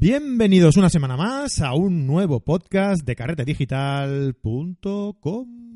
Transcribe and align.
Bienvenidos 0.00 0.78
una 0.78 0.88
semana 0.88 1.18
más 1.18 1.60
a 1.60 1.74
un 1.74 2.06
nuevo 2.06 2.40
podcast 2.40 3.04
de 3.04 3.14
carretedigital.com. 3.14 5.69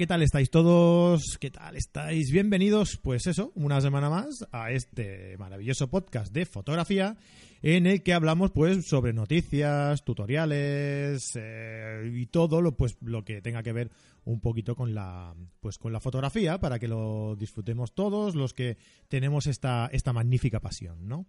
¿qué 0.00 0.06
tal 0.06 0.22
estáis 0.22 0.48
todos? 0.48 1.36
¿Qué 1.38 1.50
tal 1.50 1.76
estáis? 1.76 2.30
Bienvenidos, 2.32 2.96
pues 3.02 3.26
eso, 3.26 3.52
una 3.54 3.82
semana 3.82 4.08
más 4.08 4.46
a 4.50 4.70
este 4.70 5.36
maravilloso 5.36 5.90
podcast 5.90 6.32
de 6.32 6.46
fotografía 6.46 7.18
en 7.60 7.86
el 7.86 8.02
que 8.02 8.14
hablamos 8.14 8.50
pues 8.50 8.86
sobre 8.86 9.12
noticias, 9.12 10.02
tutoriales 10.02 11.32
eh, 11.34 12.10
y 12.14 12.24
todo 12.28 12.62
lo 12.62 12.78
pues 12.78 12.96
lo 13.02 13.26
que 13.26 13.42
tenga 13.42 13.62
que 13.62 13.74
ver 13.74 13.90
un 14.24 14.40
poquito 14.40 14.74
con 14.74 14.94
la 14.94 15.34
pues 15.60 15.76
con 15.76 15.92
la 15.92 16.00
fotografía 16.00 16.58
para 16.58 16.78
que 16.78 16.88
lo 16.88 17.36
disfrutemos 17.36 17.94
todos 17.94 18.34
los 18.34 18.54
que 18.54 18.78
tenemos 19.08 19.46
esta 19.46 19.90
esta 19.92 20.14
magnífica 20.14 20.60
pasión, 20.60 21.08
¿no? 21.08 21.26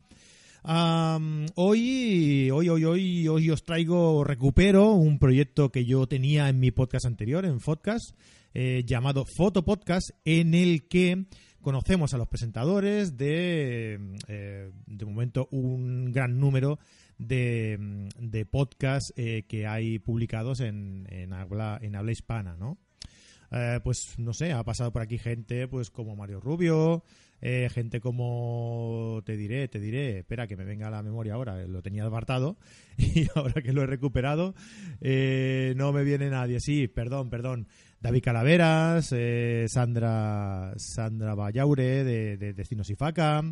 Hoy, 0.63 2.51
hoy, 2.51 2.69
hoy, 2.69 2.85
hoy, 2.85 3.27
hoy 3.27 3.49
os 3.49 3.63
traigo, 3.63 4.23
recupero 4.23 4.91
un 4.91 5.17
proyecto 5.17 5.71
que 5.71 5.85
yo 5.85 6.07
tenía 6.07 6.49
en 6.49 6.59
mi 6.59 6.69
podcast 6.69 7.07
anterior, 7.07 7.45
en 7.45 7.59
Podcast, 7.59 8.15
eh, 8.53 8.83
llamado 8.85 9.25
Foto 9.25 9.65
Podcast, 9.65 10.11
en 10.23 10.53
el 10.53 10.87
que 10.87 11.25
conocemos 11.61 12.13
a 12.13 12.19
los 12.19 12.27
presentadores 12.27 13.17
de, 13.17 13.99
eh, 14.27 14.69
de 14.85 15.05
momento, 15.05 15.47
un 15.51 16.11
gran 16.11 16.39
número 16.39 16.77
de, 17.17 18.07
de 18.19 18.45
podcasts 18.45 19.13
eh, 19.15 19.45
que 19.47 19.65
hay 19.65 19.97
publicados 19.97 20.59
en, 20.59 21.07
en, 21.09 21.33
habla, 21.33 21.79
en 21.81 21.95
habla 21.95 22.11
hispana, 22.11 22.55
¿no? 22.55 22.77
Eh, 23.51 23.79
pues 23.83 24.17
no 24.17 24.33
sé, 24.33 24.53
ha 24.53 24.63
pasado 24.63 24.93
por 24.93 25.01
aquí 25.01 25.17
gente 25.17 25.67
pues 25.67 25.89
como 25.89 26.15
Mario 26.15 26.39
Rubio, 26.39 27.03
eh, 27.41 27.69
gente 27.71 27.99
como 27.99 29.21
te 29.25 29.35
diré, 29.35 29.67
te 29.67 29.79
diré, 29.79 30.19
espera 30.19 30.47
que 30.47 30.55
me 30.55 30.63
venga 30.63 30.87
a 30.87 30.91
la 30.91 31.01
memoria 31.01 31.33
ahora, 31.33 31.65
lo 31.65 31.81
tenía 31.81 32.05
apartado 32.05 32.57
y 32.97 33.27
ahora 33.35 33.61
que 33.61 33.73
lo 33.73 33.81
he 33.81 33.87
recuperado 33.87 34.53
eh, 35.01 35.73
no 35.75 35.91
me 35.91 36.03
viene 36.03 36.29
nadie. 36.29 36.59
Sí, 36.59 36.87
perdón, 36.87 37.29
perdón. 37.29 37.67
David 37.99 38.23
Calaveras, 38.23 39.13
eh, 39.15 39.65
Sandra 39.67 40.73
Sandra 40.77 41.35
Vallaure 41.35 42.03
de, 42.03 42.37
de 42.37 42.53
Destinos 42.53 42.89
y 42.89 42.95
Faca, 42.95 43.43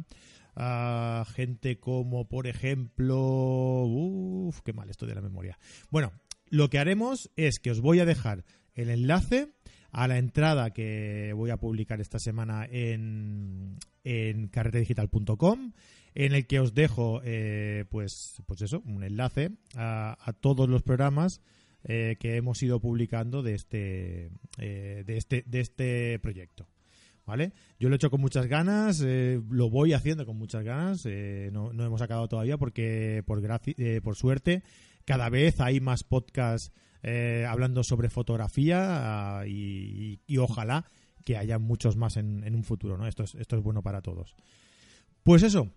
ah, 0.55 1.25
gente 1.33 1.79
como 1.79 2.27
por 2.27 2.47
ejemplo, 2.47 3.85
uff, 3.85 4.61
qué 4.61 4.73
mal 4.73 4.89
estoy 4.89 5.07
de 5.07 5.15
la 5.15 5.21
memoria. 5.21 5.57
Bueno, 5.89 6.11
lo 6.49 6.69
que 6.69 6.79
haremos 6.79 7.31
es 7.35 7.59
que 7.59 7.71
os 7.71 7.81
voy 7.81 7.99
a 7.99 8.05
dejar 8.05 8.43
el 8.73 8.89
enlace 8.89 9.49
a 9.91 10.07
la 10.07 10.17
entrada 10.17 10.71
que 10.71 11.33
voy 11.35 11.49
a 11.49 11.57
publicar 11.57 12.01
esta 12.01 12.19
semana 12.19 12.67
en, 12.69 13.77
en 14.03 14.47
carretedigital.com 14.47 15.73
en 16.15 16.33
el 16.33 16.47
que 16.47 16.59
os 16.59 16.73
dejo 16.73 17.21
eh, 17.23 17.85
pues 17.89 18.41
pues 18.45 18.61
eso 18.61 18.81
un 18.85 19.03
enlace 19.03 19.51
a, 19.75 20.33
todos 20.41 20.67
los 20.67 20.83
programas 20.83 21.41
eh, 21.83 22.17
que 22.19 22.35
hemos 22.35 22.61
ido 22.61 22.79
publicando 22.79 23.41
de 23.41 23.53
este 23.55 24.31
eh, 24.57 25.03
de 25.05 25.17
este 25.17 25.43
de 25.45 25.59
este 25.59 26.19
proyecto 26.19 26.67
¿Vale? 27.29 27.53
Yo 27.79 27.89
lo 27.89 27.93
he 27.93 27.97
hecho 27.97 28.09
con 28.09 28.21
muchas 28.21 28.47
ganas, 28.47 29.03
eh, 29.05 29.39
lo 29.51 29.69
voy 29.69 29.93
haciendo 29.93 30.25
con 30.25 30.35
muchas 30.35 30.63
ganas, 30.63 31.05
eh, 31.05 31.51
no, 31.53 31.71
no 31.73 31.85
hemos 31.85 32.01
acabado 32.01 32.27
todavía 32.27 32.57
porque 32.57 33.21
por, 33.23 33.39
eh, 33.67 34.01
por 34.03 34.15
suerte 34.15 34.63
cada 35.05 35.29
vez 35.29 35.61
hay 35.61 35.79
más 35.79 36.03
podcasts 36.03 36.73
eh, 37.03 37.45
hablando 37.47 37.83
sobre 37.83 38.09
fotografía 38.09 39.39
ah, 39.39 39.47
y, 39.47 40.19
ojalá 40.37 40.85
que 41.25 41.37
haya 41.37 41.59
muchos 41.59 41.95
más 41.95 42.17
en, 42.17 42.55
un 42.55 42.63
futuro, 42.63 42.97
¿no? 42.97 43.07
Esto 43.07 43.23
es, 43.23 43.35
esto 43.35 43.57
es 43.57 43.63
bueno 43.63 43.83
para 43.83 44.01
todos. 44.01 44.35
Pues 45.23 45.43
eso, 45.43 45.69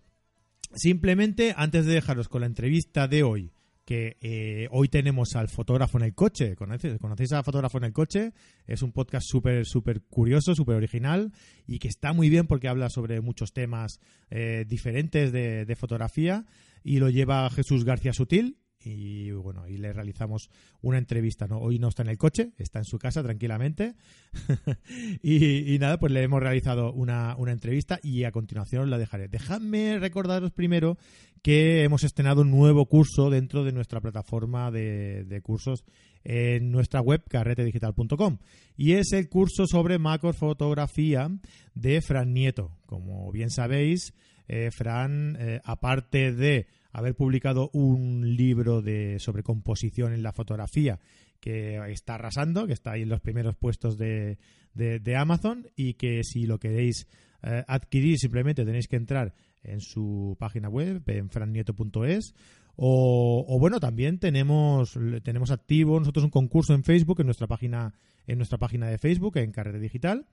simplemente 0.74 1.54
antes 1.56 1.84
de 1.86 1.94
dejaros 1.94 2.28
con 2.28 2.40
la 2.40 2.46
entrevista 2.46 3.08
de 3.08 3.22
hoy, 3.22 3.52
que 3.84 4.16
eh, 4.20 4.68
hoy 4.70 4.88
tenemos 4.88 5.34
al 5.34 5.48
fotógrafo 5.48 5.98
en 5.98 6.04
el 6.04 6.14
coche. 6.14 6.54
¿Conocéis, 6.56 6.98
¿Conocéis 6.98 7.32
al 7.32 7.44
fotógrafo 7.44 7.78
en 7.78 7.84
el 7.84 7.92
coche? 7.92 8.32
Es 8.66 8.82
un 8.82 8.92
podcast 8.92 9.26
súper, 9.28 9.66
súper 9.66 10.02
curioso, 10.02 10.54
súper 10.54 10.76
original 10.76 11.32
y 11.66 11.78
que 11.78 11.88
está 11.88 12.12
muy 12.12 12.30
bien 12.30 12.46
porque 12.46 12.68
habla 12.68 12.88
sobre 12.90 13.20
muchos 13.20 13.52
temas 13.52 13.98
eh, 14.30 14.64
diferentes 14.68 15.32
de 15.32 15.76
fotografía 15.76 16.46
y 16.84 16.98
lo 16.98 17.10
lleva 17.10 17.50
Jesús 17.50 17.84
García 17.84 18.12
Sutil. 18.12 18.58
Y 18.84 19.30
bueno, 19.32 19.68
y 19.68 19.76
le 19.76 19.92
realizamos 19.92 20.50
una 20.80 20.98
entrevista. 20.98 21.46
¿no? 21.46 21.58
Hoy 21.58 21.78
no 21.78 21.88
está 21.88 22.02
en 22.02 22.08
el 22.08 22.18
coche, 22.18 22.52
está 22.58 22.78
en 22.78 22.84
su 22.84 22.98
casa 22.98 23.22
tranquilamente. 23.22 23.94
y, 25.22 25.78
nada, 25.78 25.98
pues 25.98 26.12
le 26.12 26.22
hemos 26.22 26.40
realizado 26.40 26.92
una, 26.92 27.36
una 27.36 27.52
entrevista 27.52 27.98
y 28.02 28.24
a 28.24 28.32
continuación 28.32 28.90
la 28.90 28.98
dejaré. 28.98 29.28
Dejadme 29.28 29.98
recordaros 29.98 30.52
primero 30.52 30.98
que 31.42 31.82
hemos 31.82 32.04
estrenado 32.04 32.42
un 32.42 32.50
nuevo 32.50 32.86
curso 32.86 33.28
dentro 33.28 33.64
de 33.64 33.72
nuestra 33.72 34.00
plataforma 34.00 34.70
de, 34.70 35.24
de 35.24 35.40
cursos 35.42 35.84
en 36.24 36.70
nuestra 36.70 37.00
web 37.00 37.22
carretedigital.com 37.28 38.38
y 38.76 38.92
es 38.92 39.12
el 39.12 39.28
curso 39.28 39.66
sobre 39.66 39.98
macrofotografía 39.98 41.30
de 41.74 42.00
Fran 42.00 42.32
Nieto. 42.32 42.70
Como 42.86 43.30
bien 43.32 43.50
sabéis, 43.50 44.14
eh, 44.52 44.70
Fran, 44.70 45.36
eh, 45.40 45.60
aparte 45.64 46.32
de 46.32 46.66
haber 46.92 47.14
publicado 47.14 47.70
un 47.72 48.36
libro 48.36 48.82
de, 48.82 49.18
sobre 49.18 49.42
composición 49.42 50.12
en 50.12 50.22
la 50.22 50.32
fotografía 50.32 50.98
que 51.40 51.78
está 51.90 52.16
arrasando, 52.16 52.66
que 52.66 52.74
está 52.74 52.92
ahí 52.92 53.02
en 53.02 53.08
los 53.08 53.22
primeros 53.22 53.56
puestos 53.56 53.96
de, 53.96 54.36
de- 54.74 55.16
Amazon 55.16 55.66
y 55.74 55.94
que 55.94 56.22
si 56.22 56.44
lo 56.44 56.58
queréis 56.58 57.08
eh, 57.42 57.64
adquirir 57.66 58.18
simplemente 58.18 58.64
tenéis 58.66 58.88
que 58.88 58.96
entrar 58.96 59.32
en 59.62 59.80
su 59.80 60.36
página 60.38 60.68
web, 60.68 61.02
en 61.06 61.30
frannieto.es. 61.30 62.34
O, 62.76 63.44
o 63.48 63.58
bueno, 63.58 63.80
también 63.80 64.18
tenemos, 64.18 64.98
tenemos 65.22 65.50
activo 65.50 65.98
nosotros 65.98 66.24
un 66.26 66.30
concurso 66.30 66.74
en 66.74 66.84
Facebook, 66.84 67.20
en 67.20 67.26
nuestra 67.26 67.46
página, 67.46 67.94
en 68.26 68.36
nuestra 68.36 68.58
página 68.58 68.88
de 68.88 68.98
Facebook, 68.98 69.38
en 69.38 69.50
Carrera 69.50 69.78
Digital. 69.78 70.26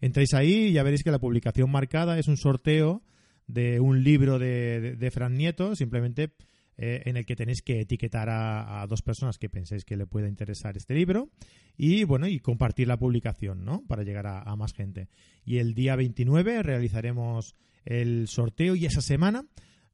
Entráis 0.00 0.32
ahí 0.34 0.68
y 0.68 0.72
ya 0.72 0.82
veréis 0.82 1.02
que 1.02 1.10
la 1.10 1.18
publicación 1.18 1.70
marcada 1.70 2.18
es 2.18 2.26
un 2.28 2.36
sorteo 2.38 3.02
de 3.46 3.80
un 3.80 4.02
libro 4.02 4.38
de, 4.38 4.96
de, 4.96 5.10
Fran 5.10 5.36
Nieto, 5.36 5.76
simplemente 5.76 6.32
eh, 6.78 7.02
en 7.06 7.16
el 7.16 7.24
que 7.24 7.36
tenéis 7.36 7.62
que 7.62 7.80
etiquetar 7.80 8.28
a, 8.28 8.84
dos 8.88 9.02
personas 9.02 9.38
que 9.38 9.48
penséis 9.48 9.84
que 9.84 9.96
le 9.96 10.06
pueda 10.06 10.28
interesar 10.28 10.76
este 10.76 10.94
libro 10.94 11.30
y 11.76 12.04
bueno 12.04 12.26
y 12.26 12.40
compartir 12.40 12.88
la 12.88 12.98
publicación 12.98 13.64
no 13.64 13.84
para 13.86 14.02
llegar 14.02 14.26
a, 14.26 14.42
a 14.42 14.56
más 14.56 14.72
gente. 14.74 15.08
Y 15.44 15.58
el 15.58 15.74
día 15.74 15.96
29 15.96 16.62
realizaremos 16.62 17.54
el 17.84 18.28
sorteo 18.28 18.74
y 18.74 18.84
esa 18.86 19.00
semana 19.00 19.46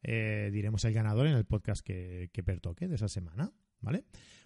eh, 0.03 0.51
diremos 0.53 0.85
el 0.85 0.93
ganador 0.95 1.27
en 1.27 1.35
el 1.37 1.45
podcast 1.45 1.85
que, 1.85 2.31
que 2.33 2.43
pertoque 2.43 2.89
de 2.89 2.97
esa 2.97 3.09
semana 3.09 3.53
vale 3.81 4.05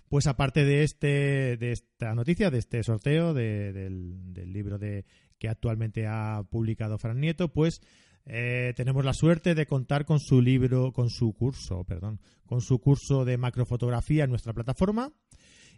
pues 0.09 0.27
aparte 0.27 0.65
de 0.65 0.83
este 0.83 1.56
de 1.56 1.72
esta 1.72 2.15
noticia 2.15 2.50
de 2.50 2.59
este 2.59 2.83
sorteo 2.83 3.33
de- 3.34 3.72
del, 3.72 4.34
del 4.34 4.53
libro 4.53 4.78
de 4.78 5.05
que 5.39 5.49
actualmente 5.49 6.06
ha 6.06 6.43
publicado 6.50 6.99
Fran 6.99 7.21
Nieto 7.21 7.53
pues 7.53 7.81
eh, 8.26 8.72
tenemos 8.76 9.04
la 9.04 9.14
suerte 9.14 9.54
de 9.54 9.66
contar 9.66 10.04
con 10.04 10.20
su 10.20 10.41
libro, 10.42 10.92
con 10.92 11.09
su 11.10 11.32
curso, 11.32 11.84
perdón, 11.84 12.20
con 12.44 12.60
su 12.60 12.78
curso 12.81 13.25
de 13.25 13.38
macrofotografía 13.38 14.25
en 14.25 14.31
nuestra 14.31 14.53
plataforma. 14.53 15.12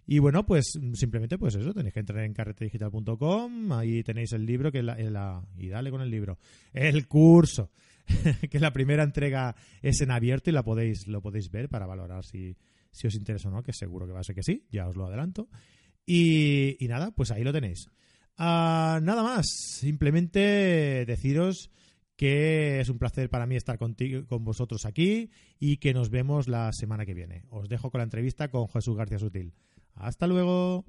Y 0.06 0.20
bueno, 0.20 0.46
pues 0.46 0.72
simplemente 0.94 1.36
pues 1.36 1.54
eso, 1.54 1.74
tenéis 1.74 1.92
que 1.92 2.00
entrar 2.00 2.24
en 2.24 2.32
carretedigital.com, 2.32 3.72
ahí 3.72 4.02
tenéis 4.02 4.32
el 4.32 4.46
libro 4.46 4.72
que 4.72 4.78
es 4.78 4.84
la, 4.84 4.94
es 4.94 5.10
la- 5.12 5.46
y 5.58 5.68
dale 5.68 5.90
con 5.90 6.00
el 6.00 6.10
libro, 6.10 6.38
el 6.72 7.06
curso, 7.06 7.70
que 8.50 8.58
la 8.58 8.72
primera 8.72 9.02
entrega 9.02 9.54
es 9.82 10.00
en 10.00 10.10
abierto 10.10 10.48
y 10.48 10.54
la 10.54 10.62
podéis 10.62 11.06
lo 11.08 11.20
podéis 11.20 11.50
ver 11.50 11.68
para 11.68 11.86
valorar 11.86 12.24
si, 12.24 12.56
si 12.90 13.06
os 13.06 13.14
interesa 13.14 13.48
o 13.48 13.52
no, 13.52 13.62
que 13.62 13.74
seguro 13.74 14.06
que 14.06 14.12
va 14.12 14.20
a 14.20 14.24
ser 14.24 14.34
que 14.34 14.42
sí, 14.42 14.64
ya 14.70 14.88
os 14.88 14.96
lo 14.96 15.04
adelanto. 15.06 15.50
Y, 16.06 16.82
y 16.82 16.88
nada, 16.88 17.10
pues 17.10 17.30
ahí 17.30 17.44
lo 17.44 17.52
tenéis. 17.52 17.90
Ah, 18.38 19.00
nada 19.02 19.22
más, 19.22 19.44
simplemente 19.78 21.04
deciros 21.06 21.70
que 22.18 22.80
es 22.80 22.88
un 22.88 22.98
placer 22.98 23.30
para 23.30 23.46
mí 23.46 23.54
estar 23.54 23.78
contigo, 23.78 24.26
con 24.26 24.44
vosotros 24.44 24.84
aquí 24.86 25.30
y 25.60 25.76
que 25.76 25.94
nos 25.94 26.10
vemos 26.10 26.48
la 26.48 26.72
semana 26.72 27.06
que 27.06 27.14
viene. 27.14 27.44
Os 27.48 27.68
dejo 27.68 27.92
con 27.92 28.00
la 28.00 28.04
entrevista 28.04 28.48
con 28.48 28.68
Jesús 28.68 28.96
García 28.96 29.20
Sutil. 29.20 29.54
Hasta 29.94 30.26
luego. 30.26 30.84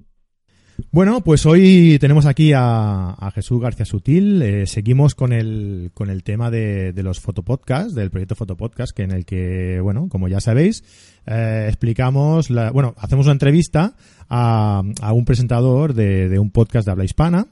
Bueno, 0.90 1.20
pues 1.20 1.46
hoy 1.46 1.98
tenemos 2.00 2.26
aquí 2.26 2.52
a, 2.52 3.30
Jesús 3.32 3.60
García 3.60 3.86
Sutil. 3.86 4.42
Eh, 4.42 4.66
seguimos 4.66 5.14
con 5.14 5.32
el, 5.32 5.92
con 5.94 6.10
el 6.10 6.24
tema 6.24 6.50
de, 6.50 6.92
los 6.96 7.20
fotopodcasts, 7.20 7.94
del 7.94 8.10
proyecto 8.10 8.34
Fotopodcast, 8.34 8.92
que 8.92 9.04
en 9.04 9.12
el 9.12 9.24
que, 9.24 9.78
bueno, 9.80 10.08
como 10.08 10.26
ya 10.26 10.40
sabéis, 10.40 10.82
eh, 11.26 11.66
explicamos, 11.68 12.50
la, 12.50 12.72
bueno, 12.72 12.96
hacemos 12.98 13.26
una 13.26 13.34
entrevista 13.34 13.94
a, 14.28 14.82
a 15.00 15.12
un 15.12 15.24
presentador 15.24 15.94
de 15.94 16.38
un 16.40 16.50
podcast 16.50 16.86
de 16.86 16.92
habla 16.92 17.04
hispana, 17.04 17.46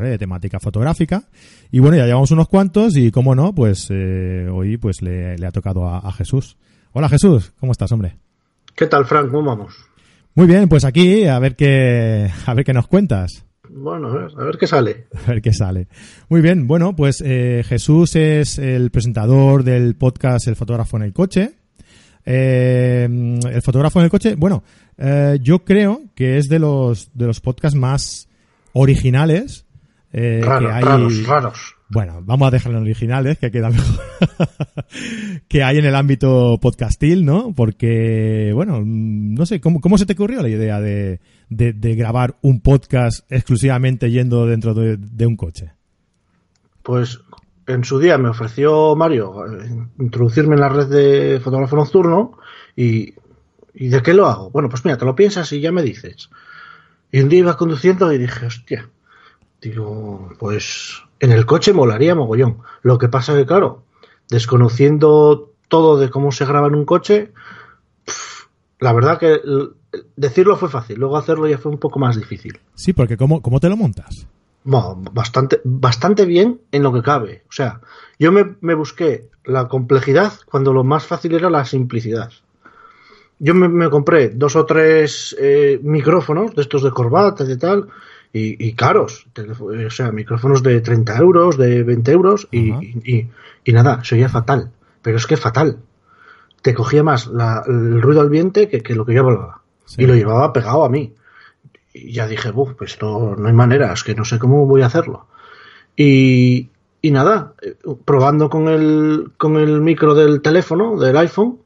De 0.00 0.18
temática 0.18 0.60
fotográfica. 0.60 1.24
Y 1.70 1.78
bueno, 1.78 1.96
ya 1.96 2.06
llevamos 2.06 2.30
unos 2.30 2.48
cuantos 2.48 2.96
y 2.96 3.10
como 3.10 3.34
no, 3.34 3.54
pues 3.54 3.88
eh, 3.90 4.48
hoy 4.52 4.76
pues 4.76 5.02
le, 5.02 5.36
le 5.38 5.46
ha 5.46 5.52
tocado 5.52 5.88
a, 5.88 5.98
a 5.98 6.12
Jesús. 6.12 6.56
Hola 6.92 7.08
Jesús, 7.08 7.52
¿cómo 7.60 7.72
estás, 7.72 7.92
hombre? 7.92 8.16
¿Qué 8.74 8.86
tal, 8.86 9.06
Frank? 9.06 9.30
¿Cómo 9.30 9.50
vamos? 9.50 9.74
Muy 10.34 10.46
bien, 10.46 10.68
pues 10.68 10.84
aquí 10.84 11.26
a 11.26 11.38
ver 11.38 11.56
qué, 11.56 12.30
a 12.46 12.54
ver 12.54 12.64
qué 12.64 12.72
nos 12.72 12.88
cuentas. 12.88 13.44
Bueno, 13.68 14.08
a 14.08 14.14
ver, 14.14 14.30
a 14.38 14.44
ver 14.44 14.58
qué 14.58 14.66
sale. 14.66 15.06
A 15.26 15.30
ver 15.30 15.42
qué 15.42 15.52
sale. 15.52 15.88
Muy 16.28 16.40
bien, 16.40 16.66
bueno, 16.66 16.94
pues 16.94 17.22
eh, 17.24 17.64
Jesús 17.66 18.16
es 18.16 18.58
el 18.58 18.90
presentador 18.90 19.64
del 19.64 19.96
podcast 19.96 20.46
El 20.46 20.56
fotógrafo 20.56 20.96
en 20.96 21.02
el 21.02 21.12
coche. 21.12 21.52
Eh, 22.24 23.08
el 23.08 23.62
fotógrafo 23.62 23.98
en 23.98 24.04
el 24.04 24.10
coche, 24.10 24.34
bueno, 24.34 24.62
eh, 24.98 25.38
yo 25.42 25.64
creo 25.64 26.02
que 26.14 26.38
es 26.38 26.48
de 26.48 26.58
los 26.58 27.10
de 27.14 27.26
los 27.26 27.40
podcasts 27.40 27.78
más 27.78 28.28
originales 28.72 29.65
eh, 30.18 30.40
Raro, 30.42 30.66
que 30.66 30.72
hay. 30.72 30.82
raros, 30.82 31.26
raros. 31.26 31.74
Bueno, 31.90 32.20
vamos 32.22 32.48
a 32.48 32.50
dejarlo 32.50 32.78
en 32.78 32.84
originales, 32.84 33.36
que 33.36 33.50
queda 33.50 33.68
mejor. 33.68 34.02
que 35.48 35.62
hay 35.62 35.76
en 35.76 35.84
el 35.84 35.94
ámbito 35.94 36.58
podcastil, 36.58 37.26
¿no? 37.26 37.52
Porque, 37.54 38.50
bueno, 38.54 38.82
no 38.82 39.44
sé, 39.44 39.60
¿cómo, 39.60 39.82
cómo 39.82 39.98
se 39.98 40.06
te 40.06 40.14
ocurrió 40.14 40.40
la 40.40 40.48
idea 40.48 40.80
de, 40.80 41.20
de, 41.50 41.74
de 41.74 41.94
grabar 41.96 42.36
un 42.40 42.62
podcast 42.62 43.30
exclusivamente 43.30 44.10
yendo 44.10 44.46
dentro 44.46 44.72
de, 44.72 44.96
de 44.96 45.26
un 45.26 45.36
coche? 45.36 45.74
Pues 46.82 47.20
en 47.66 47.84
su 47.84 47.98
día 47.98 48.16
me 48.16 48.30
ofreció 48.30 48.96
Mario 48.96 49.44
eh, 49.44 49.86
introducirme 49.98 50.54
en 50.54 50.62
la 50.62 50.70
red 50.70 50.86
de 50.86 51.40
fotógrafo 51.40 51.76
nocturno 51.76 52.38
y, 52.74 53.12
y 53.74 53.88
¿de 53.88 54.02
qué 54.02 54.14
lo 54.14 54.28
hago? 54.28 54.48
Bueno, 54.50 54.70
pues 54.70 54.82
mira, 54.86 54.96
te 54.96 55.04
lo 55.04 55.14
piensas 55.14 55.52
y 55.52 55.60
ya 55.60 55.72
me 55.72 55.82
dices. 55.82 56.30
Y 57.12 57.20
un 57.20 57.28
día 57.28 57.40
iba 57.40 57.58
conduciendo 57.58 58.10
y 58.14 58.18
dije, 58.18 58.46
hostia, 58.46 58.88
digo, 59.60 60.30
pues 60.38 61.02
en 61.20 61.32
el 61.32 61.46
coche 61.46 61.72
molaría 61.72 62.14
mogollón. 62.14 62.58
Lo 62.82 62.98
que 62.98 63.08
pasa 63.08 63.34
que, 63.34 63.46
claro, 63.46 63.82
desconociendo 64.28 65.52
todo 65.68 65.98
de 65.98 66.10
cómo 66.10 66.32
se 66.32 66.44
graba 66.44 66.68
en 66.68 66.74
un 66.74 66.84
coche, 66.84 67.32
la 68.78 68.92
verdad 68.92 69.18
que 69.18 69.40
decirlo 70.16 70.56
fue 70.56 70.68
fácil, 70.68 70.98
luego 70.98 71.16
hacerlo 71.16 71.48
ya 71.48 71.58
fue 71.58 71.72
un 71.72 71.78
poco 71.78 71.98
más 71.98 72.16
difícil. 72.16 72.60
Sí, 72.74 72.92
porque 72.92 73.16
¿cómo, 73.16 73.40
cómo 73.40 73.60
te 73.60 73.68
lo 73.68 73.76
montas? 73.76 74.26
Bueno, 74.64 75.00
bastante, 75.12 75.60
bastante 75.64 76.24
bien 76.26 76.60
en 76.72 76.82
lo 76.82 76.92
que 76.92 77.02
cabe. 77.02 77.44
O 77.48 77.52
sea, 77.52 77.80
yo 78.18 78.32
me, 78.32 78.56
me 78.60 78.74
busqué 78.74 79.28
la 79.44 79.68
complejidad 79.68 80.32
cuando 80.44 80.72
lo 80.72 80.82
más 80.82 81.06
fácil 81.06 81.34
era 81.34 81.48
la 81.50 81.64
simplicidad. 81.64 82.30
Yo 83.38 83.54
me, 83.54 83.68
me 83.68 83.88
compré 83.90 84.30
dos 84.30 84.56
o 84.56 84.66
tres 84.66 85.36
eh, 85.38 85.78
micrófonos 85.82 86.54
de 86.54 86.62
estos 86.62 86.82
de 86.82 86.90
corbatas 86.90 87.48
y 87.48 87.56
tal, 87.56 87.88
y, 88.36 88.56
y 88.68 88.72
caros. 88.74 89.26
O 89.60 89.90
sea, 89.90 90.12
micrófonos 90.12 90.62
de 90.62 90.80
30 90.80 91.16
euros, 91.18 91.56
de 91.56 91.82
20 91.82 92.12
euros, 92.12 92.48
y, 92.50 92.70
y, 92.72 93.00
y- 93.04 93.30
y 93.64 93.72
nada, 93.72 94.02
se 94.04 94.14
oía 94.16 94.28
fatal. 94.28 94.70
Pero 95.02 95.16
es 95.16 95.26
que 95.26 95.36
fatal. 95.36 95.78
Te 96.62 96.74
cogía 96.74 97.02
más 97.02 97.26
la- 97.28 97.62
el 97.66 98.00
ruido 98.02 98.20
ambiente 98.22 98.68
que, 98.68 98.82
que 98.82 98.94
lo 98.94 99.04
que 99.06 99.14
yo 99.14 99.22
hablaba. 99.24 99.62
Sí. 99.84 100.02
Y 100.02 100.06
lo 100.06 100.14
llevaba 100.14 100.52
pegado 100.52 100.84
a 100.84 100.88
mí. 100.88 101.14
Y 101.92 102.12
ya 102.12 102.26
dije, 102.26 102.50
Buf, 102.50 102.74
pues 102.76 102.92
esto 102.92 103.34
no 103.38 103.46
hay 103.48 103.54
manera, 103.54 103.92
es 103.92 104.04
que 104.04 104.14
no 104.14 104.24
sé 104.24 104.38
cómo 104.38 104.66
voy 104.66 104.82
a 104.82 104.86
hacerlo. 104.86 105.26
Y, 105.96 106.68
y 107.02 107.10
nada, 107.10 107.54
eh, 107.62 107.76
probando 108.04 108.50
con 108.50 108.68
el, 108.68 109.30
con 109.38 109.56
el 109.56 109.80
micro 109.80 110.14
del 110.14 110.42
teléfono, 110.42 110.98
del 110.98 111.16
iPhone, 111.16 111.58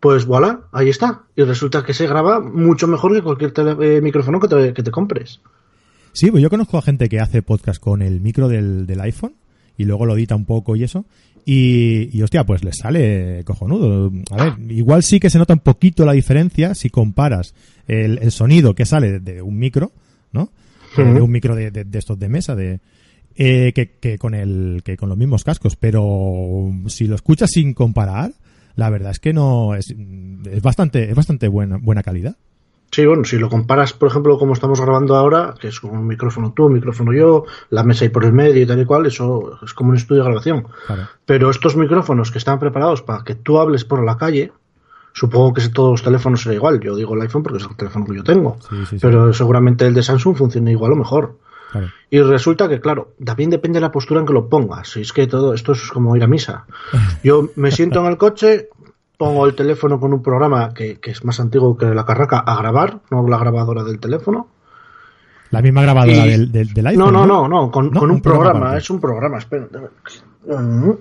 pues 0.00 0.26
voilà, 0.26 0.60
ahí 0.72 0.88
está. 0.88 1.22
Y 1.36 1.42
resulta 1.42 1.84
que 1.84 1.92
se 1.94 2.06
graba 2.06 2.40
mucho 2.40 2.86
mejor 2.88 3.12
que 3.12 3.22
cualquier 3.22 3.52
tele- 3.52 3.76
eh, 3.96 4.00
micrófono 4.00 4.40
que 4.40 4.48
te, 4.48 4.72
que 4.74 4.82
te 4.82 4.90
compres. 4.90 5.40
Sí, 6.12 6.30
pues 6.30 6.42
yo 6.42 6.50
conozco 6.50 6.78
a 6.78 6.82
gente 6.82 7.08
que 7.08 7.20
hace 7.20 7.42
podcast 7.42 7.80
con 7.80 8.02
el 8.02 8.20
micro 8.20 8.48
del, 8.48 8.86
del 8.86 9.00
iPhone 9.00 9.34
y 9.76 9.84
luego 9.84 10.06
lo 10.06 10.16
edita 10.16 10.34
un 10.36 10.44
poco 10.44 10.74
y 10.76 10.82
eso. 10.84 11.06
Y, 11.44 12.10
y 12.16 12.22
hostia, 12.22 12.44
pues 12.44 12.62
le 12.64 12.72
sale 12.72 13.42
cojonudo. 13.44 14.12
A 14.30 14.44
ver, 14.44 14.72
igual 14.72 15.02
sí 15.02 15.18
que 15.20 15.30
se 15.30 15.38
nota 15.38 15.54
un 15.54 15.60
poquito 15.60 16.04
la 16.04 16.12
diferencia 16.12 16.74
si 16.74 16.90
comparas 16.90 17.54
el, 17.86 18.18
el 18.20 18.32
sonido 18.32 18.74
que 18.74 18.84
sale 18.84 19.20
de 19.20 19.40
un 19.40 19.56
micro, 19.58 19.92
¿no? 20.32 20.50
De 21.14 21.20
un 21.20 21.30
micro 21.30 21.54
de, 21.54 21.70
de- 21.70 21.84
de 21.84 21.98
estos 21.98 22.18
de 22.18 22.28
mesa, 22.28 22.54
de 22.54 22.80
eh, 23.36 23.72
que, 23.74 23.92
que 24.00 24.18
con 24.18 24.34
el 24.34 24.82
que 24.84 24.96
con 24.96 25.08
los 25.08 25.16
mismos 25.16 25.44
cascos. 25.44 25.76
Pero 25.76 26.70
si 26.88 27.06
lo 27.06 27.14
escuchas 27.14 27.50
sin 27.52 27.72
comparar, 27.72 28.32
la 28.74 28.90
verdad 28.90 29.12
es 29.12 29.20
que 29.20 29.32
no 29.32 29.74
es, 29.74 29.94
es 30.50 30.62
bastante 30.62 31.08
es 31.08 31.14
bastante 31.14 31.48
buena 31.48 31.76
buena 31.78 32.02
calidad. 32.02 32.36
Sí, 32.90 33.04
bueno, 33.04 33.24
si 33.24 33.38
lo 33.38 33.50
comparas, 33.50 33.92
por 33.92 34.08
ejemplo, 34.08 34.38
como 34.38 34.54
estamos 34.54 34.80
grabando 34.80 35.14
ahora, 35.14 35.54
que 35.60 35.68
es 35.68 35.78
con 35.80 35.90
un 35.90 36.06
micrófono 36.06 36.52
tú, 36.52 36.66
un 36.66 36.72
micrófono 36.72 37.12
yo, 37.12 37.44
la 37.70 37.84
mesa 37.84 38.04
ahí 38.04 38.08
por 38.08 38.24
el 38.24 38.32
medio 38.32 38.62
y 38.62 38.66
tal 38.66 38.80
y 38.80 38.86
cual, 38.86 39.06
eso 39.06 39.58
es 39.62 39.74
como 39.74 39.90
un 39.90 39.96
estudio 39.96 40.22
de 40.22 40.28
grabación. 40.28 40.66
Claro. 40.86 41.02
Pero 41.26 41.50
estos 41.50 41.76
micrófonos 41.76 42.30
que 42.30 42.38
están 42.38 42.58
preparados 42.58 43.02
para 43.02 43.24
que 43.24 43.34
tú 43.34 43.58
hables 43.58 43.84
por 43.84 44.02
la 44.04 44.16
calle, 44.16 44.52
supongo 45.12 45.52
que 45.52 45.68
todos 45.68 45.90
los 45.90 46.02
teléfonos 46.02 46.42
será 46.42 46.54
igual. 46.54 46.80
Yo 46.80 46.96
digo 46.96 47.14
el 47.14 47.20
iPhone 47.22 47.42
porque 47.42 47.58
es 47.58 47.64
el 47.68 47.76
teléfono 47.76 48.06
que 48.06 48.16
yo 48.16 48.24
tengo. 48.24 48.56
Sí, 48.60 48.76
sí, 48.76 48.86
sí. 48.86 48.98
Pero 49.00 49.32
seguramente 49.32 49.86
el 49.86 49.94
de 49.94 50.02
Samsung 50.02 50.36
funciona 50.36 50.70
igual 50.70 50.92
o 50.92 50.96
mejor. 50.96 51.36
Claro. 51.70 51.88
Y 52.08 52.20
resulta 52.20 52.68
que, 52.68 52.80
claro, 52.80 53.12
también 53.22 53.50
depende 53.50 53.76
de 53.76 53.82
la 53.82 53.92
postura 53.92 54.20
en 54.20 54.26
que 54.26 54.32
lo 54.32 54.48
pongas. 54.48 54.88
Si 54.88 55.02
es 55.02 55.12
que 55.12 55.26
todo 55.26 55.52
esto 55.52 55.72
es 55.72 55.90
como 55.90 56.16
ir 56.16 56.22
a 56.22 56.26
misa. 56.26 56.64
Yo 57.22 57.50
me 57.56 57.70
siento 57.70 58.00
en 58.00 58.06
el 58.06 58.16
coche, 58.16 58.70
pongo 59.18 59.44
el 59.46 59.54
teléfono 59.54 60.00
con 60.00 60.14
un 60.14 60.22
programa 60.22 60.72
que, 60.72 60.98
que 61.00 61.10
es 61.10 61.22
más 61.24 61.38
antiguo 61.40 61.76
que 61.76 61.86
la 61.86 62.06
carraca 62.06 62.38
a 62.38 62.56
grabar, 62.56 63.00
no 63.10 63.28
la 63.28 63.36
grabadora 63.36 63.84
del 63.84 63.98
teléfono. 63.98 64.48
La 65.50 65.60
misma 65.60 65.82
grabadora 65.82 66.26
Y- 66.26 66.30
del, 66.30 66.52
del, 66.52 66.72
del 66.72 66.84
No, 66.84 66.90
iPhone. 66.90 67.12
no, 67.12 67.26
no, 67.26 67.48
no, 67.48 67.70
con, 67.70 67.90
No, 67.90 68.00
con 68.00 68.10
un 68.10 68.16
un, 68.16 68.22
programa 68.22 68.76
es 68.76 68.88
un 68.90 69.00
programa, 69.00 69.38
espera. 69.38 69.66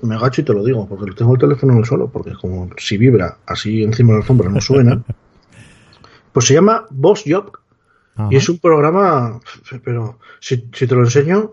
Me 0.01 0.15
agacho 0.15 0.41
y 0.41 0.43
te 0.43 0.53
lo 0.53 0.63
digo, 0.63 0.87
porque 0.87 1.11
tengo 1.13 1.33
el 1.33 1.39
teléfono 1.39 1.73
en 1.73 1.79
el 1.79 1.85
suelo, 1.85 2.09
porque 2.09 2.33
como 2.33 2.69
si 2.77 2.97
vibra 2.97 3.37
así 3.45 3.83
encima 3.83 4.09
de 4.09 4.13
la 4.15 4.21
alfombra 4.21 4.49
no 4.49 4.59
suena. 4.61 5.01
pues 6.33 6.45
se 6.45 6.53
llama 6.55 6.85
Boss 6.89 7.23
Job 7.25 7.51
Ajá. 8.15 8.29
y 8.31 8.35
es 8.35 8.49
un 8.49 8.57
programa, 8.59 9.39
pero 9.83 10.19
si, 10.39 10.67
si 10.73 10.87
te 10.87 10.95
lo 10.95 11.03
enseño, 11.03 11.51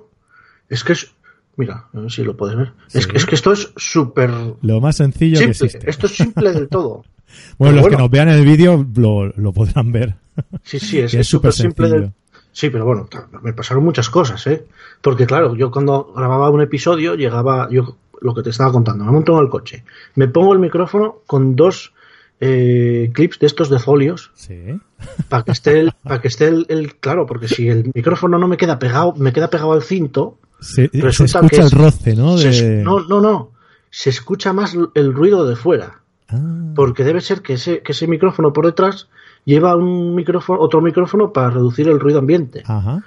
es 0.68 0.82
que 0.82 0.94
es, 0.94 1.13
mira, 1.56 1.86
a 1.92 2.00
ver 2.00 2.10
si 2.10 2.22
lo 2.24 2.36
puedes 2.36 2.56
ver. 2.56 2.72
Es, 2.92 3.06
que- 3.06 3.16
es 3.16 3.26
que 3.26 3.34
esto 3.34 3.52
es 3.52 3.72
súper 3.76 4.30
Lo 4.62 4.80
más 4.80 4.96
sencillo 4.96 5.38
que 5.38 5.44
existe. 5.46 5.88
esto 5.88 6.06
es 6.06 6.16
simple 6.16 6.52
del 6.52 6.68
todo. 6.68 7.04
Bueno, 7.58 7.74
los 7.74 7.82
bueno. 7.82 7.96
que 7.96 8.02
nos 8.02 8.10
vean 8.10 8.28
el 8.28 8.44
vídeo 8.44 8.86
lo, 8.96 9.26
lo 9.26 9.52
podrán 9.52 9.90
ver. 9.92 10.14
Sí, 10.62 10.78
sí, 10.78 10.98
es 11.00 11.26
súper 11.26 11.52
simple. 11.52 11.88
del- 11.88 12.12
Sí, 12.52 12.70
pero 12.70 12.84
bueno, 12.84 13.08
me 13.42 13.52
pasaron 13.52 13.82
muchas 13.82 14.08
cosas, 14.08 14.46
¿eh? 14.46 14.64
Porque 15.00 15.26
claro, 15.26 15.56
yo 15.56 15.72
cuando 15.72 16.12
grababa 16.14 16.50
un 16.50 16.60
episodio 16.62 17.16
llegaba, 17.16 17.68
yo 17.70 17.96
lo 18.20 18.32
que 18.34 18.42
te 18.44 18.50
estaba 18.50 18.70
contando, 18.70 19.04
me 19.04 19.10
monto 19.10 19.36
en 19.36 19.42
el 19.44 19.50
coche, 19.50 19.82
me 20.14 20.28
pongo 20.28 20.52
el 20.52 20.60
micrófono 20.60 21.16
con 21.26 21.56
dos 21.56 21.92
eh, 22.40 23.10
clips 23.12 23.38
de 23.40 23.46
estos 23.48 23.70
de 23.70 23.78
folios 23.80 24.30
Sí. 24.34 24.56
para 25.28 25.42
que 25.42 25.50
esté 25.52 25.80
el, 25.80 25.92
para 26.04 26.20
que 26.20 26.28
esté 26.28 26.46
el, 26.46 26.66
el- 26.68 26.94
claro, 26.96 27.26
porque 27.26 27.48
si 27.48 27.68
el 27.68 27.90
micrófono 27.92 28.38
no 28.38 28.46
me 28.46 28.56
queda 28.56 28.78
pegado, 28.78 29.14
me 29.16 29.32
queda 29.32 29.50
pegado 29.50 29.72
al 29.72 29.82
cinto, 29.82 30.38
Se, 30.60 30.88
se 30.88 31.00
Resulta 31.00 31.38
escucha 31.40 31.48
que 31.48 31.56
el 31.60 31.66
es- 31.66 31.72
roce, 31.72 32.16
¿no? 32.16 32.36
De... 32.36 32.82
no, 32.82 33.00
no, 33.06 33.20
no, 33.20 33.50
se 33.90 34.10
escucha 34.10 34.52
más 34.52 34.76
el 34.94 35.12
ruido 35.14 35.46
de 35.46 35.56
fuera. 35.56 36.00
Ah, 36.28 36.72
Porque 36.74 37.04
debe 37.04 37.20
ser 37.20 37.42
que 37.42 37.54
ese, 37.54 37.80
que 37.82 37.92
ese 37.92 38.06
micrófono 38.06 38.52
por 38.52 38.64
detrás 38.66 39.08
lleva 39.44 39.76
un 39.76 40.14
micrófono, 40.14 40.60
otro 40.60 40.80
micrófono 40.80 41.32
para 41.32 41.50
reducir 41.50 41.88
el 41.88 42.00
ruido 42.00 42.18
ambiente. 42.18 42.62
Ajá. 42.66 43.04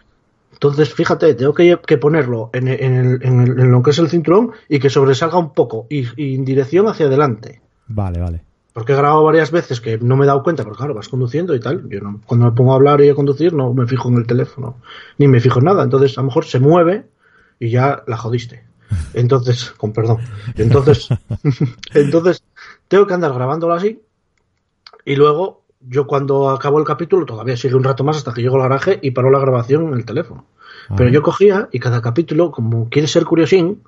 Entonces, 0.54 0.94
fíjate, 0.94 1.34
tengo 1.36 1.54
que, 1.54 1.80
que 1.86 1.98
ponerlo 1.98 2.50
en, 2.54 2.68
en 2.68 2.94
el- 2.96 3.24
en 3.24 3.42
el- 3.42 3.60
en 3.60 3.72
lo 3.72 3.82
que 3.84 3.92
es 3.92 4.00
el 4.00 4.10
cinturón 4.10 4.52
y 4.70 4.80
que 4.80 4.90
sobresalga 4.90 5.38
un 5.38 5.54
poco 5.54 5.86
y, 5.90 6.06
y 6.16 6.36
en 6.36 6.46
dirección 6.46 6.88
hacia 6.88 7.08
adelante. 7.08 7.62
Vale, 7.88 8.20
vale. 8.20 8.42
Porque 8.74 8.94
he 8.94 8.96
grabado 8.96 9.24
varias 9.24 9.50
veces 9.52 9.82
que 9.82 9.98
no 9.98 10.16
me 10.16 10.24
he 10.26 10.28
dado 10.28 10.44
cuenta, 10.44 10.64
porque 10.64 10.78
claro, 10.78 10.94
vas 10.94 11.10
conduciendo 11.10 11.56
y 11.56 11.60
tal. 11.60 11.88
Yo 11.90 12.00
no- 12.02 12.22
cuando 12.26 12.46
me 12.48 12.52
pongo 12.54 12.74
a 12.74 12.76
hablar 12.76 13.02
y 13.02 13.10
a 13.10 13.16
conducir 13.16 13.54
no 13.54 13.74
me 13.74 13.88
fijo 13.88 14.10
en 14.10 14.18
el 14.18 14.28
teléfono, 14.28 14.78
ni 15.18 15.28
me 15.28 15.40
fijo 15.40 15.60
en 15.60 15.66
nada. 15.66 15.84
Entonces, 15.84 16.16
a 16.18 16.22
lo 16.22 16.28
mejor 16.28 16.46
se 16.46 16.60
mueve 16.60 17.06
y 17.60 17.70
ya 17.70 18.04
la 18.08 18.18
jodiste. 18.18 18.64
Entonces, 19.14 19.72
con 19.72 19.94
perdón. 19.94 20.20
Entonces, 20.56 21.10
entonces 21.94 22.44
tengo 22.88 23.08
que 23.08 23.14
andar 23.14 23.34
grabándolo 23.34 23.74
así 23.74 24.02
y 25.06 25.16
luego 25.16 25.64
yo 25.82 26.08
cuando 26.08 26.50
acabo 26.50 26.80
el 26.80 26.86
capítulo 26.86 27.26
todavía 27.26 27.58
sigue 27.58 27.76
un 27.76 27.84
rato 27.84 28.04
más 28.04 28.18
hasta 28.18 28.34
que 28.34 28.42
llego 28.42 28.56
al 28.56 28.64
garaje 28.64 29.00
y 29.02 29.12
paro 29.12 29.30
la 29.30 29.40
grabación 29.40 29.88
en 29.88 29.94
el 29.94 30.06
teléfono. 30.06 30.46
Pero 30.90 31.10
Ajá. 31.10 31.14
yo 31.14 31.22
cogía 31.22 31.70
y 31.72 31.80
cada 31.80 32.02
capítulo, 32.02 32.52
como 32.52 32.90
quiere 32.90 33.08
ser 33.08 33.26
curiosín, 33.26 33.84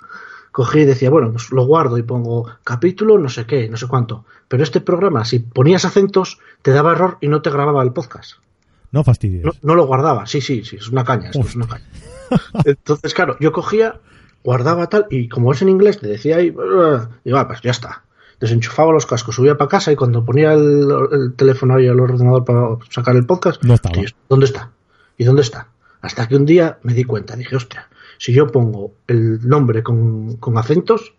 cogí 0.52 0.80
y 0.80 0.86
decía, 0.86 1.10
bueno, 1.10 1.32
pues 1.32 1.52
lo 1.52 1.66
guardo 1.66 1.98
y 1.98 2.04
pongo 2.04 2.50
capítulo 2.64 3.18
no 3.18 3.30
sé 3.30 3.46
qué, 3.46 3.70
no 3.70 3.78
sé 3.78 3.88
cuánto. 3.88 4.26
Pero 4.48 4.64
este 4.64 4.82
programa, 4.82 5.26
si 5.26 5.40
ponías 5.40 5.86
acentos, 5.86 6.40
te 6.62 6.72
daba 6.72 6.92
error 6.92 7.18
y 7.22 7.28
no 7.28 7.42
te 7.42 7.50
grababa 7.50 7.84
el 7.84 7.94
podcast. 7.94 8.34
No 8.92 9.04
fastidies. 9.04 9.46
No, 9.46 9.52
no 9.62 9.76
lo 9.76 9.86
guardaba. 9.86 10.26
Sí, 10.26 10.42
sí, 10.42 10.64
sí, 10.66 10.78
es 10.78 10.90
una 10.90 11.04
caña, 11.04 11.30
esto 11.30 11.42
es 11.42 11.56
una 11.56 11.68
caña. 11.68 11.86
Entonces, 12.66 13.14
claro, 13.14 13.38
yo 13.40 13.52
cogía, 13.52 14.00
guardaba 14.44 14.88
tal, 14.88 15.06
y 15.10 15.30
como 15.30 15.52
es 15.52 15.62
en 15.62 15.70
inglés, 15.70 16.00
te 16.00 16.08
decía 16.08 16.38
ahí, 16.38 16.50
digo, 16.50 17.38
ah, 17.38 17.48
pues 17.48 17.62
ya 17.62 17.72
está. 17.72 18.04
Desenchufaba 18.40 18.94
los 18.94 19.06
cascos, 19.06 19.36
subía 19.36 19.58
para 19.58 19.70
casa 19.70 19.92
y 19.92 19.96
cuando 19.96 20.24
ponía 20.24 20.54
el, 20.54 20.88
el 21.12 21.34
teléfono 21.36 21.76
ahí 21.76 21.88
al 21.88 22.00
ordenador 22.00 22.46
para 22.46 22.78
sacar 22.90 23.16
el 23.16 23.26
podcast, 23.26 23.62
No 23.64 23.74
estaba. 23.74 23.94
tío, 23.94 24.08
¿dónde 24.30 24.46
está? 24.46 24.72
¿Y 25.18 25.26
dónde 25.26 25.42
está? 25.42 25.68
Hasta 26.02 26.28
que 26.28 26.38
un 26.38 26.46
día 26.46 26.78
me 26.84 26.94
di 26.94 27.04
cuenta, 27.04 27.36
dije, 27.36 27.58
hostia, 27.58 27.90
si 28.18 28.32
yo 28.32 28.48
pongo 28.48 28.94
el 29.08 29.48
nombre 29.48 29.84
con, 29.84 30.38
con 30.38 30.58
acentos, 30.58 31.14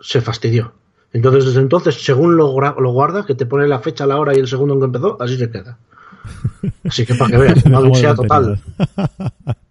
se 0.00 0.20
fastidió. 0.22 0.72
Entonces, 1.12 1.44
desde 1.44 1.60
entonces, 1.60 2.02
según 2.02 2.36
lo, 2.36 2.54
lo 2.58 2.92
guardas, 2.92 3.26
que 3.26 3.34
te 3.34 3.44
pone 3.46 3.66
la 3.66 3.80
fecha, 3.80 4.06
la 4.06 4.16
hora 4.18 4.34
y 4.34 4.38
el 4.38 4.46
segundo 4.48 4.74
en 4.74 4.80
que 4.80 4.86
empezó, 4.86 5.16
así 5.20 5.36
se 5.36 5.50
queda. 5.50 5.78
Así 6.84 7.06
que 7.06 7.14
para 7.14 7.30
que 7.30 7.36
veas, 7.38 7.64
una 7.64 7.78
odisea 7.80 8.14
total. 8.14 8.60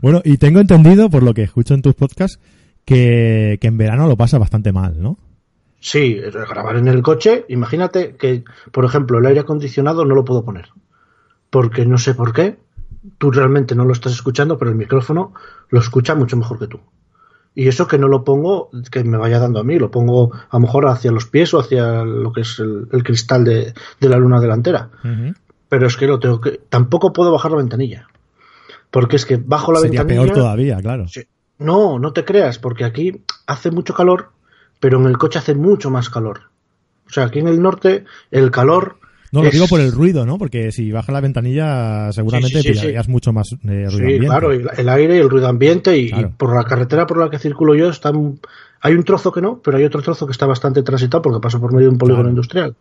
bueno, 0.00 0.20
y 0.24 0.38
tengo 0.38 0.60
entendido, 0.60 1.10
por 1.10 1.22
lo 1.22 1.34
que 1.34 1.42
escucho 1.42 1.74
en 1.74 1.82
tus 1.82 1.94
podcasts, 1.94 2.40
que, 2.84 3.58
que 3.60 3.68
en 3.68 3.78
verano 3.78 4.08
lo 4.08 4.16
pasa 4.16 4.38
bastante 4.38 4.72
mal, 4.72 5.00
¿no? 5.02 5.18
Sí, 5.80 6.14
grabar 6.14 6.76
en 6.76 6.88
el 6.88 7.02
coche, 7.02 7.44
imagínate 7.48 8.16
que, 8.16 8.44
por 8.72 8.84
ejemplo, 8.84 9.18
el 9.18 9.26
aire 9.26 9.40
acondicionado 9.40 10.04
no 10.04 10.14
lo 10.14 10.24
puedo 10.24 10.44
poner. 10.44 10.68
Porque 11.50 11.86
no 11.86 11.98
sé 11.98 12.14
por 12.14 12.32
qué, 12.32 12.58
tú 13.18 13.30
realmente 13.30 13.74
no 13.74 13.84
lo 13.84 13.92
estás 13.92 14.12
escuchando, 14.12 14.58
pero 14.58 14.70
el 14.70 14.76
micrófono 14.76 15.34
lo 15.70 15.80
escucha 15.80 16.14
mucho 16.14 16.36
mejor 16.36 16.58
que 16.58 16.66
tú. 16.66 16.80
Y 17.54 17.68
eso 17.68 17.88
que 17.88 17.98
no 17.98 18.08
lo 18.08 18.24
pongo, 18.24 18.70
que 18.90 19.02
me 19.04 19.16
vaya 19.16 19.38
dando 19.38 19.60
a 19.60 19.64
mí, 19.64 19.78
lo 19.78 19.90
pongo 19.90 20.32
a 20.32 20.56
lo 20.56 20.60
mejor 20.60 20.86
hacia 20.88 21.10
los 21.10 21.26
pies 21.26 21.52
o 21.54 21.60
hacia 21.60 22.04
lo 22.04 22.32
que 22.32 22.42
es 22.42 22.58
el, 22.58 22.88
el 22.92 23.02
cristal 23.02 23.44
de, 23.44 23.74
de 24.00 24.08
la 24.08 24.16
luna 24.16 24.40
delantera. 24.40 24.90
Pero 25.68 25.86
es 25.86 25.96
que 25.96 26.06
lo 26.06 26.20
tengo 26.20 26.40
que. 26.40 26.60
Tampoco 26.68 27.12
puedo 27.12 27.32
bajar 27.32 27.50
la 27.50 27.56
ventanilla. 27.58 28.08
Porque 28.90 29.16
es 29.16 29.26
que 29.26 29.36
bajo 29.36 29.72
la 29.72 29.80
Sería 29.80 30.02
ventanilla. 30.02 30.24
peor 30.32 30.34
todavía, 30.42 30.76
claro. 30.78 31.06
No, 31.58 31.98
no 31.98 32.12
te 32.12 32.24
creas, 32.24 32.58
porque 32.58 32.84
aquí 32.84 33.20
hace 33.46 33.70
mucho 33.70 33.92
calor, 33.94 34.30
pero 34.80 34.98
en 35.00 35.06
el 35.06 35.18
coche 35.18 35.38
hace 35.38 35.54
mucho 35.54 35.90
más 35.90 36.08
calor. 36.08 36.42
O 37.06 37.10
sea, 37.10 37.24
aquí 37.24 37.38
en 37.40 37.48
el 37.48 37.60
norte 37.60 38.04
el 38.30 38.50
calor. 38.50 38.96
No, 39.32 39.42
lo 39.42 39.48
es- 39.48 39.52
digo 39.54 39.66
por 39.66 39.80
el 39.80 39.92
ruido, 39.92 40.24
¿no? 40.24 40.38
Porque 40.38 40.72
si 40.72 40.90
baja 40.92 41.12
la 41.12 41.20
ventanilla 41.20 42.10
seguramente 42.12 42.62
Sí, 42.62 42.68
sí, 42.68 42.74
sí, 42.74 42.80
pillarías 42.80 43.08
mucho 43.08 43.32
más 43.32 43.52
eh, 43.52 43.56
ruido 43.62 43.90
Sí, 43.90 43.96
ambiente. 44.02 44.26
claro, 44.26 44.52
el 44.52 44.88
aire 44.88 45.16
y 45.16 45.18
el 45.18 45.28
ruido 45.28 45.48
ambiente. 45.48 45.98
Y, 45.98 46.08
Claro. 46.10 46.28
y 46.28 46.30
por 46.32 46.54
la 46.54 46.64
carretera 46.64 47.06
por 47.06 47.18
la 47.18 47.28
que 47.28 47.38
circulo 47.38 47.74
yo 47.74 47.90
está. 47.90 48.10
Hay 48.80 48.94
un 48.94 49.02
trozo 49.04 49.32
que 49.32 49.42
no, 49.42 49.60
pero 49.62 49.76
hay 49.76 49.84
otro 49.84 50.00
trozo 50.00 50.24
que 50.26 50.32
está 50.32 50.46
bastante 50.46 50.82
transitado 50.82 51.20
porque 51.22 51.40
paso 51.40 51.60
por 51.60 51.72
medio 51.72 51.86
de 51.88 51.92
un 51.92 51.98
polígono 51.98 52.22
Claro. 52.22 52.30
industrial. 52.30 52.76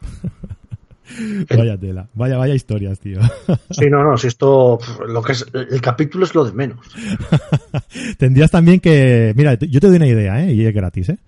Vaya 1.56 1.78
tela, 1.78 2.08
vaya, 2.14 2.36
vaya 2.36 2.54
historias, 2.54 2.98
tío. 3.00 3.20
Sí, 3.70 3.86
no, 3.90 4.02
no, 4.02 4.16
si 4.16 4.26
esto. 4.26 4.78
Lo 5.06 5.22
que 5.22 5.32
es. 5.32 5.46
El 5.52 5.80
capítulo 5.80 6.24
es 6.24 6.34
lo 6.34 6.44
de 6.44 6.52
menos. 6.52 6.78
Tendrías 8.18 8.50
también 8.50 8.80
que. 8.80 9.32
Mira, 9.36 9.54
yo 9.54 9.80
te 9.80 9.86
doy 9.86 9.96
una 9.96 10.06
idea, 10.06 10.44
¿eh? 10.44 10.52
Y 10.52 10.64
es 10.64 10.74
gratis, 10.74 11.10
¿eh? 11.10 11.18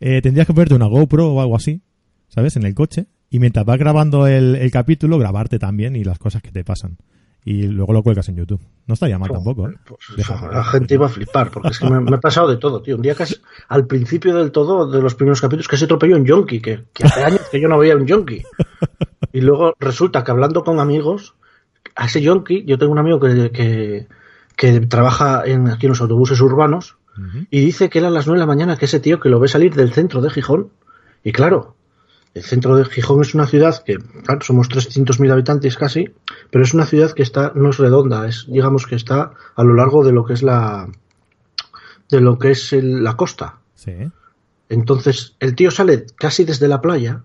Eh, 0.00 0.20
Tendrías 0.22 0.46
que 0.46 0.54
ponerte 0.54 0.74
una 0.74 0.86
GoPro 0.86 1.32
o 1.32 1.40
algo 1.40 1.56
así, 1.56 1.82
¿sabes? 2.28 2.56
En 2.56 2.64
el 2.64 2.74
coche. 2.74 3.06
Y 3.30 3.38
mientras 3.38 3.64
vas 3.64 3.78
grabando 3.78 4.26
el, 4.26 4.56
el 4.56 4.70
capítulo, 4.70 5.18
grabarte 5.18 5.58
también 5.58 5.94
y 5.94 6.04
las 6.04 6.18
cosas 6.18 6.42
que 6.42 6.50
te 6.50 6.64
pasan. 6.64 6.96
Y 7.44 7.62
luego 7.68 7.92
lo 7.92 8.02
cuelgas 8.02 8.28
en 8.28 8.36
YouTube. 8.36 8.60
No 8.86 8.94
estaría 8.94 9.18
mal 9.18 9.30
tampoco, 9.30 9.68
¿eh? 9.68 9.74
Pues, 9.84 10.28
la 10.28 10.64
gente 10.64 10.94
iba 10.94 11.06
a 11.06 11.08
flipar, 11.08 11.50
porque 11.50 11.68
es 11.68 11.78
que 11.78 11.88
me, 11.88 12.00
me 12.00 12.16
ha 12.16 12.20
pasado 12.20 12.48
de 12.48 12.56
todo, 12.56 12.82
tío. 12.82 12.96
Un 12.96 13.02
día 13.02 13.14
casi, 13.14 13.36
al 13.68 13.86
principio 13.86 14.34
del 14.34 14.50
todo, 14.50 14.90
de 14.90 15.00
los 15.00 15.14
primeros 15.14 15.40
capítulos, 15.40 15.68
casi 15.68 15.84
atropelló 15.84 16.16
un 16.16 16.26
yonki, 16.26 16.60
que, 16.60 16.84
que 16.92 17.04
hace 17.04 17.24
años 17.24 17.42
que 17.50 17.60
yo 17.60 17.68
no 17.68 17.78
veía 17.78 17.96
un 17.96 18.06
yonki. 18.06 18.42
Y 19.32 19.40
luego 19.40 19.74
resulta 19.78 20.24
que 20.24 20.32
hablando 20.32 20.64
con 20.64 20.80
amigos, 20.80 21.34
a 21.94 22.06
ese 22.06 22.20
yonki, 22.20 22.64
yo 22.64 22.78
tengo 22.78 22.92
un 22.92 22.98
amigo 22.98 23.20
que, 23.20 23.50
que, 23.50 24.08
que 24.56 24.80
trabaja 24.80 25.42
en, 25.46 25.68
aquí 25.68 25.86
en 25.86 25.90
los 25.90 26.00
autobuses 26.00 26.40
urbanos, 26.40 26.96
y 27.50 27.60
dice 27.60 27.90
que 27.90 27.98
era 27.98 28.08
a 28.08 28.10
las 28.10 28.26
9 28.26 28.38
de 28.38 28.40
la 28.40 28.46
mañana 28.46 28.76
que 28.76 28.86
ese 28.86 28.98
tío 28.98 29.20
que 29.20 29.28
lo 29.28 29.40
ve 29.40 29.48
salir 29.48 29.74
del 29.74 29.92
centro 29.92 30.22
de 30.22 30.30
Gijón. 30.30 30.70
Y 31.22 31.32
claro, 31.32 31.76
el 32.34 32.42
centro 32.44 32.76
de 32.76 32.84
Gijón 32.84 33.20
es 33.22 33.34
una 33.34 33.46
ciudad 33.46 33.82
que, 33.84 33.96
claro, 34.24 34.40
somos 34.42 34.68
300.000 34.68 35.32
habitantes 35.32 35.76
casi, 35.76 36.10
pero 36.50 36.62
es 36.64 36.74
una 36.74 36.86
ciudad 36.86 37.10
que 37.12 37.22
está, 37.22 37.52
no 37.54 37.70
es 37.70 37.78
redonda, 37.78 38.28
es, 38.28 38.46
digamos 38.48 38.86
que 38.86 38.94
está 38.94 39.32
a 39.56 39.64
lo 39.64 39.74
largo 39.74 40.04
de 40.04 40.12
lo 40.12 40.24
que 40.24 40.34
es 40.34 40.42
la, 40.42 40.88
de 42.08 42.20
lo 42.20 42.38
que 42.38 42.52
es 42.52 42.72
el- 42.72 43.02
la 43.02 43.16
costa. 43.16 43.58
Sí. 43.74 43.92
Entonces, 44.68 45.34
el 45.40 45.54
tío 45.56 45.70
sale 45.70 46.06
casi 46.16 46.44
desde 46.44 46.68
la 46.68 46.80
playa 46.80 47.22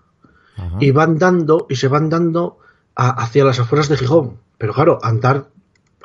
Ajá. 0.57 0.77
y 0.79 0.91
van 0.91 1.19
dando, 1.19 1.67
y 1.69 1.75
se 1.75 1.87
van 1.87 2.09
dando 2.09 2.57
a- 2.95 3.23
hacia 3.23 3.45
las 3.45 3.59
afueras 3.59 3.89
de 3.89 3.97
Gijón. 3.97 4.37
Pero 4.57 4.73
claro, 4.73 4.99
andar, 5.03 5.49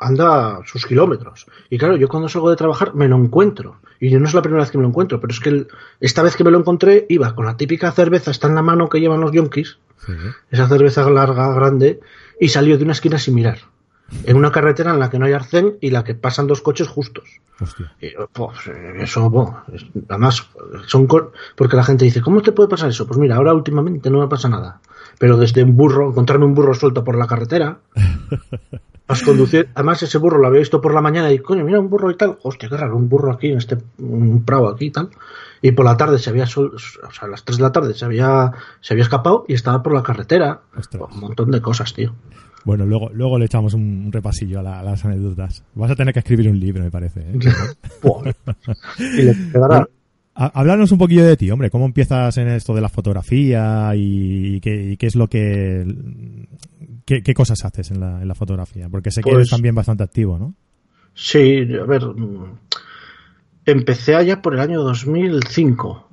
anda 0.00 0.60
sus 0.66 0.86
kilómetros. 0.86 1.46
Y 1.68 1.78
claro, 1.78 1.96
yo 1.96 2.08
cuando 2.08 2.28
salgo 2.28 2.50
de 2.50 2.56
trabajar 2.56 2.94
me 2.94 3.06
lo 3.08 3.16
encuentro. 3.16 3.76
Y 4.00 4.14
no 4.16 4.26
es 4.26 4.34
la 4.34 4.40
primera 4.42 4.62
vez 4.62 4.70
que 4.70 4.78
me 4.78 4.82
lo 4.82 4.88
encuentro, 4.88 5.20
pero 5.20 5.32
es 5.32 5.40
que 5.40 5.50
el- 5.50 5.68
esta 6.00 6.22
vez 6.22 6.34
que 6.36 6.42
me 6.44 6.50
lo 6.50 6.58
encontré 6.58 7.06
iba 7.10 7.34
con 7.34 7.44
la 7.44 7.56
típica 7.56 7.92
cerveza, 7.92 8.30
está 8.30 8.48
en 8.48 8.54
la 8.54 8.62
mano 8.62 8.88
que 8.88 8.98
llevan 9.00 9.20
los 9.20 9.32
yonkis, 9.32 9.78
esa 10.50 10.66
cerveza 10.68 11.08
larga, 11.10 11.52
grande, 11.54 12.00
y 12.40 12.48
salió 12.48 12.78
de 12.78 12.84
una 12.84 12.92
esquina 12.94 13.18
sin 13.18 13.34
mirar. 13.34 13.58
En 14.24 14.36
una 14.36 14.50
carretera 14.50 14.92
en 14.92 14.98
la 14.98 15.08
que 15.10 15.18
no 15.20 15.26
hay 15.26 15.34
arcén 15.34 15.76
y 15.80 15.90
la 15.90 16.02
que 16.02 16.14
pasan 16.16 16.46
dos 16.48 16.62
coches 16.62 16.88
justos. 16.88 17.28
Y, 18.00 18.08
pues, 18.32 18.58
eso, 18.96 19.62
además, 20.08 20.48
son 20.86 21.06
porque 21.54 21.76
la 21.76 21.84
gente 21.84 22.06
dice, 22.06 22.20
¿cómo 22.22 22.40
te 22.40 22.50
puede 22.52 22.68
pasar 22.70 22.88
eso? 22.88 23.06
Pues 23.06 23.18
mira, 23.20 23.36
ahora 23.36 23.52
últimamente 23.54 24.10
no 24.10 24.18
me 24.18 24.26
pasa 24.28 24.48
nada. 24.48 24.80
Pero 25.18 25.36
desde 25.36 25.62
un 25.62 25.76
burro, 25.76 26.08
encontrarme 26.08 26.46
un 26.46 26.54
burro 26.54 26.72
suelto 26.74 27.04
por 27.04 27.16
la 27.18 27.26
carretera, 27.26 27.78
vas 29.10 29.22
conducir, 29.22 29.68
además 29.74 30.02
ese 30.02 30.18
burro 30.18 30.38
lo 30.38 30.46
había 30.46 30.60
visto 30.60 30.80
por 30.80 30.94
la 30.94 31.00
mañana 31.00 31.30
y, 31.32 31.38
coño, 31.38 31.64
mira 31.64 31.78
un 31.80 31.90
burro 31.90 32.10
y 32.10 32.16
tal, 32.16 32.38
hostia, 32.42 32.68
qué 32.68 32.76
raro, 32.76 32.96
un 32.96 33.08
burro 33.08 33.32
aquí 33.32 33.48
en 33.48 33.58
este, 33.58 33.76
un 33.98 34.44
prado 34.44 34.68
aquí 34.68 34.86
y 34.86 34.90
tal. 34.90 35.10
Y 35.62 35.72
por 35.72 35.84
la 35.84 35.96
tarde 35.96 36.18
se 36.18 36.30
había, 36.30 36.46
sol- 36.46 36.72
o 36.74 36.78
sea, 36.78 37.26
a 37.26 37.26
las 37.28 37.44
3 37.44 37.58
de 37.58 37.62
la 37.62 37.72
tarde 37.72 37.92
se 37.94 38.04
había, 38.04 38.52
se 38.80 38.94
había 38.94 39.02
escapado 39.02 39.44
y 39.46 39.52
estaba 39.54 39.82
por 39.82 39.92
la 39.92 40.02
carretera. 40.02 40.60
Ostras. 40.76 41.02
Un 41.12 41.20
montón 41.20 41.50
de 41.50 41.60
cosas, 41.60 41.92
tío. 41.92 42.14
Bueno, 42.64 42.84
luego, 42.86 43.10
luego 43.12 43.38
le 43.38 43.46
echamos 43.46 43.72
un, 43.74 44.10
repasillo 44.12 44.60
a, 44.60 44.62
la- 44.62 44.80
a 44.80 44.82
las 44.82 45.04
anécdotas. 45.04 45.62
Vas 45.74 45.90
a 45.90 45.96
tener 45.96 46.12
que 46.14 46.20
escribir 46.20 46.48
un 46.48 46.58
libro, 46.60 46.82
me 46.82 46.90
parece. 46.90 47.20
¿eh? 47.20 47.38
Y 48.98 49.22
le 49.22 49.34
quedará, 49.52 49.86
Ha- 50.40 50.52
Háblanos 50.54 50.90
un 50.90 50.96
poquillo 50.98 51.24
de 51.24 51.36
ti, 51.36 51.50
hombre. 51.50 51.68
¿Cómo 51.70 51.84
empiezas 51.84 52.36
en 52.38 52.48
esto 52.48 52.74
de 52.74 52.80
la 52.80 52.88
fotografía 52.88 53.92
y 53.94 54.58
qué, 54.60 54.92
y 54.92 54.96
qué 54.96 55.06
es 55.06 55.14
lo 55.14 55.28
que... 55.28 55.84
Qué, 57.04 57.22
qué 57.22 57.34
cosas 57.34 57.64
haces 57.64 57.90
en 57.90 58.00
la, 58.00 58.22
en 58.22 58.28
la 58.28 58.34
fotografía? 58.34 58.88
Porque 58.88 59.10
sé 59.10 59.20
que 59.20 59.30
Pues- 59.30 59.34
eres 59.36 59.50
también 59.50 59.74
bastante 59.74 60.02
activo, 60.04 60.38
¿no? 60.38 60.54
Sí, 61.14 61.66
a 61.78 61.84
ver, 61.84 62.06
mm, 62.06 62.58
empecé 63.66 64.14
allá 64.14 64.40
por 64.40 64.54
el 64.54 64.60
año 64.60 64.80
2005, 64.82 66.08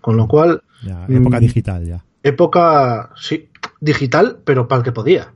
con 0.00 0.16
lo 0.16 0.26
cual, 0.28 0.62
Ya, 0.84 1.06
época 1.08 1.38
Mm. 1.38 1.40
digital 1.40 1.86
ya. 1.86 2.04
época, 2.22 3.10
sí, 3.16 3.48
digital, 3.80 4.38
pero 4.44 4.66
para 4.68 4.80
el 4.80 4.84
que 4.84 4.92
podía, 4.92 5.32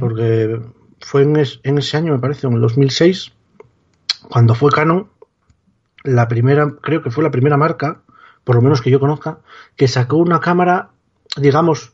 porque 0.00 0.60
fue 1.00 1.22
en, 1.22 1.36
es- 1.36 1.60
en 1.62 1.78
ese 1.78 1.96
año, 1.96 2.12
me 2.12 2.18
parece, 2.18 2.46
en 2.46 2.54
el 2.54 2.60
2006, 2.60 3.32
cuando 4.30 4.54
fue 4.54 4.70
Canon, 4.72 5.06
la 6.04 6.28
primera, 6.28 6.74
creo 6.80 7.02
que 7.02 7.10
fue 7.10 7.24
la 7.24 7.30
primera 7.30 7.56
marca, 7.56 8.00
por 8.44 8.56
lo 8.56 8.62
menos 8.62 8.80
que 8.80 8.90
yo 8.90 9.00
conozca, 9.00 9.38
que 9.76 9.88
sacó 9.88 10.16
una 10.16 10.40
cámara, 10.40 10.90
digamos, 11.36 11.92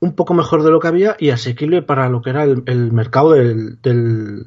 un 0.00 0.14
poco 0.14 0.34
mejor 0.34 0.62
de 0.62 0.70
lo 0.70 0.80
que 0.80 0.88
había 0.88 1.16
y 1.18 1.30
asequible 1.30 1.82
para 1.82 2.08
lo 2.08 2.22
que 2.22 2.30
era 2.30 2.44
el, 2.44 2.62
el 2.66 2.92
mercado 2.92 3.32
del, 3.32 3.80
del, 3.82 4.46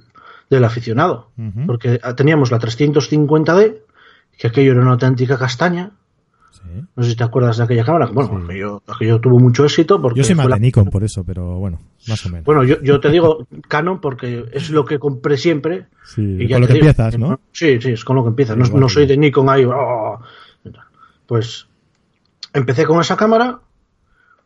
del 0.50 0.64
aficionado. 0.64 1.30
Porque 1.66 2.00
teníamos 2.16 2.52
la 2.52 2.60
350D, 2.60 3.82
que 4.38 4.48
aquello 4.48 4.72
era 4.72 4.82
una 4.82 4.92
auténtica 4.92 5.38
castaña. 5.38 5.92
Sí. 6.54 6.62
No 6.96 7.04
sé 7.04 7.10
si 7.10 7.16
te 7.16 7.24
acuerdas 7.24 7.58
de 7.58 7.64
aquella 7.64 7.84
cámara. 7.84 8.06
Bueno, 8.14 8.38
Sí. 8.38 8.46
aquello, 8.46 8.84
aquello 8.88 9.20
tuvo 9.20 9.40
mucho 9.40 9.66
éxito 9.66 10.00
porque 10.02 10.20
Yo 10.20 10.24
soy 10.24 10.36
más 10.36 10.48
de 10.48 10.60
Nikon 10.60 10.86
por 10.86 11.04
eso, 11.04 11.24
pero 11.26 11.58
bueno, 11.58 11.80
más 12.08 12.26
o 12.26 12.30
menos. 12.30 12.46
Bueno, 12.46 12.64
yo, 12.64 12.82
yo 12.82 13.00
te 13.00 13.10
digo 13.10 13.48
Canon 13.68 14.00
porque 14.00 14.46
es 14.54 14.70
lo 14.70 14.86
que 14.86 15.00
compré 15.00 15.36
siempre. 15.38 15.88
Sí, 16.06 16.22
y 16.40 16.48
ya 16.48 16.56
con 16.56 16.62
lo 16.62 16.68
que 16.68 16.74
digo, 16.74 16.86
empiezas, 16.88 17.18
¿no? 17.18 17.40
Sí, 17.52 17.82
sí, 17.82 17.92
es 17.92 18.06
con 18.06 18.16
lo 18.16 18.24
que 18.24 18.30
empiezas. 18.30 18.56
No, 18.56 18.66
no 18.78 18.88
soy 18.88 19.08
de 19.08 19.18
Nikon 19.18 19.50
ahí. 19.50 19.66
oh. 19.66 20.20
Pues 21.26 21.68
empecé 22.54 22.86
con 22.86 23.02
esa 23.02 23.18
cámara. 23.18 23.60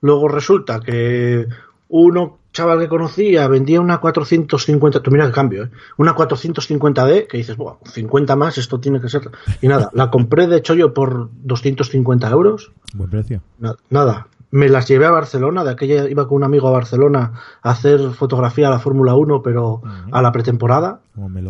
Luego 0.02 0.28
resulta 0.28 0.80
que 0.80 1.46
uno 1.90 2.40
chaval 2.58 2.80
que 2.80 2.88
conocía 2.88 3.48
vendía 3.48 3.80
una 3.80 4.00
450. 4.00 5.02
Tú 5.02 5.12
mira 5.12 5.26
que 5.28 5.32
cambio, 5.32 5.64
¿eh? 5.66 5.70
Una 5.98 6.16
450D 6.16 7.28
que 7.28 7.38
dices, 7.38 7.56
bueno, 7.58 7.80
50 7.86 8.36
más, 8.36 8.58
esto 8.58 8.80
tiene 8.80 9.00
que 9.00 9.10
ser. 9.10 9.30
Y 9.62 9.68
nada, 9.68 9.90
la 9.94 10.10
compré 10.10 10.48
de 10.48 10.58
hecho 10.58 10.74
yo 10.74 10.94
por 10.94 11.30
250 11.44 12.30
euros. 12.30 12.72
Buen 12.94 13.10
precio. 13.10 13.42
Na- 13.60 13.76
Nada, 13.90 14.28
me 14.50 14.70
las 14.70 14.88
llevé 14.88 15.06
a 15.06 15.12
Barcelona, 15.12 15.64
de 15.64 15.72
aquella 15.72 16.10
iba 16.10 16.28
con 16.28 16.38
un 16.38 16.44
amigo 16.46 16.68
a 16.68 16.72
Barcelona 16.72 17.34
a 17.62 17.70
hacer 17.72 18.00
fotografía 18.12 18.68
a 18.68 18.72
la 18.72 18.80
Fórmula 18.80 19.14
1, 19.16 19.42
pero 19.44 19.82
a 20.12 20.22
la 20.22 20.32
pretemporada, 20.32 21.02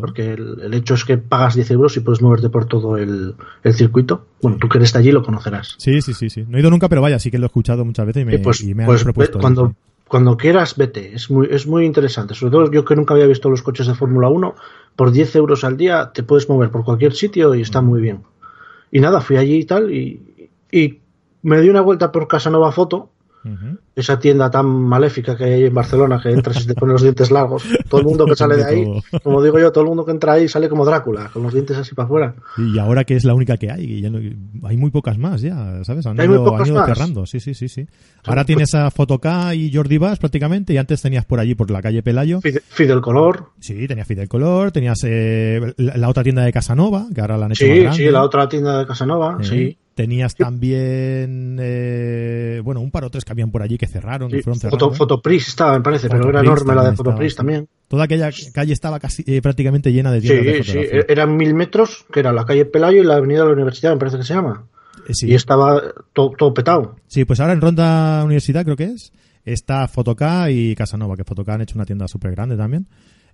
porque 0.02 0.34
el, 0.34 0.60
el 0.62 0.74
hecho 0.74 0.96
es 0.96 1.06
que 1.06 1.18
pagas 1.18 1.54
10 1.56 1.70
euros 1.72 1.96
y 1.96 2.00
puedes 2.00 2.22
moverte 2.22 2.50
por 2.50 2.66
todo 2.66 2.98
el, 2.98 3.36
el 3.64 3.74
circuito. 3.74 4.26
Bueno, 4.42 4.58
tú 4.60 4.68
que 4.68 4.78
eres 4.80 4.94
de 4.94 5.00
allí 5.00 5.12
lo 5.12 5.24
conocerás. 5.24 5.76
Sí, 5.78 6.02
sí, 6.02 6.14
sí, 6.14 6.30
sí. 6.30 6.46
No 6.48 6.58
he 6.58 6.62
ido 6.62 6.70
nunca, 6.72 6.90
pero 6.90 7.02
vaya, 7.02 7.20
sí 7.20 7.30
que 7.32 7.38
lo 7.38 7.46
he 7.46 7.48
escuchado 7.48 7.86
muchas 7.86 8.06
veces 8.08 8.24
y 8.24 8.26
me, 8.26 8.34
Eh, 8.36 8.40
pues 8.40 8.62
y 8.62 8.74
me 8.74 8.84
han 8.84 8.88
pues 8.88 9.04
propuesto. 9.04 9.38
ve- 9.38 9.42
cuando, 9.42 9.68
sí. 9.70 9.74
Cuando 10.08 10.38
quieras, 10.38 10.76
vete, 10.76 11.14
es 11.14 11.30
muy, 11.30 11.48
es 11.52 11.68
muy 11.68 11.86
interesante. 11.86 12.34
Sobre 12.34 12.52
todo 12.52 12.72
yo 12.72 12.86
que 12.86 12.96
nunca 12.96 13.14
había 13.14 13.28
visto 13.28 13.50
los 13.50 13.62
coches 13.62 13.88
de 13.88 13.96
Fórmula 13.96 14.30
1, 14.30 14.56
por 14.96 15.12
10 15.12 15.36
euros 15.36 15.64
al 15.64 15.78
día 15.78 16.12
te 16.14 16.24
puedes 16.24 16.50
mover 16.50 16.72
por 16.72 16.84
cualquier 16.86 17.14
sitio 17.14 17.54
y 17.56 17.62
está 17.62 17.82
muy 17.82 18.02
bien. 18.02 18.24
Y 18.92 19.00
nada, 19.00 19.22
fui 19.22 19.38
allí 19.38 19.58
y 19.58 19.66
tal, 19.66 19.92
y, 19.92 20.50
y 20.72 21.00
me 21.42 21.62
di 21.62 21.70
una 21.70 21.82
vuelta 21.82 22.12
por 22.12 22.28
Casanova 22.28 22.72
Foto, 22.72 23.10
Esa 23.96 24.20
tienda 24.20 24.52
tan 24.52 24.68
maléfica 24.68 25.36
que 25.36 25.44
hay 25.46 25.64
en 25.66 25.74
Barcelona, 25.74 26.20
que 26.22 26.30
entras 26.30 26.64
y 26.64 26.68
te 26.68 26.76
ponen 26.76 26.94
los 26.94 27.02
dientes 27.02 27.32
largos. 27.32 27.64
Todo 27.90 28.02
el 28.02 28.06
mundo 28.08 28.26
que 28.26 28.36
sale 28.36 28.56
de 28.58 28.64
ahí, 28.66 28.86
como 29.24 29.42
digo 29.42 29.58
yo, 29.60 29.72
todo 29.72 29.84
el 29.84 29.88
mundo 29.88 30.06
que 30.06 30.12
entra 30.12 30.34
ahí 30.34 30.48
sale 30.48 30.70
como 30.70 30.86
Drácula, 30.86 31.30
con 31.34 31.42
los 31.44 31.54
dientes 31.54 31.76
así 31.78 31.96
para 31.96 32.06
afuera. 32.06 32.36
Y 32.58 32.78
ahora 32.78 33.04
que 33.06 33.16
es 33.16 33.24
la 33.24 33.34
única 33.34 33.58
que 33.58 33.72
hay, 33.72 34.02
ya 34.02 34.10
no- 34.10 34.20
hay 34.68 34.78
muy 34.78 34.92
pocas 34.92 35.18
más 35.18 35.42
ya, 35.42 35.84
¿sabes? 35.84 36.06
Han 36.06 36.20
Hay 36.20 36.28
ido, 36.28 36.36
muy 36.42 36.44
pocas 36.52 36.62
han 36.62 36.68
ido 36.68 36.76
más. 36.78 36.86
cerrando, 36.88 37.26
sí, 37.26 37.40
sí, 37.40 37.54
sí, 37.54 37.68
sí. 37.70 37.88
Ahora 38.26 38.44
tienes 38.46 38.74
a 38.76 38.92
Fotoca 38.92 39.56
y 39.56 39.74
Jordi 39.74 39.98
Bass 39.98 40.20
prácticamente, 40.20 40.74
y 40.74 40.78
antes 40.78 41.02
tenías 41.02 41.26
por 41.26 41.40
allí, 41.40 41.56
por 41.56 41.72
la 41.72 41.82
calle 41.82 42.04
Pelayo, 42.04 42.42
Fide- 42.42 42.62
Fidel 42.68 43.02
Color. 43.02 43.52
sí, 43.60 43.88
tenías 43.88 44.08
Fidel 44.08 44.28
Color, 44.28 44.72
tenías 44.72 45.00
eh, 45.06 45.74
la, 45.78 45.98
la 45.98 46.10
otra 46.10 46.24
tienda 46.24 46.44
de 46.44 46.52
Casanova, 46.54 47.08
que 47.14 47.22
ahora 47.22 47.38
la 47.38 47.46
han 47.46 47.52
hecho 47.54 47.66
Sí, 47.66 47.86
sí, 47.94 48.12
la 48.12 48.22
otra 48.24 48.48
tienda 48.50 48.78
de 48.80 48.86
Casanova, 48.86 49.38
sí. 49.42 49.78
Tenías 49.98 50.36
también, 50.36 51.58
eh, 51.60 52.62
bueno, 52.64 52.82
un 52.82 52.92
par 52.92 53.04
o 53.04 53.10
tres 53.10 53.26
que 53.26 53.32
habían 53.32 53.50
por 53.50 53.64
allí 53.64 53.80
que 53.80 53.88
cerraron, 53.88 54.30
que 54.30 54.44
fueron 54.44 54.60
Foto. 54.62 54.92
¿eh? 54.92 54.96
Fotopris 54.96 55.48
estaba, 55.48 55.74
me 55.74 55.82
parece, 55.82 56.08
pero 56.08 56.30
era 56.30 56.42
enorme 56.42 56.76
la 56.76 56.84
de 56.84 56.90
estaba, 56.92 56.96
Fotopris 57.12 57.36
también. 57.36 57.68
Toda 57.88 58.04
aquella 58.04 58.30
calle 58.54 58.74
estaba 58.74 59.00
casi 59.00 59.24
eh, 59.26 59.42
prácticamente 59.42 59.92
llena 59.92 60.12
de 60.12 60.22
tiendas 60.22 60.46
de 60.46 60.64
Sí, 60.64 60.72
fotografía. 60.72 61.06
eran 61.10 61.36
mil 61.36 61.56
metros, 61.56 62.06
que 62.14 62.20
era 62.20 62.32
la 62.32 62.46
calle 62.46 62.66
Pelayo 62.66 63.02
y 63.02 63.06
la 63.06 63.16
avenida 63.16 63.40
de 63.42 63.48
la 63.48 63.54
Universidad, 63.54 63.94
me 63.94 63.98
parece 63.98 64.18
que 64.18 64.24
se 64.24 64.36
llama. 64.36 64.68
Eh, 65.08 65.14
sí. 65.16 65.28
Y 65.30 65.34
estaba 65.34 65.82
todo, 66.14 66.32
todo 66.38 66.54
petado. 66.54 66.96
Sí, 67.08 67.26
pues 67.26 67.40
ahora 67.40 67.54
en 67.54 67.62
Ronda 67.62 68.22
Universidad 68.24 68.64
creo 68.66 68.76
que 68.76 68.84
es, 68.86 69.12
está 69.46 69.88
Fotoca 69.88 70.52
y 70.52 70.76
Casanova, 70.76 71.16
que 71.18 71.24
Fotoca 71.24 71.56
han 71.56 71.62
hecho 71.62 71.74
una 71.76 71.86
tienda 71.86 72.08
súper 72.08 72.32
grande 72.32 72.56
también. 72.56 72.86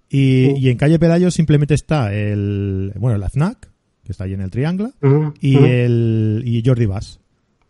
Y, 0.10 0.50
Mm. 0.54 0.58
y 0.58 0.70
en 0.70 0.78
calle 0.78 0.98
Pelayo 0.98 1.30
simplemente 1.30 1.74
está 1.74 2.14
el, 2.14 2.94
bueno, 2.96 3.18
el 3.22 3.30
FNAC, 3.30 3.70
que 4.04 4.12
está 4.12 4.26
allí 4.26 4.34
en 4.34 4.42
el 4.42 4.52
Triángulo, 4.52 4.92
Ujú, 5.02 5.34
y 5.40 5.58
el 5.58 6.42
y 6.46 6.62
Jordi 6.66 6.86
Bass. 6.86 7.20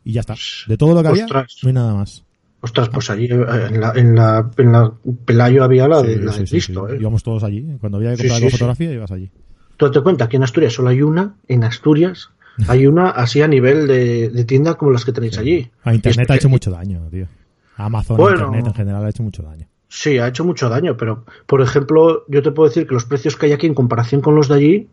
Y 0.03 0.13
ya 0.13 0.21
está. 0.21 0.35
De 0.67 0.77
todo 0.77 0.93
lo 0.93 1.01
que 1.01 1.07
había, 1.09 1.27
no 1.27 1.45
hay 1.67 1.73
nada 1.73 1.93
más. 1.95 2.23
Ostras, 2.61 2.89
pues 2.89 3.09
allí 3.09 3.25
eh, 3.25 3.33
en 3.69 3.79
la, 3.81 3.91
en 3.95 4.15
la, 4.15 4.49
en 4.57 4.71
la 4.71 4.93
Pelayo 5.25 5.63
había 5.63 5.87
la 5.87 6.01
de, 6.01 6.15
Sí, 6.15 6.19
la 6.21 6.31
sí, 6.33 6.39
de 6.41 6.47
sí, 6.47 6.51
Cristo. 6.51 6.87
sí. 6.89 6.95
¿eh? 6.95 6.97
Íbamos 7.01 7.23
todos 7.23 7.43
allí. 7.43 7.65
Cuando 7.79 7.97
había 7.97 8.11
que 8.11 8.17
comprar 8.17 8.37
sí, 8.37 8.43
algo 8.45 8.51
fotografía, 8.51 8.91
ibas 8.93 9.11
allí. 9.11 9.29
Tú 9.77 9.85
date 9.85 10.01
cuenta 10.01 10.29
que 10.29 10.37
en 10.37 10.43
Asturias 10.43 10.73
solo 10.73 10.89
hay 10.89 11.01
una, 11.01 11.35
en 11.47 11.63
Asturias 11.63 12.29
hay 12.67 12.87
una 12.87 13.09
así 13.09 13.41
a 13.41 13.47
nivel 13.47 13.87
de, 13.87 14.29
de 14.29 14.45
tienda 14.45 14.75
como 14.75 14.91
las 14.91 15.03
que 15.05 15.11
tenéis 15.11 15.37
allí. 15.37 15.69
A 15.83 15.93
Internet 15.93 16.29
ha 16.31 16.35
hecho 16.35 16.47
que- 16.47 16.51
mucho 16.51 16.71
daño, 16.71 17.01
tío. 17.11 17.27
Amazon, 17.75 18.17
Bueno. 18.17 18.45
Internet 18.45 18.67
en 18.67 18.73
general 18.73 19.05
ha 19.05 19.09
hecho 19.09 19.23
mucho 19.23 19.43
daño. 19.43 19.67
Sí, 19.89 20.17
ha 20.17 20.27
hecho 20.27 20.43
mucho 20.45 20.69
daño, 20.69 20.95
pero 20.97 21.25
por 21.45 21.61
ejemplo, 21.61 22.23
yo 22.27 22.41
te 22.41 22.51
puedo 22.51 22.69
decir 22.69 22.87
que 22.87 22.93
los 22.93 23.05
precios 23.05 23.35
que 23.35 23.47
hay 23.47 23.51
aquí 23.51 23.67
en 23.67 23.73
comparación 23.75 24.21
con 24.21 24.35
los 24.35 24.47
de 24.47 24.55
allí, 24.55 24.87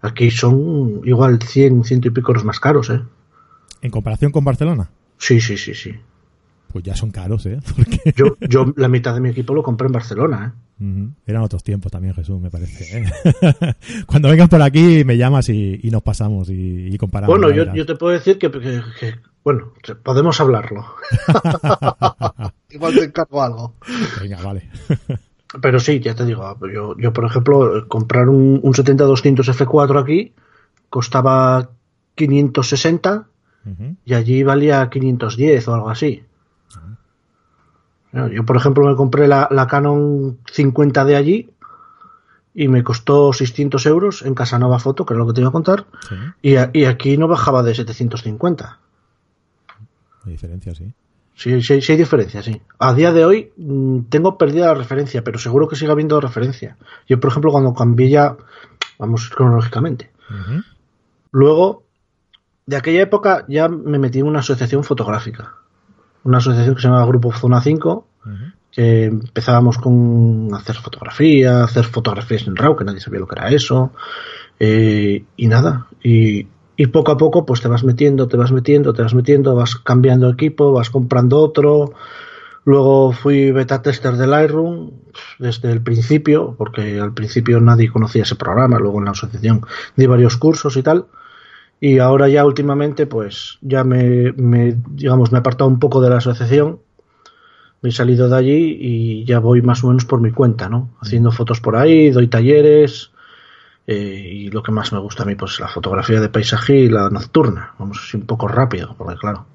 aquí 0.00 0.30
son 0.30 1.00
igual 1.04 1.38
100, 1.42 1.84
ciento 1.84 2.08
y 2.08 2.10
pico 2.10 2.30
euros 2.32 2.44
más 2.44 2.60
caros, 2.60 2.90
¿eh? 2.90 3.00
En 3.82 3.90
comparación 3.90 4.32
con 4.32 4.44
Barcelona, 4.44 4.90
Sí, 5.18 5.40
sí, 5.40 5.56
sí, 5.56 5.74
sí. 5.74 5.92
pues 6.72 6.84
ya 6.84 6.94
son 6.96 7.10
caros, 7.10 7.44
¿eh? 7.46 7.58
Porque 7.76 8.12
Yo, 8.16 8.36
yo 8.40 8.72
la 8.76 8.88
mitad 8.88 9.14
de 9.14 9.20
mi 9.20 9.30
equipo 9.30 9.54
lo 9.54 9.62
compré 9.62 9.86
en 9.86 9.92
Barcelona, 9.92 10.54
¿eh? 10.54 10.60
Eran 11.26 11.42
otros 11.42 11.64
tiempos 11.64 11.90
también, 11.90 12.14
Jesús, 12.14 12.40
me 12.40 12.50
parece. 12.50 12.98
¿eh? 13.02 13.74
Cuando 14.06 14.28
vengas 14.28 14.48
por 14.48 14.62
aquí, 14.62 15.02
me 15.04 15.16
llamas 15.16 15.48
y, 15.48 15.80
y 15.82 15.90
nos 15.90 16.02
pasamos 16.02 16.48
y, 16.50 16.86
y 16.94 16.96
comparamos. 16.98 17.36
Bueno, 17.36 17.52
yo, 17.52 17.84
te 17.84 17.96
puedo 17.96 18.12
decir 18.12 18.38
que, 18.38 18.48
que- 18.48 18.82
que- 19.00 19.14
bueno, 19.42 19.72
podemos 20.04 20.40
hablarlo. 20.40 20.84
Igual 22.70 22.94
te 22.94 23.04
encargo 23.04 23.42
algo. 23.42 23.74
Venga, 24.20 24.40
vale. 24.42 24.68
Pero 25.62 25.80
sí, 25.80 26.00
ya 26.00 26.14
te 26.14 26.24
digo, 26.26 26.56
yo, 26.72 26.96
yo 26.98 27.12
por 27.12 27.24
ejemplo, 27.24 27.86
comprar 27.88 28.28
un, 28.28 28.60
un 28.62 28.72
70-200 28.74 29.48
F4 29.48 30.00
aquí 30.02 30.32
costaba 30.90 31.70
560 32.16 33.26
Ujú. 33.64 33.96
y 34.04 34.14
allí 34.14 34.42
valía 34.42 34.88
510 34.90 35.68
o 35.68 35.74
algo 35.74 35.90
así. 35.90 36.22
Yo, 38.32 38.44
por 38.44 38.56
ejemplo, 38.56 38.86
me 38.88 38.96
compré 38.96 39.28
la, 39.28 39.48
la 39.50 39.66
Canon 39.66 40.38
50 40.50 41.04
de 41.04 41.14
allí 41.16 41.50
y 42.54 42.66
me 42.68 42.82
costó 42.82 43.32
600 43.34 43.84
euros 43.86 44.22
en 44.22 44.34
Casanova 44.34 44.78
Foto, 44.78 45.04
que 45.06 45.12
es 45.14 45.18
lo 45.18 45.26
que 45.26 45.34
te 45.34 45.40
iba 45.42 45.50
a 45.50 45.52
contar, 45.52 45.84
Sí, 46.08 46.14
y, 46.42 46.56
a- 46.56 46.70
y 46.72 46.86
aquí 46.86 47.16
no 47.18 47.28
bajaba 47.28 47.62
de 47.62 47.74
750. 47.74 48.78
hay 50.24 50.32
diferencia, 50.32 50.74
sí. 50.74 50.92
Sí, 51.38 51.62
sí, 51.62 51.80
sí 51.80 51.92
hay 51.92 51.98
diferencia, 51.98 52.42
sí. 52.42 52.60
A 52.80 52.92
día 52.94 53.12
de 53.12 53.24
hoy 53.24 53.52
mm, 53.56 54.00
tengo 54.08 54.36
perdida 54.36 54.66
la 54.66 54.74
referencia, 54.74 55.22
pero 55.22 55.38
seguro 55.38 55.68
que 55.68 55.76
sigue 55.76 55.92
habiendo 55.92 56.20
referencia. 56.20 56.76
Yo, 57.06 57.20
por 57.20 57.30
ejemplo, 57.30 57.52
cuando 57.52 57.72
cambié 57.72 58.10
ya, 58.10 58.36
vamos 58.98 59.30
cronológicamente. 59.30 60.10
Luego, 61.30 61.84
de 62.66 62.76
aquella 62.76 63.02
época 63.02 63.44
ya 63.48 63.68
me 63.68 64.00
metí 64.00 64.18
en 64.18 64.26
una 64.26 64.40
asociación 64.40 64.82
fotográfica. 64.82 65.54
Una 66.24 66.38
asociación 66.38 66.74
que 66.74 66.82
se 66.82 66.88
llamaba 66.88 67.06
Grupo 67.06 67.32
Zona 67.32 67.60
5, 67.60 68.06
Ujú. 68.26 68.34
que 68.72 69.04
empezábamos 69.04 69.78
con 69.78 70.48
hacer 70.54 70.74
fotografía, 70.74 71.62
hacer 71.62 71.84
fotografías 71.84 72.48
en 72.48 72.56
RAW, 72.56 72.74
que 72.76 72.84
nadie 72.84 73.00
sabía 73.00 73.20
lo 73.20 73.28
que 73.28 73.38
era 73.38 73.48
eso, 73.50 73.92
eh, 74.58 75.24
y 75.36 75.46
nada. 75.46 75.86
Y, 76.02 76.48
y 76.80 76.86
poco 76.86 77.10
a 77.10 77.16
poco, 77.16 77.44
pues 77.44 77.60
te 77.60 77.66
vas 77.66 77.82
metiendo, 77.82 78.28
te 78.28 78.36
vas 78.36 78.52
metiendo, 78.52 78.92
te 78.94 79.02
vas 79.02 79.12
metiendo, 79.12 79.56
vas 79.56 79.74
cambiando 79.74 80.30
equipo, 80.30 80.72
vas 80.72 80.90
comprando 80.90 81.40
otro. 81.40 81.92
Luego 82.64 83.10
fui 83.10 83.50
beta 83.50 83.82
tester 83.82 84.14
del 84.14 84.30
Lightroom 84.30 84.92
desde 85.40 85.72
el 85.72 85.82
principio, 85.82 86.54
porque 86.56 87.00
al 87.00 87.12
principio 87.14 87.60
nadie 87.60 87.90
conocía 87.90 88.22
ese 88.22 88.36
programa, 88.36 88.78
luego 88.78 89.00
en 89.00 89.06
la 89.06 89.10
asociación 89.10 89.62
di 89.96 90.06
varios 90.06 90.36
cursos 90.36 90.76
y 90.76 90.84
tal. 90.84 91.06
Y 91.80 91.98
ahora 91.98 92.28
ya 92.28 92.46
últimamente, 92.46 93.06
pues 93.06 93.58
ya 93.60 93.82
me, 93.82 94.32
me, 94.36 94.76
digamos, 94.90 95.32
me 95.32 95.38
he 95.38 95.40
apartado 95.40 95.68
un 95.68 95.80
poco 95.80 96.00
de 96.00 96.10
la 96.10 96.18
asociación 96.18 96.78
me 97.80 97.90
he 97.90 97.92
salido 97.92 98.28
de 98.28 98.36
allí 98.36 98.76
y 98.80 99.24
ya 99.24 99.38
voy 99.38 99.62
más 99.62 99.84
o 99.84 99.88
menos 99.88 100.04
por 100.04 100.20
mi 100.20 100.32
cuenta, 100.32 100.68
¿no? 100.68 100.90
Haciendo 101.00 101.30
fotos 101.30 101.60
por 101.60 101.76
ahí, 101.76 102.10
doy 102.10 102.26
talleres 102.26 103.12
eh, 103.88 104.30
y 104.32 104.50
lo 104.50 104.62
que 104.62 104.70
más 104.70 104.92
me 104.92 104.98
gusta 105.00 105.22
a 105.24 105.26
mí, 105.26 105.34
pues 105.34 105.58
la 105.58 105.66
fotografía 105.68 106.20
de 106.20 106.28
paisaje 106.28 106.76
y 106.76 106.88
la 106.88 107.08
nocturna. 107.10 107.74
Vamos 107.78 107.98
así 108.06 108.16
un 108.18 108.26
poco 108.26 108.46
rápido, 108.46 108.94
porque 108.96 109.16
claro, 109.16 109.46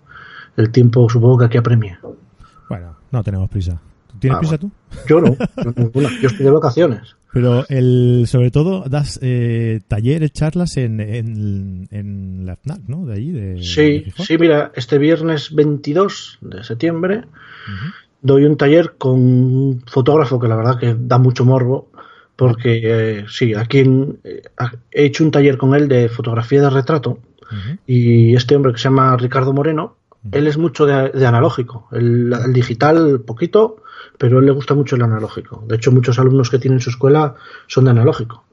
el 0.57 0.71
tiempo 0.71 1.07
supongo 1.09 1.37
que 1.37 1.45
aquí 1.45 1.57
apremia. 1.57 1.99
Bueno, 2.67 2.95
no 3.11 3.23
tenemos 3.23 3.49
prisa. 3.49 3.79
¿Tú 4.07 4.17
¿Tienes 4.19 4.37
Ah, 4.37 4.39
prisa 4.39 4.57
bueno. 4.57 4.73
tú? 4.89 4.97
Yo 5.07 5.21
no, 5.21 5.73
ninguna. 5.77 6.09
Yo 6.21 6.27
estoy 6.27 6.45
de 6.45 6.51
vacaciones. 6.51 7.15
Pero 7.31 7.65
el, 7.69 8.25
sobre 8.27 8.51
todo 8.51 8.83
das 8.87 9.17
eh, 9.23 9.81
talleres, 9.87 10.33
charlas 10.33 10.77
en, 10.77 10.99
en, 10.99 11.87
en 11.91 12.45
la 12.45 12.55
FNAC, 12.55 12.81
¿no? 12.87 13.05
De 13.07 13.13
allí, 13.15 13.31
de, 13.31 13.53
de 13.55 13.63
Sí, 13.63 14.03
Gijón. 14.05 14.25
sí, 14.25 14.37
mira, 14.37 14.71
este 14.75 14.97
viernes 14.99 15.53
22 15.55 16.37
de 16.41 16.63
septiembre 16.63 17.17
Ujú. 17.19 17.91
doy 18.21 18.45
un 18.45 18.55
taller 18.55 18.93
con 18.99 19.19
un 19.19 19.83
fotógrafo 19.87 20.39
que 20.39 20.47
la 20.47 20.55
verdad 20.55 20.77
que 20.79 20.95
da 20.97 21.17
mucho 21.17 21.43
morbo, 21.43 21.89
porque 22.35 22.81
eh, 22.83 23.25
sí, 23.29 23.53
aquí 23.53 23.79
en- 23.79 24.19
eh, 24.23 24.41
he 24.91 25.05
hecho 25.05 25.23
un 25.23 25.31
taller 25.31 25.57
con 25.57 25.75
él 25.75 25.87
de 25.87 26.09
fotografía 26.09 26.61
de 26.61 26.69
retrato 26.69 27.19
y 27.85 28.35
este 28.35 28.55
hombre 28.55 28.71
que 28.71 28.79
se 28.79 28.85
llama 28.85 29.15
Ricardo 29.15 29.53
Moreno, 29.53 29.95
él 30.31 30.47
es 30.47 30.57
mucho 30.57 30.87
de, 30.87 31.09
de 31.11 31.25
analógico, 31.27 31.87
el, 31.91 32.33
el 32.33 32.51
digital 32.53 33.21
poquito, 33.21 33.83
pero 34.17 34.37
a 34.37 34.39
él 34.39 34.47
le 34.47 34.51
gusta 34.53 34.73
mucho 34.73 34.95
el 34.95 35.03
analógico. 35.03 35.63
De 35.67 35.75
hecho, 35.75 35.91
muchos 35.91 36.17
alumnos 36.17 36.49
que 36.49 36.57
tienen 36.57 36.79
su 36.79 36.89
escuela 36.89 37.35
son 37.67 37.83
de 37.85 37.91
analógico. 37.91 38.43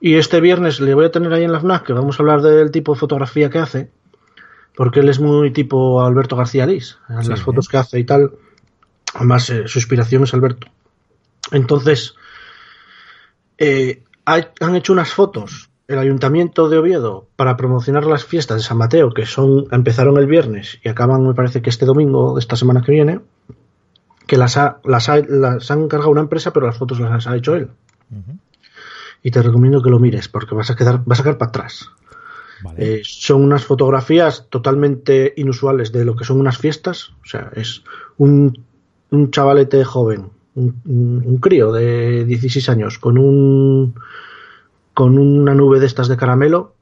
Y 0.00 0.16
este 0.16 0.40
viernes 0.42 0.78
le 0.80 0.92
voy 0.94 1.06
a 1.06 1.10
tener 1.10 1.32
ahí 1.32 1.44
en 1.44 1.52
la 1.52 1.60
FNAC 1.60 1.84
que 1.86 1.92
vamos 1.94 2.18
a 2.18 2.22
hablar 2.22 2.42
del 2.42 2.70
tipo 2.70 2.92
de 2.92 3.00
fotografía 3.00 3.48
que 3.48 3.58
hace, 3.58 3.90
porque 4.76 5.00
él 5.00 5.08
es 5.08 5.18
muy 5.20 5.50
tipo 5.50 6.04
Alberto 6.04 6.36
García 6.36 6.66
Lís, 6.66 6.98
en 7.08 7.22
Sí, 7.22 7.30
las 7.30 7.40
¿eh? 7.40 7.42
fotos 7.44 7.66
que 7.68 7.78
hace 7.78 7.98
y 7.98 8.04
tal. 8.04 8.32
Además, 9.14 9.48
eh, 9.48 9.62
su 9.66 9.78
inspiración 9.78 10.24
es 10.24 10.34
Alberto. 10.34 10.66
Entonces, 11.50 12.14
eh, 13.58 14.02
han 14.24 14.76
hecho 14.76 14.92
unas 14.92 15.12
fotos 15.12 15.68
el 15.88 15.98
Ayuntamiento 15.98 16.68
de 16.68 16.78
Oviedo 16.78 17.28
para 17.34 17.56
promocionar 17.56 18.04
las 18.04 18.24
fiestas 18.24 18.58
de 18.58 18.62
San 18.62 18.76
Mateo, 18.76 19.10
que 19.10 19.24
son 19.24 19.66
empezaron 19.72 20.18
el 20.18 20.26
viernes 20.26 20.78
y 20.84 20.88
acaban, 20.90 21.26
me 21.26 21.34
parece 21.34 21.62
que 21.62 21.70
este 21.70 21.86
domingo 21.86 22.34
de 22.34 22.40
esta 22.40 22.56
semana 22.56 22.82
que 22.82 22.92
viene, 22.92 23.20
que 24.26 24.36
las 24.36 24.58
ha, 24.58 24.80
las 24.84 25.08
ha, 25.08 25.16
las 25.16 25.70
han 25.70 25.84
encargado 25.84 26.10
una 26.10 26.20
empresa, 26.20 26.52
pero 26.52 26.66
las 26.66 26.76
fotos 26.76 27.00
las 27.00 27.26
ha 27.26 27.34
hecho 27.34 27.56
él. 27.56 27.70
Y 29.22 29.30
te 29.30 29.42
recomiendo 29.42 29.82
que 29.82 29.88
lo 29.88 29.98
mires, 29.98 30.28
porque 30.28 30.54
vas 30.54 30.70
a 30.70 30.76
quedar, 30.76 31.02
vas 31.06 31.20
a 31.20 31.22
quedar 31.22 31.38
para 31.38 31.48
atrás. 31.48 31.88
Vale. 32.62 32.96
Eh, 32.96 33.00
son 33.04 33.42
unas 33.42 33.64
fotografías 33.64 34.46
totalmente 34.50 35.32
inusuales 35.36 35.90
de 35.90 36.04
lo 36.04 36.16
que 36.16 36.24
son 36.24 36.38
unas 36.38 36.58
fiestas. 36.58 37.14
O 37.22 37.26
sea, 37.26 37.50
es 37.54 37.82
un, 38.18 38.64
un 39.10 39.30
chavalete 39.30 39.82
joven, 39.84 40.30
un, 40.58 41.38
crío 41.40 41.72
de 41.72 42.24
16 42.24 42.68
años, 42.68 42.98
con 42.98 43.18
un 43.18 43.94
con 44.94 45.16
una 45.16 45.54
nube 45.54 45.78
de 45.78 45.86
estas 45.86 46.08
de 46.08 46.16
caramelo, 46.16 46.74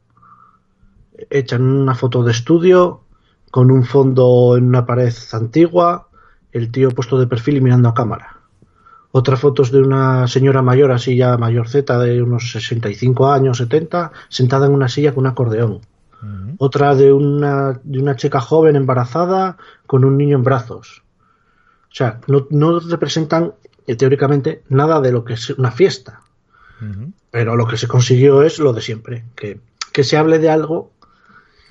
echan 1.28 1.62
una 1.62 1.94
foto 1.94 2.22
de 2.22 2.32
estudio, 2.32 3.02
con 3.50 3.70
un 3.70 3.84
fondo 3.84 4.56
en 4.56 4.64
una 4.64 4.86
pared 4.86 5.12
antigua, 5.32 6.08
el 6.52 6.70
tío 6.70 6.90
puesto 6.90 7.18
de 7.18 7.26
perfil 7.26 7.58
y 7.58 7.60
mirando 7.60 7.90
a 7.90 7.94
cámara. 7.94 8.36
Otra 9.12 9.36
foto 9.36 9.62
es 9.62 9.70
de 9.70 9.80
una 9.80 10.26
señora 10.28 10.62
mayor, 10.62 10.92
así 10.92 11.16
ya 11.16 11.36
mayorceta, 11.38 11.98
de 11.98 12.22
unos 12.22 12.52
65 12.52 13.30
años, 13.30 13.58
70, 13.58 14.12
sentada 14.28 14.66
en 14.66 14.72
una 14.72 14.88
silla 14.88 15.14
con 15.14 15.24
un 15.24 15.30
acordeón. 15.30 15.80
Otra 16.58 16.94
de 16.94 17.12
una, 17.12 17.80
de 17.82 17.98
una 17.98 18.16
chica 18.16 18.40
joven 18.40 18.76
embarazada 18.76 19.58
con 19.86 20.04
un 20.04 20.16
niño 20.16 20.36
en 20.36 20.42
brazos. 20.42 21.02
O 21.90 21.94
sea, 21.94 22.20
no, 22.26 22.46
no 22.50 22.78
representan 22.80 23.54
eh, 23.86 23.96
teóricamente 23.96 24.62
nada 24.68 25.00
de 25.00 25.12
lo 25.12 25.24
que 25.24 25.34
es 25.34 25.50
una 25.50 25.70
fiesta, 25.70 26.20
pero 27.30 27.56
lo 27.56 27.66
que 27.66 27.76
se 27.76 27.88
consiguió 27.88 28.42
es 28.42 28.58
lo 28.58 28.72
de 28.72 28.80
siempre, 28.82 29.24
que, 29.34 29.60
que 29.92 30.04
se 30.04 30.16
hable 30.16 30.38
de 30.38 30.50
algo 30.50 30.90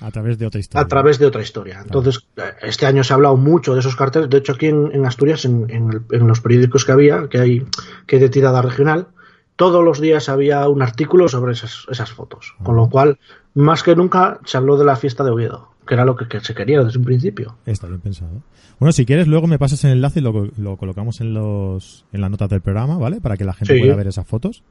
A 0.00 0.10
través 0.10 0.38
de 0.38 0.46
otra 0.46 0.58
historia. 0.60 0.84
a 0.84 0.88
través 0.88 1.18
de 1.18 1.26
otra 1.26 1.42
historia. 1.42 1.80
Entonces, 1.82 2.26
eh, 2.36 2.42
este 2.62 2.86
año 2.86 3.04
se 3.04 3.12
ha 3.12 3.16
hablado 3.16 3.36
mucho 3.36 3.74
de 3.74 3.80
esos 3.80 3.94
carteles. 3.96 4.28
De 4.30 4.38
hecho, 4.38 4.52
aquí 4.52 4.66
en, 4.66 4.90
en 4.92 5.06
Asturias, 5.06 5.44
en, 5.44 5.70
en 5.70 5.90
el- 5.92 6.02
en 6.10 6.26
los 6.26 6.40
periódicos 6.40 6.84
que 6.84 6.92
había, 6.92 7.28
que 7.28 7.38
hay 7.38 7.66
que 8.06 8.16
hay 8.16 8.22
de 8.22 8.28
tirada 8.28 8.62
regional, 8.62 9.06
todos 9.54 9.82
los 9.84 10.00
días 10.00 10.28
había 10.28 10.68
un 10.68 10.82
artículo 10.82 11.28
sobre 11.28 11.52
esas, 11.52 11.86
esas 11.90 12.10
fotos. 12.12 12.54
Con 12.62 12.76
lo 12.76 12.90
cual, 12.90 13.18
más 13.54 13.82
que 13.82 13.96
nunca, 13.96 14.38
se 14.44 14.56
habló 14.58 14.76
de 14.76 14.84
la 14.84 14.96
fiesta 14.96 15.24
de 15.24 15.30
Oviedo, 15.30 15.70
que 15.86 15.94
era 15.94 16.04
lo 16.04 16.16
que, 16.16 16.26
que 16.28 16.40
se 16.40 16.54
quería 16.54 16.82
desde 16.82 16.98
un 16.98 17.04
principio. 17.04 17.56
Está 17.66 17.86
bien 17.86 18.00
pensado. 18.00 18.42
Bueno, 18.78 18.92
si 18.92 19.06
quieres, 19.06 19.26
luego 19.26 19.46
me 19.46 19.58
pasas 19.58 19.82
el 19.84 19.92
enlace 19.92 20.20
y 20.20 20.22
lo, 20.22 20.50
lo 20.58 20.76
colocamos 20.76 21.20
en 21.20 21.32
los 21.34 22.04
en 22.12 22.20
las 22.20 22.30
notas 22.30 22.50
del 22.50 22.60
programa, 22.60 22.98
¿vale? 22.98 23.20
Para 23.20 23.36
que 23.36 23.44
la 23.44 23.54
gente 23.54 23.74
Sí. 23.74 23.80
pueda 23.80 23.94
ver 23.96 24.08
esas 24.08 24.26
fotos. 24.26 24.62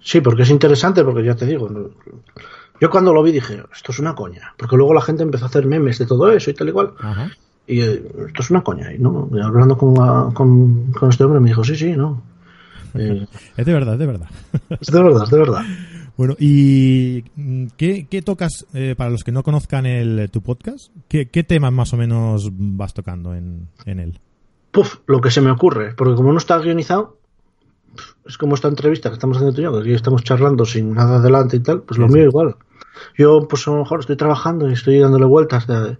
Sí, 0.00 0.20
porque 0.20 0.42
es 0.42 0.50
interesante, 0.50 1.04
porque 1.04 1.22
ya 1.24 1.36
te 1.36 1.46
digo, 1.46 1.68
yo 2.80 2.90
cuando 2.90 3.12
lo 3.12 3.22
vi 3.22 3.30
dije, 3.32 3.62
esto 3.72 3.92
es 3.92 3.98
una 3.98 4.14
coña, 4.14 4.54
porque 4.58 4.76
luego 4.76 4.94
la 4.94 5.00
gente 5.02 5.22
empezó 5.22 5.44
a 5.44 5.48
hacer 5.48 5.66
memes 5.66 5.98
de 5.98 6.06
todo 6.06 6.30
eso 6.32 6.50
y 6.50 6.54
tal 6.54 6.68
y 6.68 6.72
cual. 6.72 6.92
Ajá. 7.00 7.30
Y 7.66 7.80
eh, 7.80 8.02
esto 8.26 8.42
es 8.42 8.50
una 8.50 8.62
coña. 8.62 8.92
Y, 8.92 8.98
¿no? 8.98 9.28
Y 9.32 9.40
hablando 9.40 9.76
con, 9.78 9.94
ah, 10.00 10.30
con, 10.34 10.90
con 10.92 11.10
este 11.10 11.22
hombre 11.22 11.38
me 11.40 11.48
dijo, 11.50 11.62
sí, 11.62 11.76
sí, 11.76 11.92
no. 11.92 12.20
Eh, 12.94 13.26
Es 13.56 13.64
de 13.66 13.72
verdad, 13.72 13.94
es 13.94 14.00
de 14.00 14.06
verdad. 14.06 14.28
es 14.80 14.88
de 14.88 15.02
verdad, 15.02 15.22
es 15.24 15.30
de 15.30 15.38
verdad. 15.38 15.62
Bueno, 16.16 16.36
¿y 16.38 17.24
mm, 17.36 17.66
qué, 17.76 18.06
qué 18.10 18.22
tocas, 18.22 18.66
eh, 18.74 18.94
para 18.96 19.10
los 19.10 19.24
que 19.24 19.32
no 19.32 19.42
conozcan 19.42 19.86
el, 19.86 20.28
tu 20.30 20.42
podcast? 20.42 20.92
¿qué, 21.08 21.28
¿Qué 21.28 21.42
temas 21.42 21.72
más 21.72 21.92
o 21.92 21.96
menos 21.96 22.50
vas 22.52 22.94
tocando 22.94 23.34
en, 23.34 23.68
en 23.86 23.98
él? 23.98 24.20
Puf, 24.70 24.98
lo 25.06 25.20
que 25.20 25.30
se 25.30 25.40
me 25.40 25.50
ocurre, 25.50 25.94
porque 25.94 26.14
como 26.14 26.32
no 26.32 26.38
está 26.38 26.58
guionizado, 26.58 27.18
es 28.26 28.38
como 28.38 28.54
esta 28.54 28.68
entrevista 28.68 29.08
que 29.10 29.14
estamos 29.14 29.36
haciendo 29.36 29.54
tú 29.54 29.60
y 29.60 29.64
yo, 29.64 29.72
que 29.72 29.80
aquí 29.80 29.92
estamos 29.94 30.22
charlando 30.24 30.64
sin 30.64 30.94
nada 30.94 31.16
adelante 31.16 31.56
y 31.56 31.60
tal, 31.60 31.82
pues 31.82 31.98
lo 31.98 32.08
Sí, 32.08 32.14
mío 32.14 32.22
sí. 32.24 32.28
igual. 32.28 32.56
Yo, 33.18 33.46
pues 33.48 33.66
a 33.66 33.72
lo 33.72 33.78
mejor 33.78 34.00
estoy 34.00 34.16
trabajando 34.16 34.68
y 34.70 34.74
estoy 34.74 34.98
dándole 34.98 35.24
vueltas 35.26 35.66
de, 35.66 35.98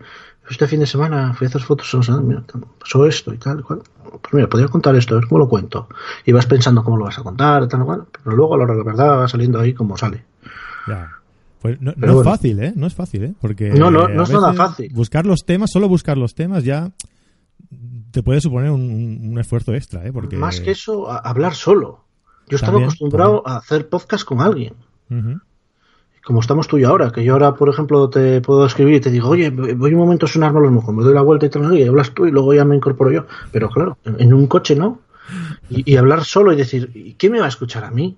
este 0.50 0.66
fin 0.66 0.80
de 0.80 0.86
semana 0.86 1.32
fui 1.34 1.46
a 1.46 1.48
hacer 1.48 1.62
fotos, 1.62 1.92
o 1.94 2.02
sea, 2.02 2.16
mira, 2.16 2.42
pasó 2.78 3.06
esto 3.06 3.32
y 3.32 3.38
tal 3.38 3.62
cual. 3.64 3.80
Pues 4.20 4.34
mira, 4.34 4.48
podría 4.48 4.68
contar 4.68 4.94
esto, 4.96 5.14
a 5.14 5.18
ver 5.20 5.28
cómo 5.28 5.38
lo 5.38 5.48
cuento. 5.48 5.88
Y 6.26 6.32
vas 6.32 6.46
pensando 6.46 6.84
cómo 6.84 6.96
lo 6.98 7.04
vas 7.04 7.18
a 7.18 7.22
contar, 7.22 7.66
tal 7.68 7.84
cual, 7.84 8.04
pero 8.22 8.36
luego 8.36 8.54
a 8.54 8.58
la 8.58 8.64
hora 8.64 8.72
de 8.74 8.78
la 8.80 8.84
verdad 8.84 9.18
va 9.20 9.28
saliendo 9.28 9.58
ahí 9.60 9.72
como 9.72 9.96
sale. 9.96 10.24
Ya. 10.88 11.10
Pues 11.60 11.80
no, 11.80 11.92
es 11.92 11.96
bueno. 11.98 12.24
fácil, 12.24 12.58
¿eh? 12.60 12.72
No 12.74 12.86
es 12.88 12.94
fácil, 12.94 13.22
¿eh? 13.24 13.34
Porque 13.40 13.70
No, 13.70 13.90
no, 13.90 14.08
eh, 14.08 14.14
no 14.14 14.24
es 14.24 14.30
nada 14.30 14.52
fácil. 14.52 14.92
Buscar 14.92 15.24
los 15.24 15.44
temas, 15.46 15.70
solo 15.72 15.88
buscar 15.88 16.18
los 16.18 16.34
temas 16.34 16.64
ya 16.64 16.90
te 18.10 18.22
puede 18.22 18.40
suponer 18.40 18.70
un, 18.70 18.80
un- 18.82 19.38
esfuerzo 19.38 19.72
extra, 19.72 20.04
¿eh? 20.06 20.12
Porque... 20.12 20.36
Más 20.36 20.60
que 20.60 20.72
eso, 20.72 21.10
hablar 21.10 21.54
solo. 21.54 22.04
Yo 22.48 22.56
estaba 22.56 22.72
También, 22.72 22.88
acostumbrado 22.88 23.42
a 23.46 23.56
hacer 23.58 23.88
podcast 23.88 24.24
con 24.24 24.40
alguien. 24.40 24.74
Ujú. 25.08 25.40
Como 26.24 26.40
estamos 26.40 26.68
tú 26.68 26.78
y 26.78 26.84
ahora, 26.84 27.10
que 27.10 27.24
yo 27.24 27.32
ahora, 27.32 27.54
por 27.54 27.68
ejemplo, 27.68 28.08
te 28.08 28.40
puedo 28.40 28.64
escribir 28.66 28.94
y 28.94 29.00
te 29.00 29.10
digo, 29.10 29.28
oye, 29.28 29.50
voy 29.50 29.92
un 29.92 29.98
momento 30.00 30.26
a 30.26 30.28
sonarme 30.28 30.60
los 30.60 30.70
mojos, 30.70 30.94
me 30.94 31.02
doy 31.02 31.14
la 31.14 31.22
vuelta 31.22 31.46
y 31.46 31.48
tal, 31.50 31.76
y 31.76 31.84
hablas 31.86 32.12
tú 32.12 32.26
y 32.26 32.30
luego 32.30 32.54
ya 32.54 32.64
me 32.64 32.76
incorporo 32.76 33.10
yo. 33.10 33.26
Pero 33.50 33.68
claro, 33.70 33.98
en, 34.04 34.32
un 34.32 34.46
coche 34.46 34.76
no. 34.76 35.00
Y, 35.68 35.92
y 35.92 35.96
hablar 35.96 36.24
solo 36.24 36.52
y 36.52 36.56
decir, 36.56 36.90
¿y 36.94 37.14
quién 37.14 37.32
me 37.32 37.40
va 37.40 37.46
a 37.46 37.48
escuchar 37.48 37.84
a 37.84 37.90
mí? 37.90 38.16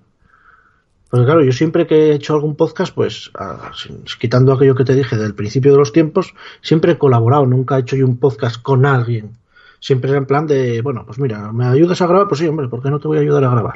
Porque 1.09 1.25
claro, 1.25 1.43
yo 1.43 1.51
siempre 1.51 1.87
que 1.87 2.09
he 2.11 2.13
hecho 2.15 2.33
algún 2.33 2.55
podcast, 2.55 2.93
pues, 2.93 3.31
ah, 3.39 3.71
sin- 3.75 4.03
quitando 4.19 4.53
aquello 4.53 4.75
que 4.75 4.83
te 4.83 4.95
dije 4.95 5.15
del 5.17 5.33
principio 5.33 5.71
de 5.71 5.77
los 5.77 5.91
tiempos, 5.93 6.33
siempre 6.61 6.93
he 6.93 6.97
colaborado, 6.97 7.45
nunca 7.45 7.77
he 7.77 7.81
hecho 7.81 7.95
yo 7.95 8.05
un 8.05 8.17
podcast 8.17 8.61
con 8.61 8.85
alguien. 8.85 9.31
Siempre 9.79 10.09
era 10.09 10.17
en 10.17 10.25
plan 10.25 10.47
de, 10.47 10.81
bueno, 10.81 11.05
pues 11.05 11.19
mira, 11.19 11.51
¿me 11.53 11.65
ayudas 11.65 12.01
a 12.01 12.07
grabar? 12.07 12.27
Pues 12.27 12.39
sí, 12.39 12.47
hombre, 12.47 12.67
¿por 12.67 12.81
qué 12.81 12.89
no 12.89 12.99
te 12.99 13.07
voy 13.07 13.17
a 13.17 13.21
ayudar 13.21 13.43
a 13.43 13.51
grabar? 13.51 13.75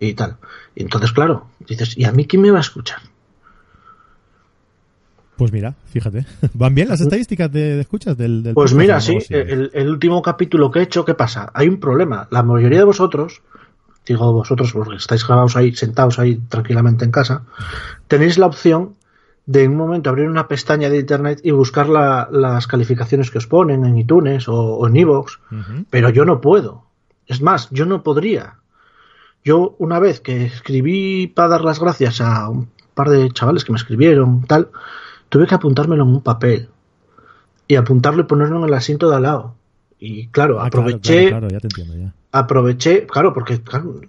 Y 0.00 0.14
tal. 0.14 0.36
Y 0.74 0.82
entonces, 0.82 1.12
claro, 1.12 1.46
dices, 1.66 1.96
¿y 1.96 2.04
a 2.04 2.12
mí 2.12 2.26
quién 2.26 2.42
me 2.42 2.50
va 2.50 2.58
a 2.58 2.60
escuchar? 2.62 2.98
Pues 5.36 5.52
mira, 5.52 5.74
fíjate. 5.86 6.26
¿Van 6.54 6.74
bien 6.74 6.88
las 6.88 7.00
estadísticas 7.00 7.50
de, 7.52 7.74
de 7.76 7.80
escuchas 7.80 8.16
del, 8.16 8.42
del 8.42 8.54
Pues 8.54 8.72
mira, 8.74 9.00
sí, 9.00 9.18
el, 9.30 9.70
el 9.74 9.88
último 9.88 10.22
capítulo 10.22 10.70
que 10.70 10.78
he 10.78 10.82
hecho, 10.82 11.04
¿qué 11.04 11.14
pasa? 11.14 11.50
Hay 11.54 11.68
un 11.68 11.80
problema. 11.80 12.28
La 12.30 12.42
mayoría 12.42 12.78
de 12.78 12.84
vosotros, 12.84 13.42
digo 14.06 14.32
vosotros 14.32 14.72
porque 14.72 14.96
estáis 14.96 15.26
grabados 15.26 15.56
ahí, 15.56 15.74
sentados 15.74 16.18
ahí 16.18 16.36
tranquilamente 16.48 17.04
en 17.04 17.10
casa, 17.10 17.42
tenéis 18.08 18.38
la 18.38 18.46
opción 18.46 18.94
de 19.46 19.64
en 19.64 19.72
un 19.72 19.76
momento 19.76 20.08
abrir 20.08 20.28
una 20.28 20.48
pestaña 20.48 20.88
de 20.88 20.98
internet 21.00 21.40
y 21.42 21.50
buscar 21.50 21.88
la- 21.88 22.28
las 22.32 22.66
calificaciones 22.66 23.30
que 23.30 23.38
os 23.38 23.46
ponen 23.46 23.84
en 23.84 23.98
iTunes 23.98 24.48
o, 24.48 24.54
o 24.54 24.86
en 24.86 24.96
iVoox, 24.96 25.38
pero 25.90 26.08
yo 26.10 26.24
no 26.24 26.40
puedo. 26.40 26.84
Es 27.26 27.42
más, 27.42 27.68
yo 27.70 27.84
no 27.86 28.02
podría. 28.02 28.54
Yo 29.44 29.74
una 29.78 29.98
vez 29.98 30.20
que 30.20 30.44
escribí 30.46 31.26
para 31.26 31.48
dar 31.48 31.64
las 31.64 31.78
gracias 31.80 32.20
a 32.20 32.48
un 32.48 32.70
par 32.94 33.10
de 33.10 33.30
chavales 33.32 33.64
que 33.64 33.72
me 33.72 33.78
escribieron, 33.78 34.46
tal, 34.46 34.68
tuve 35.34 35.48
que 35.48 35.54
apuntármelo 35.56 36.04
en 36.04 36.10
un 36.10 36.22
papel 36.22 36.68
y 37.66 37.74
apuntarlo 37.74 38.20
y 38.22 38.26
ponerlo 38.26 38.58
en 38.58 38.68
el 38.68 38.74
asiento 38.74 39.10
de 39.10 39.16
al 39.16 39.22
lado. 39.22 39.54
Y 39.98 40.28
claro, 40.28 40.60
Ah, 40.60 40.66
aproveché, 40.66 41.28
claro, 41.28 41.48
claro, 41.48 41.48
ya 41.48 41.58
te 41.58 41.66
entiendo 41.66 41.96
ya. 41.96 42.14
aproveché, 42.30 43.04
claro, 43.08 43.32
porque 43.34 43.60
claro, 43.62 44.00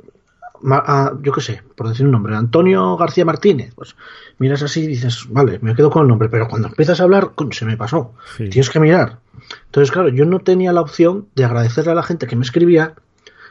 ma- 0.62 0.84
a- 0.86 1.14
yo 1.24 1.32
qué 1.32 1.42
sé, 1.42 1.64
por 1.76 1.88
decir 1.90 2.06
un 2.06 2.12
nombre, 2.12 2.36
Antonio 2.36 2.96
García 2.96 3.26
Martínez, 3.26 3.74
pues 3.76 3.96
miras 4.38 4.62
así 4.62 4.82
y 4.82 4.88
dices, 4.88 5.26
vale, 5.30 5.58
me 5.64 5.74
quedo 5.74 5.90
con 5.90 6.04
el 6.04 6.08
nombre, 6.10 6.30
pero 6.30 6.48
cuando 6.48 6.68
empiezas 6.68 7.00
a 7.00 7.06
hablar, 7.06 7.32
se 7.52 7.66
me 7.66 7.76
pasó. 7.76 8.14
Sí. 8.38 8.50
Tienes 8.50 8.70
que 8.70 8.80
mirar. 8.80 9.18
Entonces, 9.66 9.92
claro, 9.92 10.10
yo 10.10 10.26
no 10.26 10.40
tenía 10.42 10.74
la 10.74 10.82
opción 10.82 11.28
de 11.36 11.46
agradecerle 11.46 11.92
a 11.92 11.96
la 11.96 12.04
gente 12.04 12.28
que 12.28 12.36
me 12.36 12.44
escribía, 12.44 12.94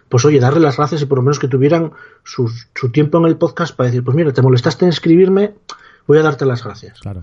pues 0.09 0.25
oye, 0.25 0.39
darle 0.39 0.61
las 0.61 0.77
gracias 0.77 1.03
y 1.03 1.07
por 1.07 1.19
lo 1.19 1.23
menos 1.23 1.41
que 1.41 1.49
tuvieran 1.49 1.91
su, 2.23 2.49
su 2.75 2.91
tiempo 2.91 3.19
en 3.19 3.25
el 3.25 3.37
podcast 3.37 3.75
para 3.75 3.89
decir, 3.89 4.05
pues 4.05 4.17
mira, 4.17 4.33
te 4.33 4.43
molestaste 4.43 4.85
en 4.85 4.91
escribirme, 4.91 5.55
voy 6.07 6.19
a 6.19 6.23
darte 6.23 6.45
las 6.45 6.63
gracias. 6.63 7.01
Claro. 7.01 7.23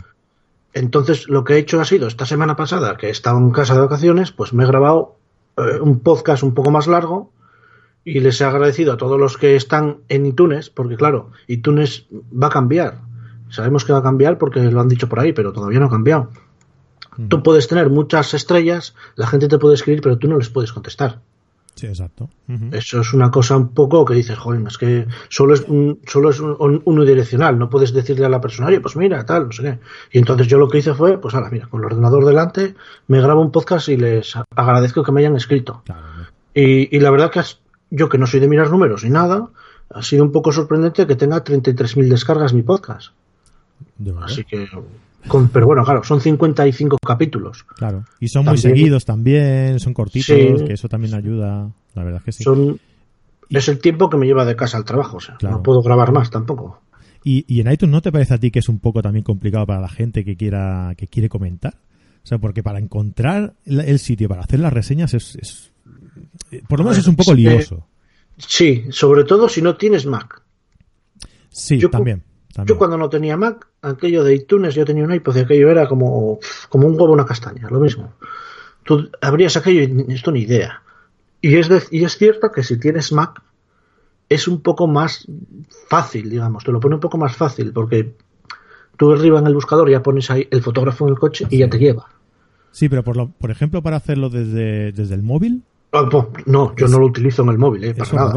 Entonces, 0.73 1.27
lo 1.27 1.43
que 1.43 1.53
he 1.53 1.57
hecho 1.57 1.81
ha 1.81 1.85
sido, 1.85 2.07
esta 2.07 2.25
semana 2.25 2.55
pasada, 2.55 2.97
que 2.97 3.07
he 3.07 3.09
estado 3.09 3.37
en 3.37 3.51
casa 3.51 3.73
de 3.73 3.81
vacaciones, 3.81 4.31
pues 4.31 4.53
me 4.53 4.63
he 4.63 4.67
grabado 4.67 5.15
eh, 5.57 5.79
un 5.81 5.99
podcast 5.99 6.43
un 6.43 6.53
poco 6.53 6.71
más 6.71 6.87
largo 6.87 7.31
y 8.05 8.19
les 8.19 8.39
he 8.41 8.45
agradecido 8.45 8.93
a 8.93 8.97
todos 8.97 9.19
los 9.19 9.37
que 9.37 9.55
están 9.55 9.97
en 10.07 10.25
iTunes, 10.25 10.69
porque 10.69 10.95
claro, 10.95 11.31
iTunes 11.47 12.07
va 12.11 12.47
a 12.47 12.51
cambiar. 12.51 13.01
Sabemos 13.49 13.83
que 13.83 13.93
va 13.93 13.99
a 13.99 14.03
cambiar 14.03 14.37
porque 14.37 14.61
lo 14.61 14.79
han 14.79 14.87
dicho 14.87 15.09
por 15.09 15.19
ahí, 15.19 15.33
pero 15.33 15.51
todavía 15.51 15.79
no 15.79 15.87
ha 15.87 15.91
cambiado. 15.91 16.29
Ujú. 17.13 17.27
Tú 17.27 17.43
puedes 17.43 17.67
tener 17.67 17.89
muchas 17.89 18.33
estrellas, 18.33 18.95
la 19.15 19.27
gente 19.27 19.49
te 19.49 19.59
puede 19.59 19.75
escribir, 19.75 20.01
pero 20.01 20.17
tú 20.17 20.27
no 20.27 20.37
les 20.37 20.49
puedes 20.49 20.71
contestar. 20.71 21.19
Sí, 21.81 21.87
exacto. 21.87 22.29
Eso 22.73 23.01
es 23.01 23.11
una 23.11 23.31
cosa 23.31 23.57
un 23.57 23.69
poco 23.69 24.05
que 24.05 24.13
dices, 24.13 24.37
joder, 24.37 24.61
es 24.67 24.77
que 24.77 25.07
solo 25.29 25.55
es, 25.55 25.61
un, 25.67 25.99
solo 26.05 26.29
es 26.29 26.39
un- 26.39 26.55
un- 26.59 26.81
unidireccional, 26.85 27.57
no 27.57 27.71
puedes 27.71 27.91
decirle 27.91 28.27
a 28.27 28.29
la 28.29 28.39
persona, 28.39 28.67
oye, 28.67 28.79
pues 28.81 28.95
mira, 28.95 29.25
tal, 29.25 29.47
no 29.47 29.51
sé 29.51 29.63
qué. 29.63 29.79
Y 30.11 30.19
entonces 30.19 30.45
yo 30.47 30.59
lo 30.59 30.67
que 30.69 30.77
hice 30.77 30.93
fue, 30.93 31.17
pues 31.17 31.33
ahora, 31.33 31.49
mira, 31.49 31.65
con 31.67 31.79
el 31.79 31.87
ordenador 31.87 32.23
delante, 32.23 32.75
me 33.07 33.19
grabo 33.19 33.41
un 33.41 33.51
podcast 33.51 33.89
y 33.89 33.97
les 33.97 34.33
agradezco 34.55 35.01
que 35.01 35.11
me 35.11 35.21
hayan 35.21 35.35
escrito. 35.35 35.81
Claro. 35.85 36.01
Y, 36.53 36.95
y 36.95 36.99
la 36.99 37.09
verdad 37.09 37.31
que 37.31 37.39
has- 37.39 37.59
yo 37.89 38.09
que 38.09 38.19
no 38.19 38.27
soy 38.27 38.39
de 38.41 38.47
mirar 38.47 38.69
números 38.69 39.03
ni 39.03 39.09
nada, 39.09 39.47
ha 39.89 40.03
sido 40.03 40.23
un 40.23 40.31
poco 40.31 40.51
sorprendente 40.51 41.07
que 41.07 41.15
tenga 41.15 41.43
33.000 41.43 42.09
descargas 42.09 42.53
mi 42.53 42.61
podcast. 42.61 43.13
De. 43.97 44.13
Así 44.21 44.43
que, 44.43 44.69
con- 45.27 45.49
pero 45.49 45.65
bueno, 45.67 45.83
claro, 45.83 46.03
son 46.03 46.19
55 46.21 46.97
capítulos. 47.05 47.63
Claro. 47.77 48.05
Y 48.19 48.27
son 48.27 48.45
muy 48.45 48.57
seguidos 48.57 49.05
también, 49.05 49.79
son 49.79 49.93
cortitos, 49.93 50.25
Sí. 50.25 50.65
que 50.65 50.73
eso 50.73 50.87
también 50.89 51.13
ayuda. 51.13 51.71
La 51.93 52.03
verdad 52.03 52.19
es 52.19 52.25
que 52.25 52.31
sí. 52.31 52.43
Son, 52.43 52.79
es 53.49 53.67
el 53.67 53.79
tiempo 53.79 54.09
que 54.09 54.17
me 54.17 54.25
lleva 54.25 54.45
de 54.45 54.55
casa 54.55 54.77
al 54.77 54.85
trabajo, 54.85 55.17
o 55.17 55.19
sea, 55.19 55.35
Claro. 55.37 55.57
no 55.57 55.63
puedo 55.63 55.81
grabar 55.81 56.11
más 56.11 56.29
tampoco. 56.31 56.81
Y, 57.23 57.45
y 57.47 57.61
en 57.61 57.71
iTunes 57.71 57.91
no 57.91 58.01
te 58.01 58.11
parece 58.11 58.33
a 58.33 58.37
ti 58.39 58.49
que 58.49 58.59
es 58.59 58.69
un 58.69 58.79
poco 58.79 59.01
también 59.01 59.23
complicado 59.23 59.65
para 59.67 59.79
la 59.79 59.89
gente 59.89 60.25
que 60.25 60.35
quiera 60.35 60.93
que 60.97 61.07
quiere 61.07 61.29
comentar. 61.29 61.75
O 62.23 62.27
sea, 62.27 62.37
porque 62.39 62.63
para 62.63 62.79
encontrar 62.79 63.53
el, 63.65 63.99
sitio 63.99 64.27
para 64.29 64.41
hacer 64.41 64.59
las 64.59 64.71
reseñas 64.73 65.13
es, 65.13 65.35
es- 65.35 65.71
eh, 66.51 66.61
por 66.67 66.79
lo 66.79 66.85
menos 66.85 66.97
es 66.99 67.07
un 67.07 67.15
poco 67.15 67.31
que- 67.31 67.37
lioso. 67.37 67.85
Sí, 68.37 68.85
sobre 68.89 69.23
todo 69.23 69.47
si 69.49 69.61
no 69.61 69.75
tienes 69.75 70.05
Mac. 70.07 70.41
Sí, 71.49 71.77
yo 71.77 71.89
también. 71.89 72.23
También. 72.53 72.73
Yo 72.75 72.77
cuando 72.77 72.97
no 72.97 73.09
tenía 73.09 73.37
Mac, 73.37 73.67
aquello 73.81 74.23
de 74.23 74.35
iTunes, 74.35 74.75
yo 74.75 74.85
tenía 74.85 75.03
un 75.03 75.13
iPod 75.13 75.35
y 75.35 75.39
aquello 75.39 75.69
era 75.69 75.87
como, 75.87 76.39
como 76.69 76.87
un 76.87 76.93
huevo 76.99 77.13
una 77.13 77.25
castaña, 77.25 77.67
lo 77.69 77.79
mismo. 77.79 78.13
Tú 78.83 79.09
abrías 79.21 79.55
aquello 79.57 79.81
y 80.07 80.13
esto 80.13 80.31
ni 80.31 80.41
idea. 80.41 80.81
Y 81.41 81.55
es, 81.57 81.69
de- 81.69 81.83
y 81.91 82.03
es 82.03 82.17
cierto 82.17 82.51
que 82.51 82.63
si 82.63 82.77
tienes 82.79 83.11
Mac 83.11 83.41
es 84.29 84.47
un 84.47 84.61
poco 84.61 84.87
más 84.87 85.27
fácil, 85.89 86.29
digamos, 86.29 86.63
te 86.63 86.71
lo 86.71 86.79
pone 86.79 86.95
un 86.95 87.01
poco 87.01 87.17
más 87.17 87.35
fácil 87.35 87.71
porque 87.73 88.15
tú 88.97 89.11
arriba 89.11 89.39
en 89.39 89.47
el 89.47 89.53
buscador 89.53 89.89
ya 89.89 90.01
pones 90.03 90.29
ahí 90.31 90.47
el 90.51 90.61
fotógrafo 90.61 91.05
en 91.05 91.13
el 91.13 91.19
coche 91.19 91.45
y 91.49 91.57
ya 91.59 91.69
te 91.69 91.77
lleva. 91.79 92.07
Sí, 92.71 92.87
pero 92.87 93.03
por, 93.03 93.17
lo, 93.17 93.29
por 93.29 93.51
ejemplo, 93.51 93.81
para 93.81 93.97
hacerlo 93.97 94.29
desde, 94.29 94.91
desde 94.93 95.15
el 95.15 95.23
móvil, 95.23 95.63
Ah, 95.93 96.07
po- 96.09 96.31
No, 96.45 96.73
yo 96.77 96.87
no 96.87 96.99
lo 96.99 97.07
utilizo 97.07 97.41
en 97.43 97.49
el 97.49 97.57
móvil, 97.57 97.83
eh, 97.83 97.93
para 97.93 98.07
es 98.07 98.13
nada. 98.13 98.33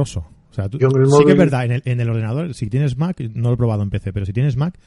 O 0.54 0.56
sea, 0.56 0.68
tú- 0.68 0.78
Yo 0.78 0.86
en 0.94 1.00
el 1.02 1.06
sí 1.06 1.12
que 1.24 1.32
es 1.32 1.36
móvil- 1.36 1.38
verdad, 1.38 1.64
en 1.64 1.72
el, 1.72 1.82
en 1.84 2.00
el 2.00 2.08
ordenador, 2.08 2.54
si 2.54 2.68
tienes 2.68 2.96
Mac, 2.96 3.20
no 3.34 3.48
lo 3.48 3.54
he 3.54 3.56
probado 3.56 3.82
en 3.82 3.90
PC, 3.90 4.12
pero 4.12 4.24
si 4.24 4.32
tienes 4.32 4.56
Mac, 4.56 4.78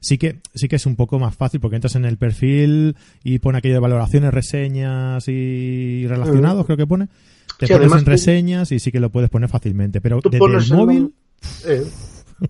sí 0.00 0.18
que 0.18 0.40
sí 0.54 0.68
que 0.68 0.76
es 0.76 0.86
un 0.86 0.94
poco 0.94 1.18
más 1.18 1.34
fácil 1.34 1.58
porque 1.58 1.74
entras 1.76 1.96
en 1.96 2.04
el 2.04 2.16
perfil 2.16 2.94
y 3.24 3.40
pone 3.40 3.58
aquello 3.58 3.74
de 3.74 3.80
valoraciones, 3.80 4.32
reseñas 4.32 5.26
y 5.26 6.06
relacionados, 6.06 6.64
creo 6.66 6.76
que 6.76 6.86
pone. 6.86 7.08
Te 7.58 7.66
Sí, 7.66 7.72
pones 7.72 7.92
en 7.92 8.04
reseñas 8.06 8.70
y 8.70 8.78
sí 8.78 8.92
que 8.92 9.00
lo 9.00 9.10
puedes 9.10 9.30
poner 9.30 9.48
fácilmente. 9.48 10.00
Pero 10.00 10.20
desde 10.22 10.38
el 10.38 10.76
móvil, 10.76 11.14
eh, 11.66 11.82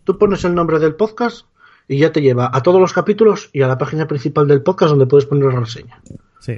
tú 0.04 0.18
pones 0.18 0.44
el 0.44 0.54
nombre 0.54 0.78
del 0.78 0.96
podcast 0.96 1.46
y 1.88 1.98
ya 1.98 2.12
te 2.12 2.20
lleva 2.20 2.50
a 2.52 2.62
todos 2.62 2.80
los 2.80 2.92
capítulos 2.92 3.48
y 3.52 3.62
a 3.62 3.68
la 3.68 3.78
página 3.78 4.06
principal 4.08 4.48
del 4.48 4.62
podcast 4.62 4.90
donde 4.90 5.06
puedes 5.06 5.24
poner 5.26 5.52
la 5.52 5.60
reseña. 5.60 6.00
sí. 6.40 6.54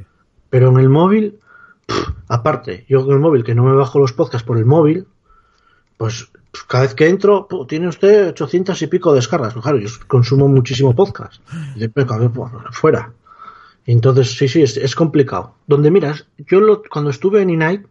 Pero 0.51 0.71
en 0.71 0.79
el 0.79 0.89
móvil, 0.89 1.39
pff, 1.87 2.09
aparte, 2.29 2.87
yo 2.89 3.05
con 3.05 3.13
el 3.15 3.21
móvil, 3.21 3.45
que 3.45 3.55
no 3.55 3.65
me 3.65 3.75
bajo 3.75 3.99
los 3.99 4.15
podcasts 4.15 4.47
por 4.47 4.57
el 4.57 4.65
móvil, 4.65 5.05
pues 5.99 6.31
pff, 6.53 6.63
cada 6.67 6.85
vez 6.85 6.95
que 6.95 7.07
entro, 7.09 7.47
tiene 7.69 7.89
usted 7.89 8.29
800 8.31 8.81
y 8.81 8.87
pico 8.87 9.13
descargas. 9.13 9.53
Pues 9.53 9.63
Claro, 9.65 9.79
yo 9.79 9.89
consumo 10.07 10.49
muchísimo 10.49 10.95
podcast. 10.95 11.43
Y 11.77 11.81
de- 11.81 11.89
pues, 11.91 12.07
fuera. 12.73 13.13
Y 13.85 13.93
entonces, 13.93 14.37
sí, 14.37 14.49
sí, 14.49 14.63
es, 14.63 14.77
es 14.79 14.95
complicado. 14.95 15.55
Donde 15.67 15.91
miras, 15.91 16.27
yo 16.39 16.61
lo- 16.61 16.83
cuando 16.91 17.11
estuve 17.11 17.43
en 17.43 17.51
Inite, 17.51 17.87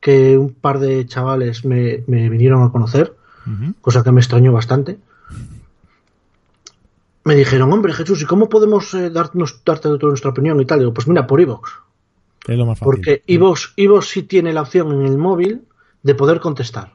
que 0.00 0.38
un 0.38 0.54
par 0.54 0.78
de 0.78 1.04
chavales 1.06 1.64
me, 1.66 2.04
me 2.06 2.30
vinieron 2.30 2.62
a 2.62 2.70
conocer, 2.72 3.14
cosa 3.82 4.02
que 4.02 4.12
me 4.12 4.20
extrañó 4.20 4.52
bastante. 4.52 4.98
Me 7.24 7.34
dijeron, 7.34 7.72
hombre 7.72 7.92
Jesús, 7.92 8.22
¿y 8.22 8.24
cómo 8.26 8.48
podemos 8.48 8.94
eh, 8.94 9.10
darnos, 9.10 9.60
darte 9.64 9.88
toda 9.88 10.08
nuestra 10.08 10.30
opinión 10.30 10.60
y 10.60 10.64
tal? 10.64 10.78
Digo, 10.78 10.94
pues 10.94 11.06
mira, 11.06 11.26
por 11.26 11.40
iVoox. 11.40 11.70
Es 12.48 12.56
lo 12.56 12.64
más 12.64 12.78
fácil. 12.78 12.84
Porque 12.94 13.22
iVoox, 13.26 13.72
iVoox 13.76 14.06
sí 14.08 14.22
tiene 14.22 14.52
la 14.52 14.62
opción 14.62 14.92
en 14.92 15.02
el 15.06 15.18
móvil 15.18 15.62
de 16.02 16.14
poder 16.14 16.40
contestar. 16.40 16.94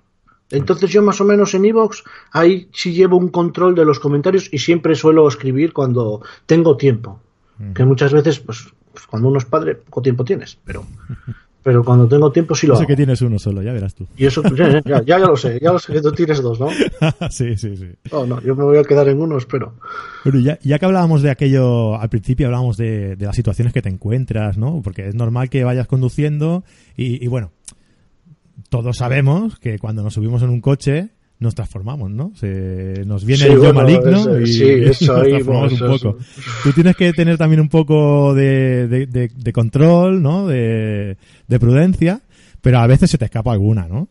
Entonces 0.52 0.92
yo 0.92 1.02
más 1.02 1.20
o 1.22 1.26
menos 1.26 1.54
en 1.54 1.66
iVoox 1.66 2.04
ahí 2.32 2.70
sí 2.72 2.94
llevo 2.94 3.18
un 3.18 3.30
control 3.30 3.76
de 3.76 3.86
los 3.86 4.00
comentarios 4.00 4.50
y 4.52 4.60
siempre 4.60 4.96
suelo 4.96 5.28
escribir 5.28 5.74
cuando 5.74 6.22
tengo 6.46 6.78
tiempo. 6.78 7.20
Que 7.74 7.86
muchas 7.86 8.12
veces, 8.12 8.42
pues, 8.42 8.68
pues, 8.92 9.08
cuando 9.08 9.30
uno 9.30 9.38
es 9.38 9.46
padre, 9.46 9.76
poco 9.76 10.02
tiempo 10.02 10.26
tienes. 10.26 10.58
Pero, 10.66 10.86
pero 11.64 11.86
cuando 11.86 12.06
tengo 12.06 12.30
tiempo 12.30 12.54
sí 12.54 12.68
lo 12.68 12.76
hago. 12.76 12.86
que 12.86 12.98
tienes 12.98 13.22
uno 13.22 13.40
solo, 13.40 13.62
ya 13.62 13.72
verás 13.72 13.96
tú. 13.96 14.06
Y 14.18 14.26
eso, 14.26 14.44
ya, 14.84 15.02
ya, 15.04 15.18
lo 15.20 15.38
sé, 15.38 15.58
ya 15.62 15.72
lo 15.72 15.80
sé 15.80 15.94
que 15.94 16.02
tú 16.02 16.12
tienes 16.12 16.42
dos, 16.42 16.60
¿no? 16.60 16.68
sí, 17.30 17.56
sí, 17.58 17.78
sí. 17.78 17.88
No, 18.12 18.26
no, 18.26 18.42
yo 18.42 18.58
me 18.58 18.66
voy 18.66 18.78
a 18.78 18.84
quedar 18.84 19.08
en 19.08 19.22
uno, 19.22 19.38
espero. 19.38 19.74
Bueno, 20.26 20.40
ya, 20.40 20.60
ya 20.64 20.78
que 20.78 20.86
hablábamos 20.86 21.22
de 21.22 21.32
aquello, 21.32 21.98
al 21.98 22.10
principio 22.10 22.48
hablábamos 22.48 22.76
de, 22.76 23.16
de 23.16 23.26
las 23.26 23.38
situaciones 23.38 23.74
que 23.74 23.82
te 23.82 23.88
encuentras, 23.88 24.58
¿no? 24.58 24.82
Porque 24.84 25.08
es 25.08 25.16
normal 25.16 25.50
que 25.50 25.64
vayas 25.64 25.88
conduciendo 25.88 26.66
y, 26.98 27.24
y 27.24 27.28
bueno, 27.28 27.52
todos 28.70 28.98
sabemos 28.98 29.58
que 29.60 29.78
cuando 29.80 30.04
nos 30.04 30.14
subimos 30.14 30.42
en 30.44 30.50
un 30.50 30.62
coche 30.62 31.10
nos 31.40 31.54
transformamos, 31.54 32.10
¿no? 32.12 32.32
Se, 32.36 33.04
nos 33.06 33.26
viene 33.26 33.44
Sí, 33.44 33.50
el 33.50 33.56
yo 33.56 33.74
bueno, 33.74 33.82
maligno 33.82 34.40
y 34.40 34.48
sí, 34.48 34.64
eso 34.86 35.14
nos 35.14 35.24
ahí, 35.24 35.30
transformamos 35.32 35.72
un 35.74 35.80
poco. 35.80 35.96
eso. 35.96 36.18
Tú 36.64 36.72
tienes 36.72 36.96
que 36.96 37.12
tener 37.14 37.38
también 37.38 37.60
un 37.60 37.68
poco 37.70 38.34
de, 38.34 38.88
de, 38.88 39.06
de- 39.08 39.32
de 39.36 39.54
control, 39.54 40.22
¿no? 40.22 40.48
De, 40.48 41.18
de 41.48 41.60
prudencia, 41.60 42.22
pero 42.62 42.80
a 42.80 42.88
veces 42.88 43.12
se 43.12 43.18
te 43.18 43.26
escapa 43.26 43.52
alguna, 43.52 43.88
¿no? 43.88 44.08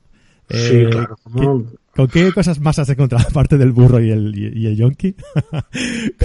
Sí, 0.50 0.56
Eh, 0.76 0.88
claro. 0.90 1.16
¿qué- 1.34 1.40
No, 1.46 1.64
¿Con 1.96 2.08
qué 2.08 2.32
cosas 2.32 2.60
más 2.60 2.78
has 2.78 2.88
encontrado 2.90 3.24
aparte 3.30 3.56
del 3.56 3.72
burro 3.72 4.00
y 4.00 4.10
el, 4.10 4.36
y, 4.36 4.66
el 4.66 4.76
yonki? 4.76 5.14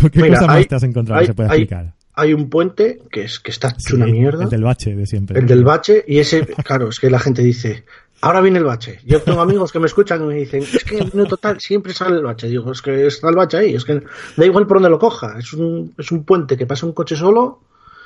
¿Con 0.02 0.10
qué 0.10 0.22
Mira, 0.22 0.34
cosas 0.36 0.48
más 0.48 0.68
te 0.68 0.76
has 0.76 0.84
encontrado 0.84 1.22
hay- 1.22 1.28
se 1.28 1.34
puede 1.34 1.50
hay- 1.50 1.62
explicar? 1.62 1.94
Hay 2.16 2.34
un 2.34 2.50
puente 2.50 3.00
que 3.10 3.22
es 3.24 3.40
que 3.40 3.52
está 3.52 3.70
hecho 3.70 3.78
Sí, 3.80 3.96
una 3.96 4.08
mierda. 4.08 4.44
El 4.44 4.50
del 4.50 4.64
bache 4.64 4.94
de 4.94 5.06
siempre. 5.06 5.40
El 5.40 5.46
del 5.48 5.64
bache, 5.64 6.04
y 6.06 6.18
ese, 6.18 6.46
claro, 6.66 6.90
es 6.90 7.00
que 7.00 7.10
la 7.10 7.20
gente 7.20 7.42
dice, 7.42 7.86
ahora 8.22 8.42
viene 8.42 8.60
el 8.60 8.66
bache. 8.66 9.00
Yo 9.06 9.22
tengo 9.22 9.42
amigos 9.42 9.72
que 9.72 9.80
me 9.80 9.88
escuchan 9.88 10.24
y 10.24 10.28
me 10.28 10.34
dicen, 10.36 10.64
es 10.64 10.84
que 10.84 10.98
en 11.00 11.20
el 11.20 11.28
total 11.28 11.60
siempre 11.60 11.94
sale 11.94 12.18
el 12.18 12.24
bache. 12.24 12.48
Digo, 12.48 12.72
es 12.72 12.82
que 12.82 13.08
está 13.08 13.30
el 13.30 13.36
bache 13.36 13.58
ahí, 13.58 13.76
es 13.76 13.86
que 13.86 14.04
da 14.38 14.46
igual 14.46 14.68
por 14.68 14.78
donde 14.78 14.90
lo 14.90 15.00
coja. 15.00 15.38
Es 15.38 15.54
un, 15.54 15.94
es 15.98 16.12
un 16.12 16.24
puente 16.24 16.58
que 16.58 16.66
pasa 16.66 16.86
un 16.86 16.94
coche 16.94 17.16
solo 17.16 17.60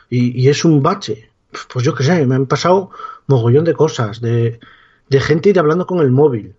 y, 0.10 0.42
y 0.42 0.50
es 0.50 0.66
un 0.66 0.82
bache. 0.82 1.30
Pues 1.72 1.86
yo 1.86 1.94
qué 1.94 2.04
sé, 2.04 2.26
me 2.26 2.36
han 2.36 2.48
pasado 2.48 2.90
mogollón 3.28 3.66
de 3.66 3.74
cosas, 3.74 4.22
de, 4.22 4.60
de 5.10 5.20
gente 5.20 5.50
ir 5.50 5.60
hablando 5.60 5.86
con 5.86 6.00
el 6.00 6.12
móvil. 6.12 6.56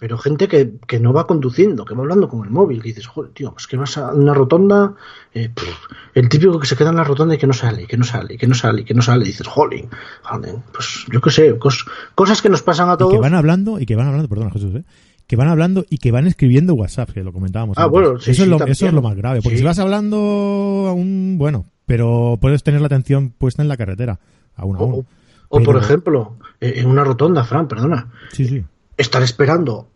Pero 0.00 0.18
gente 0.18 0.48
que, 0.48 0.72
que 0.88 0.98
no 0.98 1.12
va 1.12 1.28
conduciendo, 1.28 1.84
que 1.84 1.94
va 1.94 2.00
hablando 2.00 2.28
con 2.28 2.44
el 2.44 2.50
móvil, 2.50 2.82
que 2.82 2.88
dices, 2.88 3.06
joder, 3.06 3.30
tío, 3.30 3.54
es 3.56 3.68
que 3.68 3.76
vas 3.76 3.96
a 3.96 4.12
una 4.12 4.34
rotonda, 4.34 4.94
eh, 5.34 5.50
pff, 5.54 5.68
el 6.14 6.28
típico 6.28 6.58
que 6.58 6.66
se 6.66 6.74
queda 6.74 6.90
en 6.90 6.96
la 6.96 7.04
rotonda 7.04 7.36
y 7.36 7.38
que 7.38 7.46
no 7.46 7.52
sale, 7.52 7.84
y 7.84 7.86
que 7.86 7.96
no 7.96 8.02
sale, 8.04 8.34
y 8.34 8.38
que 8.38 8.48
no 8.48 8.54
sale, 8.56 8.80
y 8.80 8.84
que 8.84 8.94
no 8.94 9.02
sale, 9.02 9.22
y 9.24 9.28
dices, 9.28 9.46
jolín, 9.46 9.88
jolín, 10.24 10.64
pues 10.72 11.06
yo 11.12 11.20
qué 11.20 11.30
sé, 11.30 11.58
cos- 11.60 11.86
cosas 12.16 12.42
que 12.42 12.48
nos 12.48 12.60
pasan 12.62 12.90
a 12.90 12.94
Y 12.94 12.96
todos. 12.96 13.12
que 13.12 13.20
van 13.20 13.34
hablando, 13.34 13.78
y 13.78 13.86
que 13.86 13.94
van 13.94 14.08
hablando, 14.08 14.28
perdona 14.28 14.50
Jesús, 14.50 14.74
¿eh? 14.74 14.84
que 15.28 15.36
van 15.36 15.46
hablando 15.48 15.84
y 15.88 15.98
que 15.98 16.10
van 16.10 16.26
escribiendo 16.26 16.74
WhatsApp, 16.74 17.10
que 17.10 17.22
lo 17.22 17.32
comentábamos. 17.32 17.78
Ah, 17.78 17.82
antes. 17.84 17.92
bueno, 17.92 18.18
sí, 18.18 18.32
eso, 18.32 18.38
sí, 18.38 18.42
es 18.42 18.48
lo, 18.48 18.56
también. 18.58 18.72
eso 18.72 18.86
es 18.88 18.92
lo 18.92 19.02
más 19.02 19.14
grave, 19.14 19.40
porque 19.42 19.56
Sí. 19.56 19.60
si 19.60 19.64
vas 19.64 19.78
hablando 19.78 20.86
aún, 20.88 21.36
bueno, 21.38 21.66
pero 21.86 22.36
puedes 22.40 22.64
tener 22.64 22.80
la 22.80 22.86
atención 22.88 23.30
puesta 23.30 23.62
en 23.62 23.68
la 23.68 23.76
carretera, 23.76 24.18
a 24.56 24.64
uno 24.64 24.80
a 24.80 24.82
O, 25.54 25.62
por 25.62 25.76
ejemplo, 25.76 26.36
eh, 26.60 26.74
en 26.78 26.88
una 26.88 27.04
rotonda, 27.04 27.44
Fran, 27.44 27.68
perdona, 27.68 28.08
Sí, 28.32 28.46
sí. 28.46 28.64
Estar 29.02 29.22
esperando. 29.22 29.88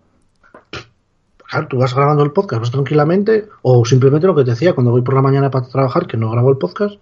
Claro, 1.49 1.69
tú 1.69 1.79
vas 1.79 1.95
grabando 1.95 2.25
el 2.25 2.33
podcast, 2.33 2.61
vas 2.61 2.71
tranquilamente, 2.71 3.49
o 3.63 3.85
simplemente 3.85 4.27
lo 4.27 4.35
que 4.35 4.45
te 4.45 4.51
decía 4.51 4.75
cuando 4.75 4.91
voy 4.91 5.03
por 5.03 5.15
la 5.15 5.23
mañana 5.23 5.51
para 5.51 5.69
trabajar, 5.69 6.07
que 6.07 6.17
no 6.17 6.31
grabo 6.31 6.51
el 6.51 6.59
podcast, 6.59 6.97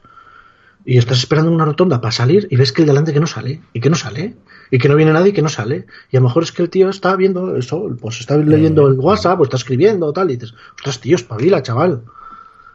y 0.84 0.98
estás 0.98 1.18
esperando 1.18 1.48
en 1.48 1.54
una 1.54 1.64
rotonda 1.64 2.00
para 2.02 2.12
salir 2.12 2.46
y 2.50 2.56
ves 2.56 2.70
que 2.72 2.82
el 2.82 2.88
delante 2.88 3.14
que 3.14 3.20
no 3.20 3.26
sale, 3.26 3.62
y 3.72 3.80
que 3.80 3.88
no 3.88 3.96
sale, 3.96 4.36
y 4.70 4.78
que 4.78 4.88
no 4.88 4.96
viene 4.96 5.12
nadie 5.12 5.30
y 5.30 5.32
que 5.32 5.40
no 5.40 5.48
sale. 5.48 5.86
Y 6.10 6.16
a 6.18 6.20
lo 6.20 6.26
mejor 6.26 6.42
es 6.42 6.52
que 6.52 6.62
el 6.62 6.68
tío 6.68 6.90
está 6.90 7.16
viendo 7.16 7.56
eso, 7.56 7.88
pues 8.00 8.20
está 8.20 8.36
leyendo 8.36 8.86
el 8.86 8.98
WhatsApp, 8.98 9.40
o 9.40 9.44
está 9.44 9.56
escribiendo, 9.56 10.12
tal, 10.12 10.30
y 10.30 10.36
dices, 10.36 10.54
ostras, 10.76 11.00
tío, 11.00 11.16
espabila, 11.16 11.62
chaval. 11.62 12.02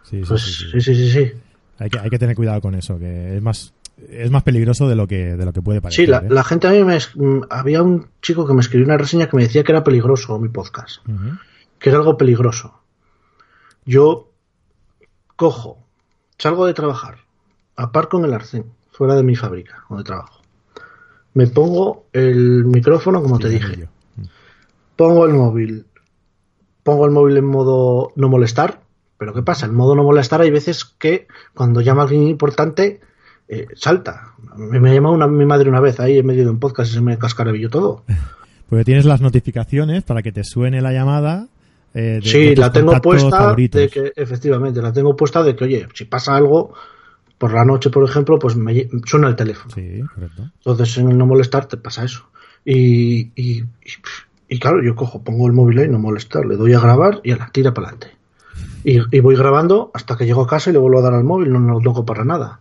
Sí, 0.03 0.21
sí, 0.21 0.25
Pues 0.27 0.41
sí, 0.41 0.53
sí. 0.53 0.71
sí, 0.71 0.81
sí, 0.81 0.95
sí, 0.95 1.11
sí. 1.11 1.31
Hay, 1.77 1.89
que, 1.89 1.99
hay 1.99 2.09
que 2.09 2.19
tener 2.19 2.35
cuidado 2.35 2.59
con 2.61 2.73
eso, 2.73 2.97
que 2.97 3.37
es 3.37 3.41
más 3.43 3.73
es 4.09 4.31
más 4.31 4.43
peligroso 4.43 4.87
de 4.87 4.95
lo 4.95 5.07
que 5.07 5.35
de 5.35 5.45
lo 5.45 5.53
que 5.53 5.61
puede 5.61 5.81
parecer. 5.81 6.05
Sí, 6.05 6.11
la, 6.11 6.19
¿eh? 6.19 6.27
la 6.29 6.43
gente 6.43 6.67
a 6.67 6.71
mí 6.71 6.83
me... 6.83 6.95
es- 6.95 7.15
mm, 7.15 7.41
Había 7.49 7.81
un 7.83 8.07
chico 8.21 8.45
que 8.47 8.53
me 8.53 8.61
escribió 8.61 8.85
una 8.85 8.97
reseña 8.97 9.27
que 9.29 9.35
me 9.37 9.43
decía 9.43 9.63
que 9.63 9.71
era 9.71 9.83
peligroso 9.83 10.37
mi 10.39 10.49
podcast. 10.49 11.05
Que 11.79 11.89
era 11.89 11.97
algo 11.99 12.17
peligroso. 12.17 12.79
Yo 13.85 14.31
cojo, 15.35 15.83
salgo 16.37 16.65
de 16.65 16.73
trabajar, 16.73 17.19
aparco 17.75 18.19
en 18.19 18.25
el 18.25 18.33
arcén, 18.33 18.65
fuera 18.91 19.15
de 19.15 19.23
mi 19.23 19.35
fábrica 19.35 19.83
donde 19.89 20.03
trabajo. 20.03 20.41
Me 21.33 21.47
pongo 21.47 22.07
el 22.13 22.65
micrófono, 22.65 23.21
como 23.21 23.39
te 23.39 23.49
dije. 23.49 23.77
yo. 23.77 23.85
Pongo 24.95 25.25
el 25.25 25.33
móvil. 25.33 25.85
Pongo 26.83 27.05
el 27.05 27.11
móvil 27.11 27.37
en 27.37 27.45
modo 27.45 28.11
no 28.15 28.27
molestar. 28.29 28.81
Pero 29.17 29.33
¿qué 29.33 29.41
pasa? 29.43 29.65
En 29.65 29.75
modo 29.75 29.95
no 29.95 30.03
molestar 30.03 30.41
hay 30.41 30.49
veces 30.49 30.85
que 30.85 31.27
cuando 31.53 31.81
llama 31.81 32.03
alguien 32.03 32.23
importante 32.23 33.01
eh, 33.49 33.67
salta. 33.75 34.33
Me, 34.55 34.79
me 34.79 34.93
llama 34.93 35.11
una, 35.11 35.27
mi 35.27 35.45
madre 35.45 35.67
una 35.69 35.79
vez 35.81 35.99
ahí 35.99 36.17
en 36.19 36.25
medio 36.25 36.43
de 36.45 36.51
un 36.51 36.59
podcast 36.59 36.91
y 36.91 36.95
se 36.95 37.01
me 37.01 37.17
cascarabilló 37.17 37.69
todo. 37.69 38.03
Porque 38.69 38.85
tienes 38.85 39.05
las 39.05 39.19
notificaciones 39.21 40.03
para 40.03 40.21
que 40.21 40.31
te 40.31 40.43
suene 40.43 40.81
la 40.81 40.93
llamada. 40.93 41.47
eh, 41.93 42.19
de- 42.23 42.29
Sí, 42.29 42.55
la 42.55 42.71
tengo 42.71 42.99
puesta 43.01 43.29
favoritos. 43.37 43.81
de 43.81 43.89
que, 43.89 44.13
efectivamente, 44.15 44.81
la 44.81 44.93
tengo 44.93 45.15
puesta 45.15 45.41
de 45.43 45.55
que, 45.55 45.63
oye, 45.65 45.87
si 45.95 46.05
pasa 46.05 46.35
algo, 46.35 46.73
por 47.39 47.51
la 47.53 47.65
noche, 47.65 47.89
por 47.89 48.03
ejemplo, 48.07 48.37
pues 48.37 48.55
me 48.55 48.87
suena 49.05 49.27
el 49.29 49.35
teléfono. 49.35 49.73
Sí, 49.73 50.01
correcto. 50.13 50.51
Entonces, 50.57 50.97
en 50.99 51.09
el 51.09 51.17
no 51.17 51.25
molestar 51.25 51.65
te 51.65 51.77
pasa 51.77 52.03
eso. 52.03 52.29
Y, 52.65 53.31
y, 53.35 53.61
y, 53.61 53.65
y 54.49 54.59
claro, 54.59 54.83
yo 54.83 54.93
cojo, 54.95 55.23
pongo 55.23 55.47
el 55.47 55.53
móvil 55.53 55.79
ahí, 55.79 55.87
no 55.87 55.97
molestar, 55.99 56.45
le 56.45 56.55
doy 56.57 56.73
a 56.73 56.79
grabar 56.79 57.21
y 57.23 57.31
a 57.31 57.37
la 57.37 57.49
tira 57.49 57.73
para 57.73 57.87
adelante. 57.87 58.15
Y, 58.83 58.99
y 59.15 59.19
voy 59.21 59.35
grabando 59.35 59.89
hasta 59.93 60.15
que 60.17 60.25
llego 60.25 60.41
a 60.43 60.47
casa 60.47 60.69
y 60.69 60.73
le 60.73 60.79
vuelvo 60.79 60.99
a 60.99 61.01
dar 61.01 61.13
al 61.13 61.23
móvil, 61.23 61.51
no, 61.51 61.59
no 61.59 61.73
lo 61.75 61.79
toco 61.81 62.05
para 62.05 62.23
nada. 62.23 62.59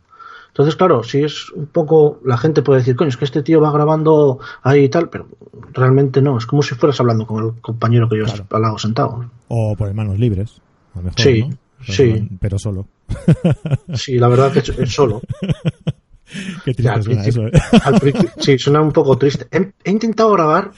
Entonces, 0.58 0.74
claro, 0.74 1.04
si 1.04 1.22
es 1.22 1.50
un 1.52 1.66
poco, 1.66 2.18
la 2.24 2.36
gente 2.36 2.62
puede 2.62 2.80
decir, 2.80 2.96
coño, 2.96 3.10
es 3.10 3.16
que 3.16 3.24
este 3.24 3.44
tío 3.44 3.60
va 3.60 3.70
grabando 3.70 4.40
ahí 4.64 4.84
y 4.84 4.88
tal, 4.88 5.08
pero 5.08 5.28
realmente 5.72 6.20
no, 6.20 6.36
es 6.36 6.46
como 6.46 6.62
si 6.62 6.74
fueras 6.74 6.98
hablando 6.98 7.26
con 7.28 7.44
el 7.44 7.60
compañero 7.60 8.08
que 8.08 8.16
llevas 8.16 8.32
Claro. 8.32 8.46
al 8.50 8.62
lado 8.62 8.78
sentado. 8.78 9.30
O 9.46 9.76
por 9.76 9.94
manos 9.94 10.18
libres. 10.18 10.60
A 10.94 10.98
lo 10.98 11.04
mejor, 11.04 11.20
Sí, 11.20 11.42
¿no? 11.42 11.56
Pero 11.78 11.92
sí. 11.92 12.10
solo- 12.12 12.28
Pero 12.40 12.58
solo. 12.58 12.88
Sí, 13.94 14.18
la 14.18 14.26
verdad 14.26 14.52
que 14.52 14.58
es- 14.58 14.68
es 14.70 14.92
solo. 14.92 15.22
Qué 16.64 16.74
triste 16.74 16.88
al 16.88 17.02
suena 17.04 17.22
principio- 17.22 17.48
eso, 17.48 17.56
¿eh? 17.56 17.80
al 17.84 18.42
sí, 18.42 18.58
suena 18.58 18.80
un 18.80 18.92
poco 18.92 19.16
triste. 19.16 19.46
He, 19.50 19.72
he 19.84 19.90
intentado 19.92 20.32
grabar 20.32 20.72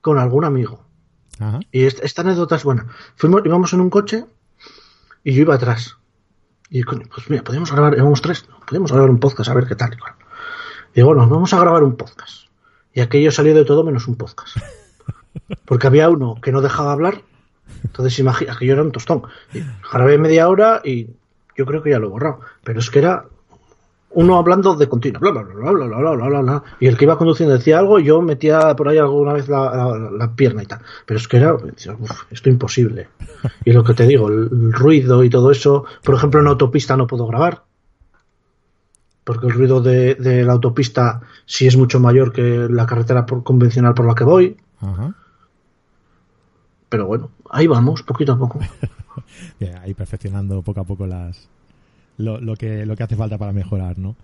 con 0.00 0.18
algún 0.18 0.44
amigo. 0.44 0.84
Ajá. 1.38 1.60
Y 1.70 1.84
esta, 1.84 2.04
esta 2.04 2.22
anécdota 2.22 2.56
es 2.56 2.64
buena. 2.64 2.86
Fuimos, 3.14 3.42
íbamos 3.44 3.72
en 3.72 3.80
un 3.82 3.88
coche 3.90 4.24
y 5.22 5.32
yo 5.32 5.42
iba 5.42 5.54
atrás. 5.54 5.96
Y 6.70 6.82
coño, 6.82 7.06
pues 7.12 7.30
mira, 7.30 7.42
podemos 7.44 7.70
grabar, 7.70 7.94
éramos 7.94 8.20
tres, 8.20 8.48
¿no? 8.48 8.58
podemos 8.66 8.90
grabar 8.90 9.10
un 9.10 9.20
podcast, 9.20 9.50
a 9.50 9.54
ver 9.54 9.66
qué 9.66 9.76
tal. 9.76 9.92
Y 9.92 10.96
digo, 10.96 11.08
bueno, 11.08 11.28
vamos 11.28 11.52
a 11.52 11.60
grabar 11.60 11.82
un 11.82 11.96
podcast. 11.96 12.48
Y 12.92 13.00
aquello 13.00 13.30
salió 13.30 13.54
de 13.54 13.64
todo 13.64 13.84
menos 13.84 14.08
un 14.08 14.16
podcast. 14.16 14.56
Porque 15.64 15.86
había 15.86 16.08
uno 16.08 16.40
que 16.42 16.50
no 16.50 16.60
dejaba 16.60 16.92
hablar. 16.92 17.22
Entonces 17.84 18.18
imagina, 18.18 18.54
aquello 18.54 18.72
era 18.72 18.82
un 18.82 18.92
tostón. 18.92 19.22
Y 19.52 19.60
grabé 19.92 20.18
media 20.18 20.48
hora 20.48 20.80
y 20.84 21.08
yo 21.56 21.66
creo 21.66 21.82
que 21.82 21.90
ya 21.90 21.98
lo 21.98 22.06
he 22.06 22.10
borrado. 22.10 22.40
Pero 22.64 22.80
es 22.80 22.90
que 22.90 22.98
era 23.00 23.26
uno 24.18 24.36
hablando 24.38 24.74
de 24.76 24.88
continuo, 24.88 25.20
bla, 25.20 25.30
bla, 25.30 25.42
bla, 25.42 25.54
bla, 25.54 25.72
bla, 25.72 25.86
bla, 25.86 26.10
bla, 26.16 26.28
bla, 26.28 26.40
bla, 26.40 26.62
y 26.80 26.86
el 26.86 26.96
que 26.96 27.04
iba 27.04 27.18
conduciendo 27.18 27.54
decía 27.54 27.78
algo 27.78 27.98
y 27.98 28.04
yo 28.04 28.22
metía 28.22 28.74
por 28.74 28.88
ahí 28.88 28.96
alguna 28.98 29.34
vez 29.34 29.48
la, 29.48 29.74
la- 29.76 30.10
la 30.10 30.34
pierna 30.34 30.62
y 30.62 30.66
tal. 30.66 30.80
Pero 31.04 31.18
es 31.18 31.28
que 31.28 31.36
era, 31.36 31.54
"Uf, 31.54 32.22
esto 32.30 32.48
imposible. 32.48 33.08
Y 33.64 33.72
lo 33.72 33.84
que 33.84 33.92
te 33.94 34.06
digo, 34.06 34.28
el, 34.28 34.48
el 34.50 34.72
ruido 34.72 35.22
y 35.22 35.28
todo 35.30 35.50
eso, 35.50 35.84
por 36.02 36.14
ejemplo, 36.14 36.40
en 36.40 36.46
autopista 36.46 36.96
no 36.96 37.06
puedo 37.06 37.26
grabar. 37.26 37.62
Porque 39.24 39.46
el 39.48 39.52
ruido 39.52 39.80
de, 39.82 40.14
de 40.14 40.44
la 40.44 40.52
autopista 40.54 41.20
sí 41.44 41.66
es 41.66 41.76
mucho 41.76 41.98
mayor 42.00 42.32
que 42.32 42.68
la 42.70 42.86
carretera 42.86 43.26
por- 43.26 43.42
convencional 43.42 43.92
por 43.92 44.06
la 44.06 44.14
que 44.14 44.24
voy. 44.24 44.56
Pero 46.88 47.06
bueno, 47.06 47.30
ahí 47.50 47.66
vamos, 47.66 48.02
poquito 48.02 48.32
a 48.32 48.38
poco. 48.38 48.60
Ahí 49.82 49.94
perfeccionando 49.94 50.62
poco 50.62 50.80
a 50.80 50.84
poco 50.84 51.06
las 51.06 51.48
lo, 52.18 52.40
lo 52.40 52.54
que 52.56 52.84
lo 52.86 52.96
que 52.96 53.02
hace 53.02 53.16
falta 53.16 53.38
para 53.38 53.52
mejorar, 53.52 53.98
¿no? 53.98 54.16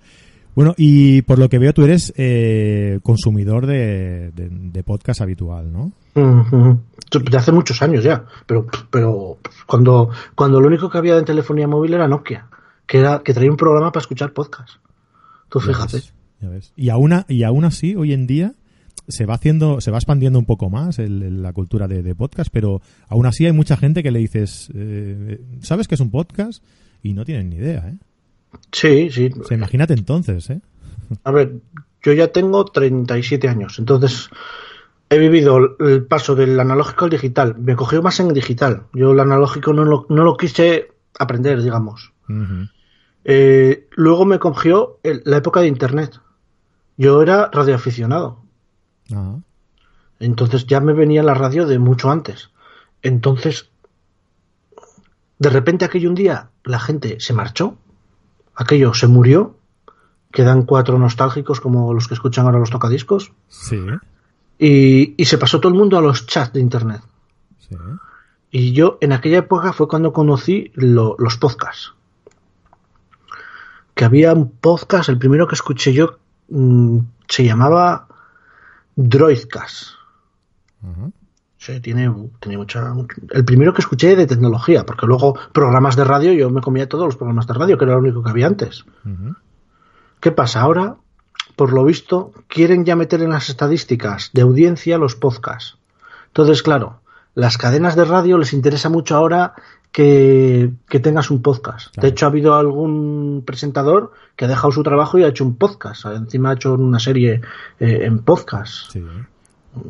Bueno, 0.54 0.74
y 0.76 1.22
por 1.22 1.38
lo 1.38 1.48
que 1.48 1.58
veo 1.58 1.72
tú 1.72 1.82
eres 1.84 2.12
eh, 2.16 3.00
consumidor 3.02 3.66
de, 3.66 4.30
de, 4.32 4.48
de 4.50 4.82
podcast 4.82 5.22
habitual, 5.22 5.72
¿no? 5.72 5.92
De 6.14 7.36
hace 7.36 7.52
muchos 7.52 7.80
años 7.82 8.04
ya, 8.04 8.24
pero, 8.46 8.66
pero 8.90 9.38
cuando, 9.66 10.10
cuando 10.34 10.60
lo 10.60 10.66
único 10.68 10.90
que 10.90 10.98
había 10.98 11.16
en 11.18 11.24
telefonía 11.24 11.66
móvil 11.68 11.94
era 11.94 12.06
Nokia, 12.08 12.46
que 12.86 12.98
era 12.98 13.20
que 13.24 13.32
traía 13.34 13.50
un 13.50 13.56
programa 13.56 13.92
para 13.92 14.02
escuchar 14.02 14.32
podcast. 14.32 14.70
Tú 15.48 15.58
Ya 15.60 15.66
fíjate. 15.66 15.96
ves, 15.96 16.14
ya 16.40 16.48
ves. 16.50 16.72
Y 16.76 16.88
aún, 16.90 17.12
a- 17.14 17.26
y 17.28 17.42
aún 17.44 17.64
así, 17.64 17.94
hoy 17.96 18.12
en 18.12 18.26
día 18.26 18.52
se 19.08 19.24
va 19.26 19.34
haciendo, 19.34 19.80
se 19.80 19.90
va 19.90 19.98
expandiendo 19.98 20.38
un 20.38 20.44
poco 20.46 20.68
más 20.70 20.98
el- 20.98 21.22
el- 21.22 21.42
la 21.42 21.52
cultura 21.54 21.88
de, 21.88 22.02
de 22.02 22.14
podcast, 22.14 22.50
pero 22.52 22.80
aún 23.08 23.24
así 23.26 23.46
hay 23.46 23.52
mucha 23.52 23.76
gente 23.78 24.02
que 24.02 24.10
le 24.10 24.18
dices, 24.18 24.70
eh, 24.74 25.40
¿sabes 25.60 25.88
qué 25.88 25.94
es 25.94 26.00
un 26.00 26.10
podcast? 26.10 26.62
Y 27.02 27.12
no 27.14 27.24
tienen 27.24 27.50
ni 27.50 27.56
idea, 27.56 27.88
¿eh? 27.88 27.96
Sí, 28.70 29.10
sí. 29.10 29.30
O 29.40 29.44
sea, 29.44 29.56
imagínate 29.56 29.94
entonces, 29.94 30.48
¿eh? 30.50 30.60
A 31.24 31.30
ver, 31.30 31.54
yo 32.02 32.12
ya 32.12 32.28
tengo 32.28 32.64
37 32.64 33.48
años, 33.48 33.78
entonces 33.78 34.28
he 35.10 35.18
vivido 35.18 35.76
el 35.80 36.04
paso 36.04 36.34
del 36.34 36.58
analógico 36.58 37.04
al 37.04 37.10
digital. 37.10 37.56
Me 37.58 37.76
cogió 37.76 38.02
más 38.02 38.18
en 38.20 38.32
digital. 38.32 38.84
Yo 38.94 39.12
el 39.12 39.20
analógico 39.20 39.72
no 39.72 39.84
lo, 39.84 40.06
no 40.08 40.24
lo 40.24 40.36
quise 40.36 40.88
aprender, 41.18 41.62
digamos. 41.62 42.12
Eh, 43.24 43.88
luego 43.92 44.24
me 44.24 44.38
cogió 44.38 44.98
el- 45.02 45.22
la 45.24 45.36
época 45.38 45.60
de 45.60 45.68
Internet. 45.68 46.18
Yo 46.96 47.22
era 47.22 47.50
radioaficionado. 47.52 48.42
Ah, 49.14 49.36
Entonces 50.18 50.66
ya 50.66 50.80
me 50.80 50.92
venía 50.92 51.22
la 51.22 51.34
radio 51.34 51.66
de 51.66 51.78
mucho 51.78 52.10
antes. 52.10 52.50
Entonces, 53.02 53.70
de 55.42 55.50
repente 55.50 55.84
aquello 55.84 56.08
un 56.08 56.14
día 56.14 56.48
la 56.64 56.78
gente 56.78 57.18
se 57.20 57.32
marchó, 57.32 57.76
aquello 58.54 58.94
se 58.94 59.06
murió, 59.08 59.56
quedan 60.30 60.62
cuatro 60.62 60.98
nostálgicos 60.98 61.60
como 61.60 61.92
los 61.94 62.06
que 62.08 62.14
escuchan 62.14 62.46
ahora 62.46 62.58
los 62.58 62.70
tocadiscos, 62.70 63.32
sí, 63.48 63.78
y, 64.58 65.14
y 65.20 65.24
se 65.24 65.38
pasó 65.38 65.58
todo 65.60 65.72
el 65.72 65.78
mundo 65.78 65.98
a 65.98 66.00
los 66.02 66.26
chats 66.26 66.52
de 66.52 66.60
internet. 66.60 67.02
sí. 67.68 67.76
Y 68.54 68.72
yo 68.74 68.98
en 69.00 69.12
aquella 69.12 69.38
época 69.38 69.72
fue 69.72 69.88
cuando 69.88 70.12
conocí 70.12 70.70
lo- 70.74 71.16
los 71.18 71.38
podcasts. 71.38 71.94
Que 73.94 74.04
había 74.04 74.34
un 74.34 74.50
podcast, 74.50 75.08
el 75.08 75.16
primero 75.18 75.46
que 75.48 75.54
escuché 75.54 75.94
yo 75.94 76.18
mm, 76.50 76.98
se 77.28 77.44
llamaba 77.44 78.08
Droidcast. 78.94 79.94
Sí, 81.62 81.78
tiene, 81.78 82.12
tiene 82.40 82.58
mucha. 82.58 82.92
El 83.30 83.44
primero 83.44 83.72
que 83.72 83.82
escuché 83.82 84.16
de 84.16 84.26
tecnología, 84.26 84.84
porque 84.84 85.06
luego 85.06 85.38
programas 85.52 85.94
de 85.94 86.02
radio, 86.02 86.32
yo 86.32 86.50
me 86.50 86.60
comía 86.60 86.88
todos 86.88 87.04
los 87.04 87.14
programas 87.14 87.46
de 87.46 87.54
radio, 87.54 87.78
que 87.78 87.84
era 87.84 87.94
lo 87.94 88.00
único 88.00 88.20
que 88.20 88.30
había 88.30 88.48
antes. 88.48 88.84
¿Qué 90.18 90.32
pasa? 90.32 90.62
Ahora, 90.62 90.96
por 91.54 91.72
lo 91.72 91.84
visto, 91.84 92.32
quieren 92.48 92.84
ya 92.84 92.96
meter 92.96 93.22
en 93.22 93.30
las 93.30 93.48
estadísticas 93.48 94.30
de 94.32 94.42
audiencia 94.42 94.98
los 94.98 95.14
podcasts. 95.14 95.78
Entonces, 96.26 96.64
claro, 96.64 96.98
las 97.36 97.58
cadenas 97.58 97.94
de 97.94 98.06
radio 98.06 98.38
les 98.38 98.54
interesa 98.54 98.88
mucho 98.88 99.14
ahora 99.14 99.54
que, 99.92 100.72
que 100.88 100.98
tengas 100.98 101.30
un 101.30 101.42
podcast. 101.42 101.92
Claro. 101.92 102.02
De 102.02 102.08
hecho, 102.08 102.26
ha 102.26 102.30
habido 102.30 102.54
algún 102.56 103.44
presentador 103.46 104.10
que 104.34 104.46
ha 104.46 104.48
dejado 104.48 104.72
su 104.72 104.82
trabajo 104.82 105.16
y 105.16 105.22
ha 105.22 105.28
hecho 105.28 105.44
un 105.44 105.54
podcast. 105.54 106.06
Encima 106.06 106.50
ha 106.50 106.54
hecho 106.54 106.74
una 106.74 106.98
serie 106.98 107.40
eh, 107.78 107.98
en 108.02 108.18
podcast 108.18 108.90
Sí. 108.90 109.04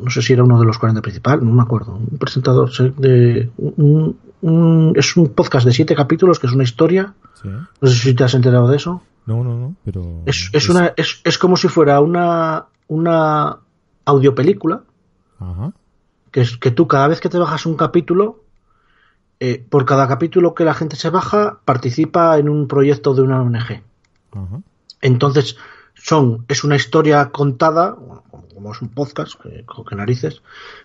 No 0.01 0.09
sé 0.09 0.21
si 0.21 0.33
era 0.33 0.43
uno 0.43 0.59
de 0.59 0.65
los 0.65 0.77
40 0.77 1.01
principales, 1.01 1.43
no 1.43 1.51
me 1.53 1.61
acuerdo, 1.61 1.95
un 1.95 2.17
presentador 2.17 2.69
de 2.97 3.49
un- 3.57 4.17
un- 4.41 4.93
es 4.95 5.15
un 5.17 5.29
podcast 5.29 5.65
de 5.65 5.73
siete 5.73 5.95
capítulos 5.95 6.39
que 6.39 6.47
es 6.47 6.53
una 6.53 6.63
historia, 6.63 7.13
sí. 7.41 7.49
no 7.49 7.87
sé 7.89 7.95
si 7.95 8.13
te 8.13 8.23
has 8.23 8.33
enterado 8.33 8.67
de 8.67 8.77
eso. 8.77 9.01
No, 9.25 9.43
no, 9.43 9.57
no, 9.57 9.75
pero... 9.85 10.21
Es, 10.25 10.49
es 10.53 10.67
una 10.69 10.93
es, 10.97 11.21
es 11.23 11.37
como 11.37 11.55
si 11.57 11.67
fuera 11.69 11.99
una 12.01 12.65
una 12.87 13.57
audiopelícula 14.05 14.83
Ajá. 15.39 15.71
que 16.31 16.41
es 16.41 16.57
que 16.57 16.71
tú 16.71 16.87
cada 16.87 17.07
vez 17.07 17.21
que 17.21 17.29
te 17.29 17.37
bajas 17.37 17.65
un 17.65 17.75
capítulo 17.75 18.43
eh, 19.39 19.65
por 19.69 19.85
cada 19.85 20.07
capítulo 20.07 20.53
que 20.53 20.65
la 20.65 20.73
gente 20.73 20.95
se 20.97 21.09
baja 21.09 21.59
participa 21.65 22.37
en 22.37 22.49
un 22.49 22.67
proyecto 22.67 23.13
de 23.13 23.21
una 23.21 23.41
ONG. 23.41 23.81
Ajá. 24.33 24.61
Entonces, 25.01 25.57
son, 25.95 26.45
es 26.47 26.63
una 26.63 26.75
historia 26.75 27.29
contada, 27.29 27.95
como, 28.63 28.73
es 28.73 28.81
un 28.81 28.89
podcast, 28.89 29.33
que, 29.41 29.65
que 29.89 29.95
narices, 29.95 30.41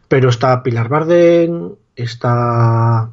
pero 0.09 0.29
está 0.29 0.63
Pilar 0.63 0.89
Bardén, 0.89 1.73
está 1.97 3.11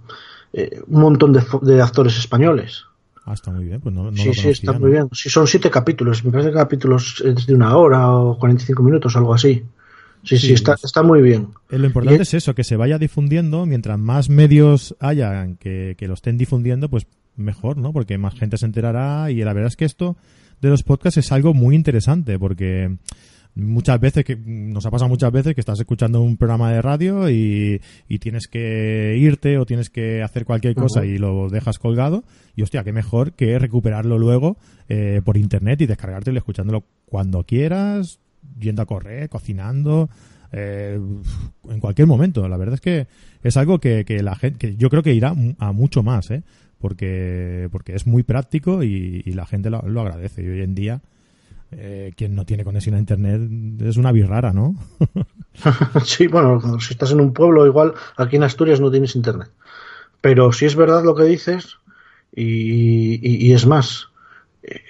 eh, 0.53 0.81
un 0.87 1.01
montón 1.01 1.33
de, 1.33 1.43
de 1.61 1.81
actores 1.81 2.17
españoles. 2.17 2.85
Ah, 3.25 3.33
está 3.33 3.51
muy 3.51 3.65
bien, 3.65 3.81
pues 3.81 3.93
no, 3.93 4.11
no 4.11 4.17
sí, 4.17 4.27
lo 4.27 4.33
sí, 4.33 4.49
está 4.49 4.73
¿no? 4.73 4.79
muy 4.79 4.91
bien. 4.91 5.07
Sí, 5.11 5.29
son 5.29 5.47
siete 5.47 5.69
capítulos, 5.69 6.23
me 6.23 6.31
parece 6.31 6.49
que 6.49 6.55
capítulos 6.55 7.21
es 7.25 7.45
de 7.47 7.53
una 7.55 7.75
hora 7.77 8.09
o 8.11 8.37
45 8.37 8.83
minutos, 8.83 9.15
algo 9.15 9.33
así. 9.33 9.63
Sí, 10.23 10.37
sí, 10.37 10.47
Sí, 10.47 10.53
está, 10.53 10.73
es- 10.73 10.85
está 10.85 11.03
muy 11.03 11.21
bien. 11.21 11.49
Eh, 11.69 11.77
Lo 11.77 11.85
importante 11.87 12.19
Y- 12.19 12.21
es 12.23 12.33
eso, 12.33 12.55
que 12.55 12.63
se 12.63 12.75
vaya 12.75 12.97
difundiendo, 12.97 13.65
mientras 13.65 13.99
más 13.99 14.29
medios 14.29 14.95
hayan 14.99 15.55
que, 15.57 15.95
que 15.97 16.07
lo 16.07 16.13
estén 16.15 16.37
difundiendo, 16.37 16.89
pues 16.89 17.05
mejor, 17.35 17.77
¿no? 17.77 17.91
Porque 17.93 18.17
más 18.17 18.33
gente 18.35 18.57
se 18.57 18.65
enterará 18.65 19.29
y 19.29 19.43
la 19.43 19.53
verdad 19.53 19.67
es 19.67 19.75
que 19.75 19.85
esto 19.85 20.15
de 20.61 20.69
los 20.69 20.83
podcasts 20.83 21.17
es 21.17 21.31
algo 21.31 21.53
muy 21.53 21.75
interesante 21.75 22.39
porque 22.39 22.95
muchas 23.55 23.99
veces, 23.99 24.25
que 24.25 24.35
nos 24.35 24.85
ha 24.85 24.91
pasado 24.91 25.09
muchas 25.09 25.31
veces 25.31 25.55
que 25.55 25.61
estás 25.61 25.79
escuchando 25.79 26.21
un 26.21 26.37
programa 26.37 26.71
de 26.71 26.81
radio 26.81 27.29
y, 27.29 27.81
y 28.07 28.19
tienes 28.19 28.47
que 28.47 29.15
irte 29.17 29.57
o 29.57 29.65
tienes 29.65 29.89
que 29.89 30.21
hacer 30.21 30.45
cualquier 30.45 30.75
cosa 30.75 31.05
y 31.05 31.17
lo 31.17 31.49
dejas 31.49 31.79
colgado 31.79 32.23
y 32.55 32.61
hostia, 32.61 32.83
qué 32.83 32.91
mejor 32.91 33.33
que 33.33 33.57
recuperarlo 33.57 34.17
luego 34.17 34.57
eh, 34.89 35.21
por 35.23 35.37
internet 35.37 35.81
y 35.81 35.85
descargártelo 35.85 36.37
escuchándolo 36.37 36.83
cuando 37.05 37.43
quieras, 37.43 38.19
yendo 38.59 38.81
a 38.81 38.85
correr, 38.85 39.29
cocinando, 39.29 40.09
eh, 40.51 40.99
en 41.69 41.79
cualquier 41.79 42.07
momento. 42.07 42.47
La 42.47 42.57
verdad 42.57 42.75
es 42.75 42.81
que 42.81 43.07
es 43.41 43.57
algo 43.57 43.79
que, 43.79 44.05
que 44.05 44.21
la 44.21 44.35
gente, 44.35 44.57
que 44.57 44.75
yo 44.75 44.89
creo 44.89 45.03
que 45.03 45.13
irá 45.13 45.33
a 45.59 45.71
mucho 45.71 46.03
más, 46.03 46.29
¿eh? 46.31 46.43
porque 46.77 47.69
porque 47.71 47.95
es 47.95 48.05
muy 48.05 48.23
práctico 48.23 48.83
y, 48.83 49.23
y 49.25 49.31
la 49.31 49.45
gente 49.45 49.69
lo, 49.69 49.81
lo 49.87 50.01
agradece. 50.01 50.43
Y 50.43 50.47
hoy 50.47 50.61
en 50.61 50.75
día, 50.75 51.01
eh, 51.71 52.13
quien 52.15 52.35
no 52.35 52.45
tiene 52.45 52.63
conexión 52.63 52.95
a 52.95 52.99
internet 52.99 53.41
es 53.81 53.97
una 53.97 54.11
birrara, 54.11 54.53
¿no? 54.53 54.75
sí, 56.05 56.27
bueno, 56.27 56.79
si 56.79 56.93
estás 56.93 57.11
en 57.11 57.21
un 57.21 57.33
pueblo, 57.33 57.65
igual 57.65 57.93
aquí 58.17 58.35
en 58.35 58.43
Asturias 58.43 58.79
no 58.79 58.91
tienes 58.91 59.15
internet. 59.15 59.49
Pero 60.21 60.51
si 60.51 60.65
es 60.65 60.75
verdad 60.75 61.03
lo 61.03 61.15
que 61.15 61.23
dices, 61.23 61.77
y, 62.33 63.51
es 63.51 63.65
más, 63.65 64.09
eh, 64.63 64.81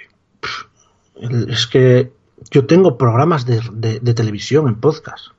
es 1.49 1.67
que 1.67 2.11
yo 2.49 2.65
tengo 2.65 2.97
programas 2.97 3.45
de 3.45 4.13
televisión 4.13 4.67
en 4.67 4.79
podcast. 4.79 5.34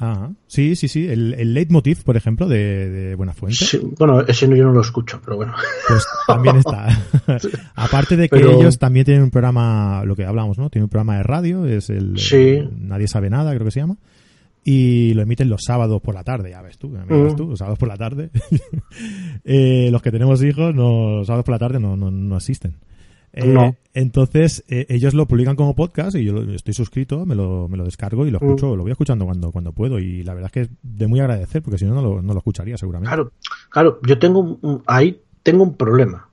Ah, 0.00 0.30
sí, 0.46 0.74
sí, 0.74 0.88
sí. 0.88 1.06
El, 1.06 1.34
el 1.34 1.54
leitmotiv, 1.54 2.02
por 2.02 2.16
ejemplo, 2.16 2.48
de, 2.48 2.88
de 2.90 3.14
Buenafuente, 3.14 3.56
Sí, 3.64 3.80
bueno, 3.98 4.20
ese 4.22 4.48
no, 4.48 4.56
yo 4.56 4.64
no 4.64 4.72
lo 4.72 4.80
escucho, 4.80 5.20
pero 5.24 5.36
bueno. 5.36 5.52
pues 5.86 6.04
también 6.26 6.56
está. 6.56 6.88
Aparte 7.74 8.16
de 8.16 8.28
que 8.28 8.36
Pero- 8.36 8.52
ellos 8.60 8.78
también 8.78 9.04
tienen 9.04 9.22
un 9.22 9.30
programa, 9.30 10.02
lo 10.04 10.16
que 10.16 10.24
hablamos, 10.24 10.58
¿no? 10.58 10.70
Tienen 10.70 10.84
un 10.84 10.90
programa 10.90 11.18
de 11.18 11.22
radio, 11.22 11.66
es 11.66 11.88
el 11.90 12.18
Sí. 12.18 12.60
Nadie 12.78 13.06
sabe 13.06 13.30
nada, 13.30 13.52
creo 13.54 13.64
que 13.64 13.70
se 13.70 13.80
llama. 13.80 13.96
Y 14.64 15.12
lo 15.14 15.22
emiten 15.22 15.48
los 15.48 15.62
sábados 15.64 16.00
por 16.00 16.14
la 16.14 16.22
tarde, 16.24 16.50
ya 16.50 16.62
ves 16.62 16.78
tú, 16.78 16.92
ya 16.94 17.04
Mm. 17.04 17.34
tú, 17.36 17.48
los 17.50 17.58
sábados 17.58 17.78
por 17.78 17.88
la 17.88 17.96
tarde. 17.96 18.30
Eh, 19.44 19.88
los 19.90 20.02
que 20.02 20.10
tenemos 20.10 20.42
hijos, 20.42 20.74
no, 20.74 21.16
los 21.18 21.26
sábados 21.26 21.44
por 21.44 21.52
la 21.54 21.58
tarde 21.58 21.80
no, 21.80 21.96
no, 21.96 22.10
no 22.10 22.36
existen. 22.36 22.76
Eh, 23.32 23.46
No. 23.46 23.74
Entonces, 23.94 24.64
eh, 24.68 24.86
ellos 24.88 25.12
lo 25.12 25.26
publican 25.26 25.54
como 25.54 25.74
podcast 25.76 26.16
y 26.16 26.24
yo 26.24 26.32
lo- 26.32 26.52
estoy 26.54 26.72
suscrito, 26.72 27.26
me 27.26 27.34
lo, 27.34 27.68
me 27.68 27.76
lo 27.76 27.84
descargo 27.84 28.26
y 28.26 28.30
lo 28.30 28.38
Mm. 28.40 28.44
escucho, 28.44 28.74
lo 28.76 28.82
voy 28.82 28.92
escuchando 28.92 29.24
cuando, 29.26 29.50
cuando 29.52 29.72
puedo. 29.72 29.98
Y 29.98 30.22
la 30.22 30.32
verdad 30.34 30.46
es 30.48 30.52
que 30.52 30.60
es 30.62 30.68
de 30.82 31.06
muy 31.06 31.20
agradecer, 31.20 31.62
porque 31.62 31.76
si 31.78 31.84
no, 31.84 31.94
no 31.94 32.02
lo, 32.02 32.22
no 32.22 32.32
lo 32.32 32.38
escucharía 32.38 32.76
seguramente. 32.78 33.08
Claro, 33.14 33.32
claro, 33.68 34.00
yo 34.06 34.18
tengo 34.18 34.40
un- 34.40 34.58
un- 34.62 34.82
ahí 34.86 35.20
tengo 35.42 35.62
un 35.62 35.74
problema. 35.76 36.28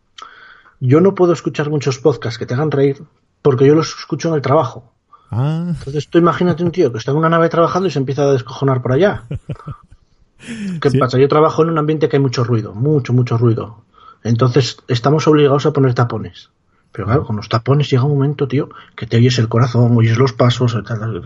Yo 0.79 1.01
no 1.01 1.13
puedo 1.15 1.33
escuchar 1.33 1.69
muchos 1.69 1.99
podcasts 1.99 2.37
que 2.39 2.45
te 2.45 2.53
hagan 2.53 2.71
reír 2.71 3.01
porque 3.41 3.65
yo 3.67 3.75
los 3.75 3.89
escucho 3.99 4.29
en 4.29 4.35
el 4.35 4.41
trabajo. 4.41 4.93
Ah, 5.31 5.65
Entonces 5.77 6.07
tú 6.07 6.17
imagínate 6.17 6.63
un 6.63 6.71
tío 6.71 6.91
que 6.91 6.97
está 6.97 7.11
en 7.11 7.17
una 7.17 7.29
nave 7.29 7.49
trabajando 7.49 7.87
y 7.87 7.91
se 7.91 7.99
empieza 7.99 8.23
a 8.23 8.31
descojonar 8.31 8.81
por 8.81 8.93
allá. 8.93 9.23
¿Qué 10.81 10.89
Sí. 10.89 10.97
pasa? 10.97 11.17
Yo 11.19 11.27
trabajo 11.27 11.63
en 11.63 11.69
un 11.69 11.77
ambiente 11.77 12.07
que 12.07 12.15
hay 12.15 12.21
mucho 12.21 12.43
ruido, 12.45 12.73
mucho, 12.73 13.11
mucho 13.13 13.37
ruido. 13.37 13.83
Entonces 14.23 14.77
estamos 14.87 15.27
obligados 15.27 15.65
a 15.65 15.73
poner 15.73 15.93
tapones. 15.93 16.49
Pero 16.91 17.05
claro, 17.05 17.25
con 17.25 17.35
los 17.35 17.47
tapones 17.49 17.89
llega 17.89 18.03
un 18.03 18.13
momento, 18.15 18.47
tío, 18.47 18.69
que 18.95 19.05
te 19.05 19.17
oyes 19.17 19.37
el 19.39 19.47
corazón, 19.47 19.95
oyes 19.95 20.17
los 20.17 20.33
pasos, 20.33 20.75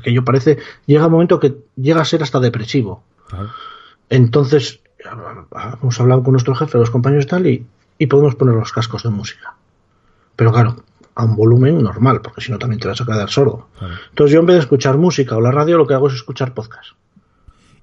que 0.04 0.14
yo 0.14 0.24
parece, 0.26 0.58
llega 0.86 1.06
un 1.06 1.12
momento 1.14 1.40
que 1.40 1.56
llega 1.78 2.02
a 2.02 2.06
ser 2.06 2.22
hasta 2.22 2.40
depresivo. 2.40 3.04
Claro. 3.30 3.50
Entonces, 4.10 4.82
hemos 5.82 6.00
hablado 6.00 6.24
con 6.24 6.34
nuestro 6.34 6.54
jefe, 6.56 6.78
los 6.78 6.92
compañeros 6.92 7.26
y 7.26 7.28
tal, 7.28 7.48
y, 7.48 7.66
y 7.98 8.08
podemos 8.08 8.36
poner 8.36 8.56
los 8.56 8.72
cascos 8.72 9.04
de 9.04 9.10
música. 9.10 9.56
Pero 10.36 10.52
claro, 10.52 10.84
a 11.16 11.24
un 11.26 11.36
volumen 11.36 11.82
normal, 11.82 12.22
porque 12.22 12.42
si 12.42 12.52
no 12.52 12.60
también 12.60 12.80
te 12.80 12.88
vas 12.88 13.00
a 13.00 13.06
quedar 13.06 13.30
sordo. 13.30 13.70
Claro. 13.80 13.94
Entonces 14.10 14.34
yo 14.34 14.40
en 14.42 14.46
vez 14.48 14.56
de 14.56 14.60
escuchar 14.62 14.98
música 14.98 15.38
o 15.38 15.42
la 15.42 15.52
radio, 15.52 15.78
lo 15.78 15.88
que 15.88 15.94
hago 15.94 16.08
es 16.10 16.16
escuchar 16.16 16.54
podcast. 16.54 16.92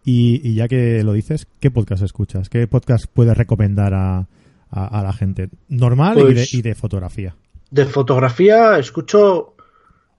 Y, 0.05 0.41
y 0.49 0.55
ya 0.55 0.68
que 0.68 1.03
lo 1.05 1.12
dices, 1.12 1.47
¿qué 1.61 1.70
podcast 1.70 2.03
escuchas? 2.03 2.49
¿Qué 2.49 2.66
podcast 2.66 3.07
puedes 3.12 3.37
recomendar 3.37 3.95
a, 3.95 4.26
a- 4.70 5.01
a 5.01 5.03
la 5.03 5.12
gente? 5.12 5.49
Normal 5.68 6.18
y, 6.18 6.24
de, 6.24 6.33
Pues- 6.35 6.55
y 6.55 6.62
de 6.62 6.74
fotografía. 6.74 7.35
De 7.71 7.85
fotografía 7.87 8.79
escucho 8.79 9.55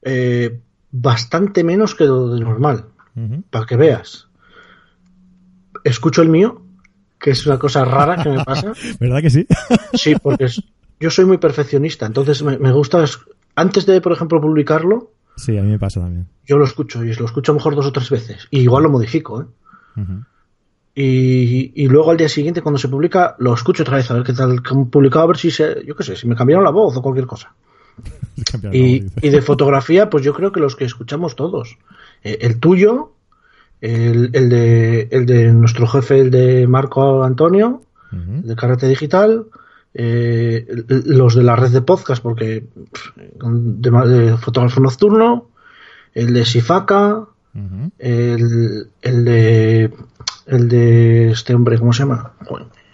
eh, 0.02 0.60
bastante 0.92 1.64
menos 1.64 1.96
que 1.96 2.06
lo 2.06 2.30
de 2.34 2.40
normal, 2.42 2.86
para 3.50 3.66
que 3.66 3.76
veas. 3.76 4.28
Escucho 5.84 6.22
el 6.22 6.30
mío, 6.30 6.62
que 7.20 7.32
es 7.32 7.46
una 7.46 7.58
cosa 7.58 7.84
rara 7.86 8.22
que 8.22 8.30
me 8.30 8.44
pasa. 8.44 8.74
¿Verdad 9.00 9.22
que 9.22 9.30
sí? 9.30 9.48
Sí, 9.94 10.16
porque 10.22 10.46
es- 10.46 10.64
yo 11.00 11.10
soy 11.10 11.26
muy 11.26 11.38
perfeccionista, 11.38 12.06
entonces 12.06 12.44
me, 12.44 12.58
me 12.60 12.72
gusta, 12.72 13.04
es- 13.04 13.20
antes 13.56 13.86
de, 13.86 14.00
por 14.02 14.12
ejemplo, 14.14 14.40
publicarlo, 14.40 15.12
sí, 15.36 15.58
a 15.58 15.62
mí 15.64 15.70
me 15.72 15.80
pasa 15.80 16.00
también. 16.00 16.28
yo 16.46 16.58
lo 16.58 16.64
escucho 16.66 17.04
y 17.04 17.14
lo 17.14 17.26
escucho 17.26 17.52
a 17.52 17.54
lo 17.54 17.60
mejor 17.60 17.76
dos 17.76 17.86
o 17.88 17.92
tres 17.92 18.10
veces. 18.10 18.48
Y 18.52 18.60
igual 18.62 18.84
lo 18.84 18.90
modifico, 18.90 19.42
¿eh? 19.42 19.46
Y, 20.94 21.72
y 21.76 21.88
luego 21.88 22.12
al 22.12 22.18
día 22.18 22.28
siguiente, 22.28 22.62
cuando 22.62 22.78
se 22.78 22.90
publica, 22.90 23.36
lo 23.40 23.54
escucho 23.54 23.84
otra 23.84 23.98
vez, 23.98 24.12
a 24.12 24.16
ver 24.16 24.24
qué 24.24 24.34
tal 24.34 24.62
que 24.62 24.74
han 24.74 24.90
publicado, 24.90 25.24
a 25.24 25.28
ver 25.28 25.38
si 25.38 25.50
se, 25.50 25.84
yo 25.86 25.96
qué 25.96 26.04
sé, 26.04 26.16
si 26.16 26.28
me 26.28 26.36
cambiaron 26.36 26.66
la 26.66 26.72
voz 26.72 26.96
o 26.98 27.02
cualquier 27.02 27.28
cosa. 27.28 27.54
Y, 28.72 29.00
de 29.30 29.42
fotografía, 29.42 30.10
pues 30.10 30.24
yo 30.24 30.34
creo 30.34 30.52
que 30.52 30.60
los 30.60 30.76
que 30.76 30.86
escuchamos 30.86 31.36
todos. 31.36 31.78
Eh, 32.24 32.40
el 32.42 32.60
tuyo, 32.60 33.14
el, 33.80 34.30
el 34.34 34.50
de, 34.50 35.08
el 35.12 35.26
de 35.26 35.52
nuestro 35.54 35.88
jefe, 35.88 36.20
el 36.20 36.32
de 36.32 36.68
Marco 36.68 37.24
Antonio, 37.24 37.84
Ujú. 38.12 38.48
de 38.48 38.56
Karate 38.56 38.88
Digital, 38.88 39.46
eh, 39.94 40.66
los 40.88 41.36
de 41.36 41.44
la 41.44 41.56
red 41.56 41.70
de 41.70 41.82
podcast, 41.82 42.24
porque 42.24 42.66
de, 43.40 43.92
de 43.92 44.38
fotógrafo 44.38 44.80
nocturno, 44.80 45.50
el 46.14 46.34
de 46.34 46.46
El, 48.00 48.90
el 49.02 49.26
de 49.26 49.94
el 50.48 50.68
de 50.70 51.32
este 51.32 51.54
hombre, 51.54 51.78
¿cómo 51.80 51.94
se 51.94 52.00
llama? 52.04 52.34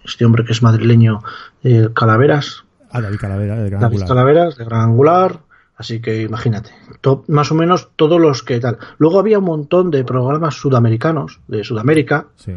Este 0.03 0.25
hombre 0.25 0.45
que 0.45 0.51
es 0.53 0.61
madrileño, 0.63 1.21
eh, 1.63 1.89
Calaveras, 1.93 2.63
Ah, 2.89 3.01
David 3.01 3.17
Calavera, 3.19 3.55
de 3.57 3.69
Gran 3.69 3.81
David 3.81 3.95
Angular. 4.01 4.07
Calaveras, 4.07 4.57
de 4.57 4.65
Gran 4.65 4.81
Angular, 4.81 5.39
así 5.75 5.99
que 6.01 6.21
imagínate, 6.21 6.71
to- 7.01 7.25
más 7.27 7.51
o 7.51 7.55
menos 7.55 7.89
todos 7.97 8.19
los 8.19 8.43
que 8.43 8.59
tal. 8.59 8.77
Luego 8.97 9.19
había 9.19 9.39
un 9.39 9.45
montón 9.45 9.91
de 9.91 10.03
programas 10.05 10.55
sudamericanos, 10.55 11.39
de 11.47 11.63
Sudamérica, 11.63 12.27
Sí. 12.37 12.53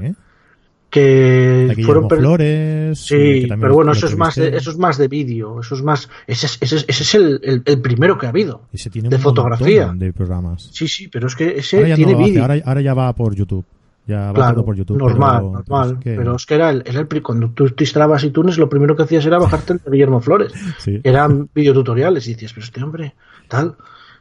Que 0.90 1.66
Guillermo 1.76 1.84
fueron 2.08 2.08
Flores. 2.10 2.98
Sí, 2.98 3.46
que 3.48 3.56
pero 3.60 3.74
bueno, 3.74 3.92
eso 3.92 4.06
es 4.06 4.16
más 4.16 4.34
de, 4.34 4.56
eso 4.56 4.70
es 4.70 4.78
más 4.78 4.98
de 4.98 5.08
vídeo, 5.08 5.60
eso 5.60 5.74
es 5.76 5.82
más, 5.82 6.08
ese 6.26 6.46
es, 6.46 6.58
ese 6.60 6.76
es, 6.76 6.84
ese 6.88 7.02
es 7.04 7.14
el, 7.14 7.40
el- 7.42 7.62
el 7.64 7.80
primero 7.80 8.18
que 8.18 8.26
ha 8.26 8.30
habido. 8.30 8.62
Tiene 8.92 9.08
de 9.08 9.16
un 9.16 9.22
fotografía. 9.22 9.92
de 9.94 10.12
programas. 10.12 10.68
Sí, 10.72 10.88
sí, 10.88 11.08
pero 11.08 11.28
es 11.28 11.34
que 11.36 11.58
ese 11.58 11.76
Ahora 11.78 11.88
ya, 11.90 11.96
tiene 11.96 12.12
no 12.12 12.18
vídeo. 12.18 12.42
ahora, 12.42 12.56
ahora 12.64 12.80
ya 12.80 12.94
va 12.94 13.12
por 13.14 13.34
YouTube. 13.34 13.64
Ya 14.06 14.26
va 14.28 14.32
Claro, 14.32 14.64
por 14.64 14.74
YouTube. 14.74 14.98
normal, 14.98 15.38
pero- 15.40 15.52
normal. 15.52 15.98
Pero 16.02 16.34
es 16.36 16.44
que 16.46 16.54
era 16.54 16.70
el, 16.70 16.82
era 16.84 17.00
el 17.08 17.22
cuando 17.22 17.50
tú 17.50 17.68
te 17.70 17.84
instalabas 17.84 18.24
iTunes, 18.24 18.58
lo 18.58 18.68
primero 18.68 18.96
que 18.96 19.04
hacías 19.04 19.24
era 19.24 19.38
bajarte 19.38 19.74
el 19.74 19.78
de 19.84 19.90
Guillermo 19.92 20.20
Flores. 20.20 20.52
Sí. 20.78 21.00
Eran 21.04 21.48
videotutoriales 21.54 22.26
y 22.26 22.32
decías, 22.32 22.52
pero 22.52 22.64
este 22.64 22.82
hombre, 22.82 23.14
tal. 23.46 23.76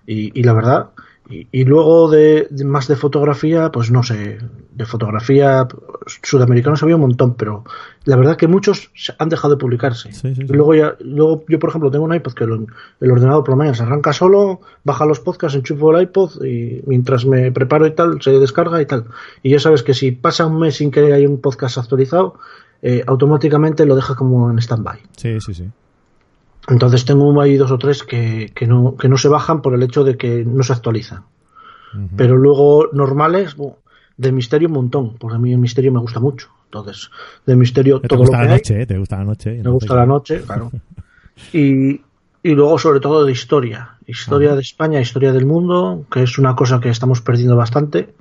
Y, 0.05 0.39
y 0.39 0.43
la 0.43 0.53
verdad, 0.53 0.89
y, 1.29 1.47
y 1.51 1.63
luego 1.65 2.09
de, 2.09 2.47
de 2.49 2.65
más 2.65 2.87
de 2.87 2.95
fotografía, 2.95 3.71
pues 3.71 3.91
no 3.91 4.01
sé, 4.03 4.39
de 4.73 4.85
fotografía 4.85 5.67
sudamericanos 6.23 6.81
había 6.83 6.95
un 6.95 7.01
montón, 7.01 7.35
pero 7.35 7.63
la 8.05 8.15
verdad 8.15 8.37
que 8.37 8.47
muchos 8.47 8.91
han 9.19 9.29
dejado 9.29 9.53
de 9.55 9.59
publicarse. 9.59 10.11
Sí, 10.11 10.33
sí, 10.33 10.35
sí. 10.35 10.41
Y 10.49 10.53
luego 10.53 10.73
ya, 10.73 10.95
luego 11.01 11.43
yo 11.47 11.59
por 11.59 11.69
ejemplo 11.69 11.91
tengo 11.91 12.05
un 12.05 12.13
iPod 12.15 12.33
que 12.33 12.45
lo- 12.45 12.65
el 12.99 13.11
ordenador 13.11 13.43
por 13.43 13.51
la 13.51 13.55
mañana 13.57 13.75
se 13.75 13.83
arranca 13.83 14.13
solo, 14.13 14.61
baja 14.83 15.05
los 15.05 15.19
podcasts, 15.19 15.55
enchufo 15.55 15.95
el 15.95 16.03
iPod 16.03 16.43
y 16.43 16.81
mientras 16.87 17.25
me 17.25 17.51
preparo 17.51 17.85
y 17.87 17.91
tal, 17.91 18.21
se 18.21 18.31
descarga 18.31 18.81
y 18.81 18.85
tal. 18.85 19.05
Y 19.43 19.51
ya 19.51 19.59
sabes 19.59 19.83
que 19.83 19.93
si 19.93 20.11
pasa 20.11 20.45
un 20.45 20.59
mes 20.59 20.77
sin 20.77 20.89
que 20.91 21.13
haya 21.13 21.27
un 21.27 21.41
podcast 21.41 21.77
actualizado, 21.77 22.35
eh, 22.81 23.03
automáticamente 23.05 23.85
lo 23.85 23.95
deja 23.95 24.15
como 24.15 24.49
en 24.49 24.57
stand-by. 24.59 24.99
Sí, 25.17 25.39
sí, 25.41 25.53
sí. 25.53 25.65
Entonces 26.69 27.05
tengo 27.05 27.41
ahí 27.41 27.57
dos 27.57 27.71
o 27.71 27.77
tres 27.77 28.03
que, 28.03 28.51
que, 28.53 28.67
no, 28.67 28.95
que 28.95 29.09
no 29.09 29.17
se 29.17 29.27
bajan 29.27 29.61
por 29.61 29.73
el 29.73 29.83
hecho 29.83 30.03
de 30.03 30.17
que 30.17 30.45
no 30.45 30.63
se 30.63 30.73
actualizan. 30.73 31.23
Pero 32.15 32.37
luego 32.37 32.89
normales, 32.93 33.55
de 34.17 34.31
misterio 34.31 34.67
un 34.67 34.75
montón, 34.75 35.17
porque 35.17 35.37
a 35.37 35.39
mí 35.39 35.51
el 35.51 35.57
misterio 35.57 35.91
me 35.91 35.99
gusta 35.99 36.19
mucho. 36.19 36.49
Entonces, 36.65 37.09
de 37.47 37.55
misterio 37.55 37.99
Te 37.99 38.07
todo 38.07 38.19
lo 38.19 38.25
gusta 38.25 38.37
que 38.37 38.45
la 38.45 38.51
noche, 38.51 38.81
¿eh? 38.81 38.85
Te 38.85 38.97
gusta 38.99 39.17
la 39.17 39.23
noche. 39.23 39.61
Me 39.63 39.69
gusta 39.71 39.95
la 39.95 40.05
noche, 40.05 40.41
claro. 40.41 40.71
Y, 41.53 42.01
y 42.43 42.49
luego 42.53 42.77
sobre 42.77 42.99
todo 42.99 43.23
de 43.23 43.31
historia. 43.31 43.95
Historia 44.05 44.55
de 44.55 44.61
España, 44.61 44.99
historia 44.99 45.31
del 45.31 45.45
mundo, 45.45 46.05
que 46.11 46.23
es 46.23 46.37
una 46.37 46.53
cosa 46.53 46.81
que 46.81 46.89
estamos 46.89 47.21
perdiendo 47.21 47.55
bastante. 47.55 48.13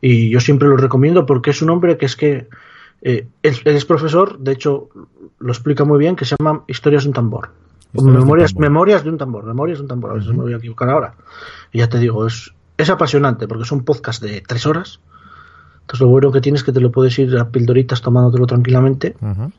Y 0.00 0.30
yo 0.30 0.38
siempre 0.38 0.68
lo 0.68 0.76
recomiendo 0.76 1.26
porque 1.26 1.50
es 1.50 1.60
un 1.60 1.70
hombre 1.70 1.98
que 1.98 2.06
es 2.06 2.14
que 2.14 2.46
eh, 3.02 3.26
él, 3.42 3.56
él 3.64 3.76
es 3.76 3.84
profesor, 3.84 4.38
de 4.38 4.52
hecho 4.52 4.90
lo 5.40 5.52
explica 5.52 5.84
muy 5.84 5.98
bien, 5.98 6.14
que 6.14 6.24
se 6.24 6.36
llama 6.38 6.62
Historias 6.68 7.02
de 7.02 7.08
un 7.08 7.14
tambor. 7.14 7.50
Un 7.94 8.12
memorias, 8.12 8.54
memorias 8.56 9.04
de 9.04 9.10
un 9.10 9.18
tambor, 9.18 9.44
memorias 9.44 9.78
de 9.78 9.82
un 9.82 9.88
tambor, 9.88 10.10
a 10.10 10.14
ver 10.14 10.22
si 10.22 10.30
me 10.30 10.42
voy 10.42 10.54
a 10.54 10.56
equivocar 10.56 10.88
ahora. 10.88 11.14
Y 11.72 11.78
ya 11.78 11.88
te 11.88 11.98
digo, 11.98 12.26
es, 12.26 12.52
es 12.76 12.90
apasionante 12.90 13.46
porque 13.46 13.64
son 13.64 13.84
podcasts 13.84 14.22
de 14.22 14.40
tres 14.40 14.66
horas. 14.66 15.00
Entonces 15.82 16.00
lo 16.00 16.08
bueno 16.08 16.32
que 16.32 16.40
tienes 16.40 16.60
es 16.60 16.64
que 16.64 16.72
te 16.72 16.80
lo 16.80 16.90
puedes 16.90 17.18
ir 17.18 17.36
a 17.36 17.48
pildoritas 17.48 18.00
tomándotelo 18.00 18.46
tranquilamente. 18.46 19.14
Ajá. 19.20 19.50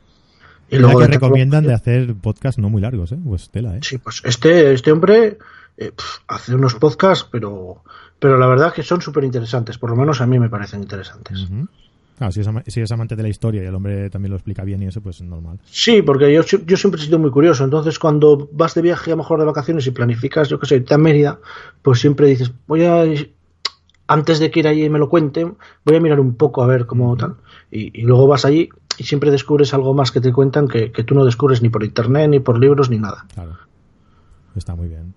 Y 0.68 0.78
luego 0.78 0.98
que 0.98 1.06
de 1.06 1.12
recomiendan 1.12 1.64
de 1.64 1.74
hacer 1.74 2.14
podcast 2.14 2.58
no 2.58 2.70
muy 2.70 2.80
largos, 2.80 3.12
¿eh? 3.12 3.18
Pues 3.22 3.50
tela, 3.50 3.76
¿eh? 3.76 3.80
Sí, 3.82 3.98
pues 3.98 4.22
este, 4.24 4.72
este 4.72 4.90
hombre 4.92 5.38
eh, 5.76 5.92
pf, 5.92 6.22
hace 6.28 6.54
unos 6.54 6.74
podcasts, 6.74 7.28
pero, 7.30 7.82
pero 8.18 8.38
la 8.38 8.46
verdad 8.46 8.72
que 8.72 8.82
son 8.82 9.00
súper 9.00 9.24
interesantes. 9.24 9.78
Por 9.78 9.90
lo 9.90 9.96
menos 9.96 10.20
a 10.20 10.26
mí 10.26 10.38
me 10.38 10.48
parecen 10.48 10.82
interesantes. 10.82 11.48
Claro, 12.16 12.32
si 12.32 12.40
es, 12.40 12.48
si 12.68 12.80
es 12.80 12.92
amante 12.92 13.16
de 13.16 13.22
la 13.22 13.28
historia 13.28 13.62
y 13.62 13.66
el 13.66 13.74
hombre 13.74 14.08
también 14.08 14.30
lo 14.30 14.36
explica 14.36 14.62
bien 14.62 14.82
y 14.82 14.86
eso, 14.86 15.00
pues 15.00 15.16
es 15.16 15.26
normal. 15.26 15.58
Sí, 15.64 16.02
porque 16.02 16.32
yo, 16.32 16.42
yo 16.42 16.76
siempre 16.76 17.00
he 17.00 17.04
sido 17.04 17.18
muy 17.18 17.30
curioso. 17.30 17.64
Entonces, 17.64 17.98
cuando 17.98 18.48
vas 18.52 18.74
de 18.74 18.82
viaje, 18.82 19.10
a 19.10 19.14
lo 19.14 19.18
mejor 19.18 19.40
de 19.40 19.46
vacaciones 19.46 19.86
y 19.86 19.90
planificas, 19.90 20.48
yo 20.48 20.58
qué 20.60 20.66
sé, 20.66 20.76
irte 20.76 20.94
a 20.94 20.98
Mérida, 20.98 21.40
pues 21.82 22.00
siempre 22.00 22.28
dices, 22.28 22.52
voy 22.66 22.84
a. 22.84 23.04
Antes 24.06 24.38
de 24.38 24.50
que 24.50 24.60
ir 24.60 24.68
allí 24.68 24.84
y 24.84 24.90
me 24.90 24.98
lo 24.98 25.08
cuenten, 25.08 25.56
voy 25.84 25.96
a 25.96 26.00
mirar 26.00 26.20
un 26.20 26.34
poco 26.34 26.62
a 26.62 26.66
ver 26.66 26.84
cómo 26.84 27.16
tal. 27.16 27.36
Y, 27.70 28.00
y 28.00 28.02
luego 28.02 28.26
vas 28.26 28.44
allí 28.44 28.68
y 28.98 29.04
siempre 29.04 29.30
descubres 29.30 29.72
algo 29.74 29.94
más 29.94 30.12
que 30.12 30.20
te 30.20 30.32
cuentan 30.32 30.68
que, 30.68 30.92
que 30.92 31.04
tú 31.04 31.14
no 31.14 31.24
descubres 31.24 31.62
ni 31.62 31.70
por 31.70 31.82
internet, 31.82 32.28
ni 32.28 32.38
por 32.38 32.58
libros, 32.58 32.90
ni 32.90 32.98
nada. 32.98 33.26
Claro. 33.32 33.56
Está 34.54 34.74
muy 34.74 34.88
bien. 34.88 35.14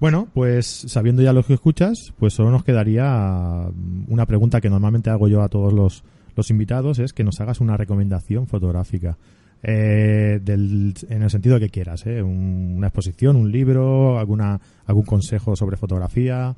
Bueno, 0.00 0.28
pues 0.32 0.66
sabiendo 0.66 1.20
ya 1.22 1.32
lo 1.32 1.42
que 1.42 1.54
escuchas, 1.54 2.14
pues 2.18 2.32
solo 2.32 2.50
nos 2.50 2.64
quedaría 2.64 3.68
mm, 3.72 4.04
una 4.08 4.26
pregunta 4.26 4.60
que 4.60 4.70
normalmente 4.70 5.10
hago 5.10 5.28
yo 5.28 5.42
a 5.42 5.48
todos 5.48 5.72
los, 5.72 6.02
los 6.36 6.50
invitados, 6.50 6.98
es 6.98 7.12
que 7.12 7.24
nos 7.24 7.40
hagas 7.40 7.60
una 7.60 7.76
recomendación 7.76 8.46
fotográfica. 8.46 9.16
Eh, 9.62 10.40
del, 10.42 10.94
en 11.10 11.22
el 11.22 11.28
sentido 11.30 11.58
que 11.60 11.68
quieras, 11.68 12.06
¿eh? 12.06 12.22
Un- 12.22 12.74
una 12.78 12.86
exposición, 12.86 13.36
un 13.36 13.52
libro, 13.52 14.18
alguna, 14.18 14.58
algún 14.86 15.04
consejo 15.04 15.54
sobre 15.54 15.76
fotografía, 15.76 16.56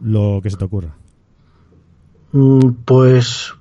lo 0.00 0.40
que 0.42 0.50
se 0.50 0.56
te 0.58 0.64
ocurra. 0.66 0.94
Mm, 2.32 2.70
Pues 2.84 3.54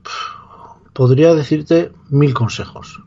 podría 0.93 1.33
decirte 1.33 1.91
mil 2.09 2.33
consejos. 2.33 3.01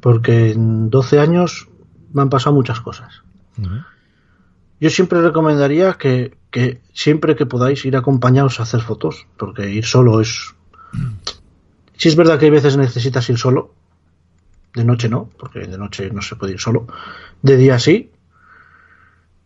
Porque 0.00 0.52
en 0.52 0.88
12 0.90 1.18
años 1.18 1.68
me 2.12 2.22
han 2.22 2.30
pasado 2.30 2.54
muchas 2.54 2.80
cosas. 2.80 3.22
Yo 4.80 4.90
siempre 4.90 5.20
recomendaría 5.20 5.94
que, 5.94 6.38
que 6.50 6.80
siempre 6.92 7.34
que 7.34 7.46
podáis 7.46 7.84
ir 7.84 7.96
acompañados 7.96 8.60
a 8.60 8.62
hacer 8.62 8.80
fotos, 8.80 9.26
porque 9.36 9.70
ir 9.70 9.84
solo 9.84 10.20
es... 10.20 10.54
Si 11.96 12.08
es 12.08 12.16
verdad 12.16 12.38
que 12.38 12.44
hay 12.46 12.50
veces 12.50 12.76
necesitas 12.76 13.28
ir 13.30 13.38
solo, 13.38 13.74
de 14.74 14.84
noche 14.84 15.08
no, 15.08 15.30
porque 15.38 15.60
de 15.60 15.78
noche 15.78 16.10
no 16.10 16.22
se 16.22 16.36
puede 16.36 16.52
ir 16.52 16.60
solo, 16.60 16.86
de 17.42 17.56
día 17.56 17.78
sí, 17.78 18.10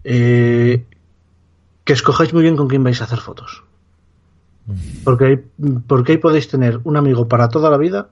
eh, 0.04 0.84
que 1.84 1.92
escojáis 1.92 2.32
muy 2.34 2.42
bien 2.42 2.56
con 2.56 2.68
quién 2.68 2.84
vais 2.84 3.00
a 3.00 3.04
hacer 3.04 3.18
fotos. 3.20 3.62
Porque 5.02 5.24
ahí, 5.24 5.44
porque 5.86 6.12
ahí 6.12 6.18
podéis 6.18 6.48
tener 6.48 6.80
un 6.84 6.96
amigo 6.96 7.26
para 7.26 7.48
toda 7.48 7.70
la 7.70 7.78
vida 7.78 8.10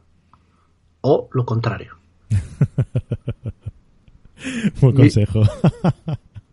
o 1.02 1.28
lo 1.32 1.44
contrario. 1.44 1.96
Buen 4.80 4.94
Y- 4.94 4.98
consejo. 5.02 5.42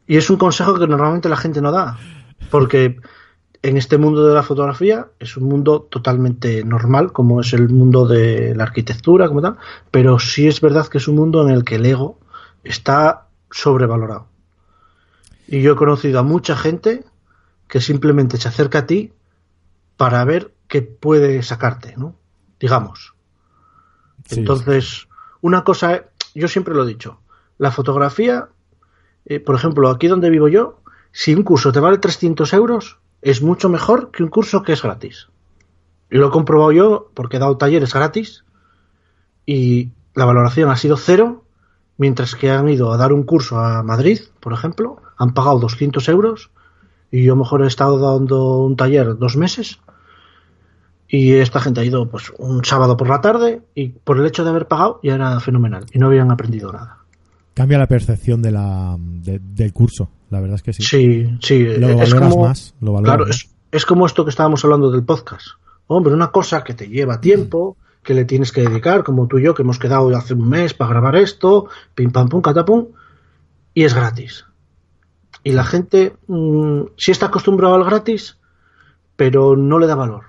Y 0.08 0.18
es 0.18 0.30
un 0.30 0.38
consejo 0.38 0.78
que 0.80 0.88
normalmente 0.88 1.30
la 1.30 1.38
gente 1.38 1.62
no 1.62 1.72
da, 1.72 1.98
porque 2.50 2.98
en 3.70 3.78
este 3.78 3.98
mundo 3.98 4.26
de 4.26 4.34
la 4.34 4.44
fotografía 4.44 5.08
es 5.20 5.36
un 5.36 5.46
mundo 5.46 5.82
totalmente 5.82 6.64
normal, 6.64 7.12
como 7.12 7.42
es 7.42 7.54
el 7.54 7.70
mundo 7.70 8.08
de 8.08 8.56
la 8.56 8.64
arquitectura, 8.64 9.28
como 9.28 9.42
tal, 9.42 9.58
pero 9.92 10.20
sí 10.20 10.48
es 10.48 10.62
verdad 10.62 10.88
que 10.88 11.00
es 11.00 11.08
un 11.08 11.16
mundo 11.16 11.46
en 11.48 11.54
el 11.54 11.64
que 11.64 11.76
el 11.76 11.86
ego 11.86 12.20
está 12.64 13.28
sobrevalorado. 13.52 14.28
Y 15.48 15.62
yo 15.62 15.74
he 15.74 15.76
conocido 15.76 16.20
a 16.20 16.24
mucha 16.24 16.56
gente 16.56 17.04
que 17.68 17.82
simplemente 17.82 18.38
se 18.38 18.48
acerca 18.48 18.80
a 18.80 18.86
ti 18.86 19.14
para 19.98 20.24
ver 20.24 20.54
qué 20.68 20.82
puede 20.82 21.42
sacarte, 21.44 21.96
¿no? 21.98 22.16
Digamos. 22.60 23.16
Sí. 24.26 24.40
Entonces, 24.40 25.08
una 25.42 25.64
cosa, 25.64 26.06
yo 26.36 26.48
siempre 26.48 26.74
lo 26.74 26.84
he 26.84 26.88
dicho, 26.88 27.20
la 27.58 27.72
fotografía, 27.72 28.50
eh, 29.26 29.40
por 29.40 29.56
ejemplo, 29.56 29.90
aquí 29.90 30.08
donde 30.08 30.30
vivo 30.30 30.48
yo, 30.48 30.82
si 31.12 31.34
un 31.34 31.44
curso 31.44 31.72
te 31.72 31.80
vale 31.80 31.98
300 31.98 32.54
euros, 32.54 33.00
es 33.32 33.42
mucho 33.42 33.70
mejor 33.70 34.12
que 34.12 34.24
un 34.24 34.30
curso 34.30 34.64
que 34.64 34.74
es 34.74 34.82
gratis. 34.82 35.28
Lo 36.10 36.28
he 36.28 36.32
comprobado 36.32 36.72
yo 36.72 37.12
porque 37.14 37.38
he 37.38 37.40
dado 37.40 37.58
talleres 37.58 37.94
gratis 37.94 38.44
y 39.46 39.92
la 40.16 40.26
valoración 40.26 40.70
ha 40.70 40.76
sido 40.78 40.98
cero, 40.98 41.44
mientras 41.98 42.36
que 42.36 42.50
han 42.52 42.70
ido 42.70 42.92
a 42.94 42.98
dar 42.98 43.14
un 43.14 43.24
curso 43.24 43.60
a 43.60 43.84
Madrid, 43.84 44.20
por 44.40 44.54
ejemplo, 44.54 45.02
han 45.18 45.34
pagado 45.34 45.60
200 45.60 46.08
euros 46.10 46.52
y 47.12 47.24
yo 47.24 47.36
mejor 47.36 47.64
he 47.64 47.68
estado 47.68 47.98
dando 48.00 48.58
un 48.60 48.76
taller 48.76 49.18
dos 49.18 49.36
meses 49.38 49.80
y 51.08 51.34
esta 51.34 51.60
gente 51.62 51.80
ha 51.82 51.86
ido 51.86 52.10
pues 52.10 52.32
un 52.38 52.64
sábado 52.66 52.98
por 52.98 53.08
la 53.10 53.22
tarde 53.22 53.62
y 53.76 53.90
por 53.90 54.18
el 54.20 54.26
hecho 54.26 54.44
de 54.44 54.50
haber 54.50 54.68
pagado 54.68 55.00
ya 55.04 55.16
era 55.16 55.40
fenomenal 55.40 55.86
y 55.94 56.00
no 56.00 56.08
habían 56.08 56.32
aprendido 56.32 56.72
nada. 56.72 56.98
Cambia 57.54 57.78
la 57.78 57.88
percepción 57.88 58.42
de 58.42 58.52
la, 58.52 58.96
de- 59.00 59.40
del 59.40 59.74
curso, 59.74 60.10
la 60.30 60.40
verdad 60.42 60.56
es 60.56 60.64
que 60.64 60.74
sí. 60.74 60.84
Sí, 60.84 61.38
sí, 61.42 61.64
Lo 61.64 61.88
valoras 61.96 62.14
como, 62.14 62.46
más, 62.48 62.76
lo 62.82 62.94
valoras 62.94 63.10
claro, 63.16 63.28
más. 63.28 63.36
es, 63.36 63.50
es 63.72 63.86
como 63.86 64.06
esto 64.06 64.24
que 64.24 64.30
estábamos 64.32 64.64
hablando 64.64 64.92
del 64.92 65.04
podcast. 65.04 65.48
Hombre, 65.88 66.14
una 66.14 66.32
cosa 66.32 66.64
que 66.64 66.74
te 66.74 66.88
lleva 66.90 67.22
tiempo, 67.22 67.78
que 68.04 68.14
le 68.14 68.26
tienes 68.26 68.52
que 68.52 68.62
dedicar, 68.62 69.04
como 69.04 69.28
tú 69.28 69.38
y 69.40 69.44
yo, 69.44 69.54
que 69.54 69.62
hemos 69.64 69.80
quedado 69.80 70.16
hace 70.16 70.34
un 70.34 70.48
mes 70.50 70.74
para 70.74 70.92
grabar 70.92 71.16
esto, 71.16 71.68
pim 71.96 72.12
pam 72.12 72.30
pum, 72.30 72.42
catapum, 72.42 72.88
y 73.74 73.84
es 73.84 73.94
gratis. 73.94 74.46
Y 75.44 75.52
la 75.52 75.64
gente 75.64 76.16
mm, 76.28 76.82
sí 76.98 77.12
está 77.12 77.28
acostumbrada 77.28 77.76
al 77.76 77.86
gratis, 77.86 78.38
pero 79.16 79.56
no 79.56 79.80
le 79.80 79.88
da 79.88 79.96
valor. 79.96 80.24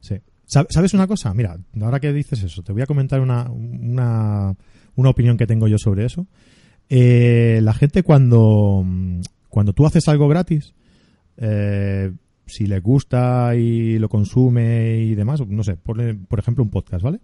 Sí. 0.00 0.16
Sab- 0.48 0.66
¿Sabes 0.70 0.92
una 0.94 1.06
cosa? 1.06 1.32
Mira, 1.34 1.56
ahora 1.80 2.00
que 2.00 2.12
dices 2.12 2.42
eso, 2.42 2.62
te 2.62 2.72
voy 2.72 2.82
a 2.82 2.86
comentar 2.86 3.20
una, 3.20 3.50
una, 3.50 4.54
una 4.96 5.08
opinión 5.10 5.36
que 5.36 5.46
tengo 5.46 5.66
yo 5.68 5.78
sobre 5.78 6.04
eso. 6.04 6.26
Eh, 6.88 7.60
la 7.62 7.74
gente 7.74 8.02
cuando, 8.02 8.84
cuando 9.48 9.72
tú 9.72 9.86
haces 9.86 10.08
algo 10.08 10.28
gratis, 10.28 10.74
eh, 11.36 12.12
si 12.46 12.66
le 12.66 12.80
gusta 12.80 13.56
y 13.56 13.98
lo 13.98 14.08
consume 14.08 15.00
y 15.00 15.14
demás, 15.14 15.46
no 15.46 15.64
sé, 15.64 15.76
por, 15.76 15.98
por 16.26 16.38
ejemplo 16.38 16.62
un 16.62 16.70
podcast, 16.70 17.02
¿vale? 17.02 17.20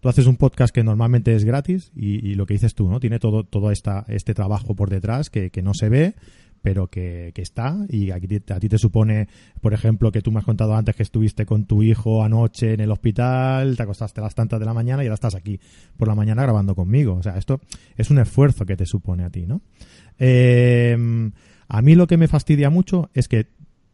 Tú 0.00 0.08
haces 0.08 0.26
un 0.26 0.36
podcast 0.36 0.74
que 0.74 0.82
normalmente 0.82 1.34
es 1.34 1.44
gratis 1.44 1.92
y, 1.94 2.26
y 2.26 2.34
lo 2.34 2.46
que 2.46 2.54
dices 2.54 2.74
tú, 2.74 2.90
¿no? 2.90 2.98
Tiene 2.98 3.18
todo, 3.18 3.44
todo 3.44 3.70
esta, 3.70 4.04
este 4.08 4.34
trabajo 4.34 4.74
por 4.74 4.90
detrás 4.90 5.30
que, 5.30 5.50
que 5.50 5.62
no 5.62 5.74
se 5.74 5.88
ve, 5.88 6.14
pero 6.62 6.86
que, 6.86 7.32
que 7.34 7.42
está 7.42 7.76
y 7.88 8.10
a 8.10 8.16
a 8.16 8.60
ti 8.60 8.68
te 8.68 8.78
supone, 8.78 9.28
por 9.60 9.74
ejemplo, 9.74 10.12
que 10.12 10.22
tú 10.22 10.30
me 10.30 10.38
has 10.38 10.44
contado 10.44 10.74
antes 10.74 10.94
que 10.94 11.02
estuviste 11.02 11.44
con 11.44 11.66
tu 11.66 11.82
hijo 11.82 12.22
anoche 12.24 12.74
en 12.74 12.80
el 12.80 12.90
hospital, 12.90 13.76
te 13.76 13.82
acostaste 13.82 14.20
a 14.20 14.24
las 14.24 14.34
tantas 14.34 14.60
de 14.60 14.66
la 14.66 14.72
mañana 14.72 15.02
y 15.02 15.06
ahora 15.06 15.14
estás 15.14 15.34
aquí 15.34 15.60
por 15.96 16.08
la 16.08 16.14
mañana 16.14 16.42
grabando 16.42 16.74
conmigo. 16.74 17.14
O 17.14 17.22
sea, 17.22 17.36
esto 17.36 17.60
es 17.96 18.10
un 18.10 18.18
esfuerzo 18.18 18.64
que 18.64 18.76
te 18.76 18.86
supone 18.86 19.24
a 19.24 19.30
ti, 19.30 19.46
¿no? 19.46 19.60
Eh, 20.18 20.96
a 21.68 21.82
mí 21.82 21.94
lo 21.94 22.06
que 22.06 22.16
me 22.16 22.28
fastidia 22.28 22.70
mucho 22.70 23.10
es 23.14 23.28
que 23.28 23.48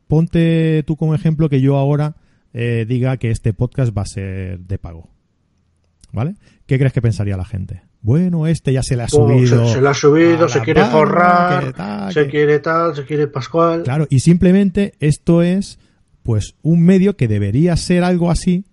ponte 0.06 0.82
tú 0.84 0.96
como 0.96 1.14
ejemplo 1.14 1.48
que 1.48 1.60
yo 1.60 1.76
ahora 1.76 2.16
eh, 2.52 2.84
diga 2.88 3.16
que 3.16 3.30
este 3.30 3.52
podcast 3.52 3.96
va 3.96 4.02
a 4.02 4.06
ser 4.06 4.60
de 4.60 4.78
pago. 4.78 5.08
¿Vale? 6.12 6.34
¿Qué 6.66 6.78
crees 6.78 6.92
que 6.92 7.02
pensaría 7.02 7.36
la 7.36 7.44
gente? 7.44 7.82
Bueno, 8.00 8.46
este 8.46 8.72
ya 8.72 8.82
se 8.82 8.96
le 8.96 9.02
ha 9.02 9.06
Oh, 9.06 9.28
subido. 9.28 9.66
se, 9.66 9.74
se 9.74 9.80
le 9.82 9.88
ha 9.88 9.94
subido, 9.94 10.48
se 10.48 10.60
quiere 10.60 10.80
barra, 10.82 10.92
forrar, 10.92 11.64
que 11.66 11.72
tal, 11.72 12.12
se 12.12 12.24
que- 12.24 12.30
quiere 12.30 12.58
tal, 12.60 12.94
se 12.96 13.04
quiere 13.04 13.26
Pascual. 13.26 13.82
Claro, 13.82 14.06
y 14.08 14.20
simplemente 14.20 14.94
esto 15.00 15.42
es 15.42 15.78
pues 16.22 16.54
un 16.62 16.82
medio 16.84 17.16
que 17.16 17.26
debería 17.28 17.76
ser 17.76 18.04
algo 18.04 18.30
así 18.30 18.64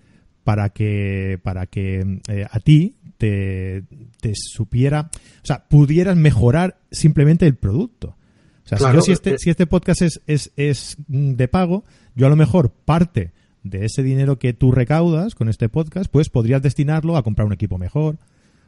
para 0.43 0.69
que 0.69 1.39
para 1.41 1.65
que 1.65 2.19
eh, 2.29 2.45
a 2.49 2.59
ti 2.59 2.95
te, 3.17 3.83
te 4.21 4.33
supiera, 4.35 5.09
o 5.41 5.45
sea, 5.45 5.63
pudieras 5.69 6.15
mejorar 6.17 6.77
simplemente 6.91 7.47
el 7.47 7.55
producto. 7.55 8.15
O 8.65 8.67
sea, 8.67 8.77
si 8.77 8.83
yo 8.93 9.01
si 9.01 9.11
este, 9.11 9.35
eh, 9.35 9.37
si 9.39 9.49
este 9.49 9.67
podcast 9.67 10.01
es, 10.01 10.21
es, 10.27 10.51
es 10.55 10.97
mm, 11.07 11.31
de 11.33 11.47
pago, 11.47 11.83
yo 12.15 12.27
a 12.27 12.29
lo 12.29 12.35
mejor 12.35 12.71
parte 12.71 13.31
de 13.63 13.85
ese 13.85 14.03
dinero 14.03 14.37
que 14.37 14.53
tú 14.53 14.71
recaudas 14.71 15.33
con 15.33 15.49
este 15.49 15.69
podcast, 15.69 16.11
pues 16.11 16.29
podrías 16.29 16.61
destinarlo 16.61 17.15
a 17.17 17.23
comprar 17.23 17.47
un 17.47 17.53
equipo 17.53 17.77
mejor, 17.77 18.17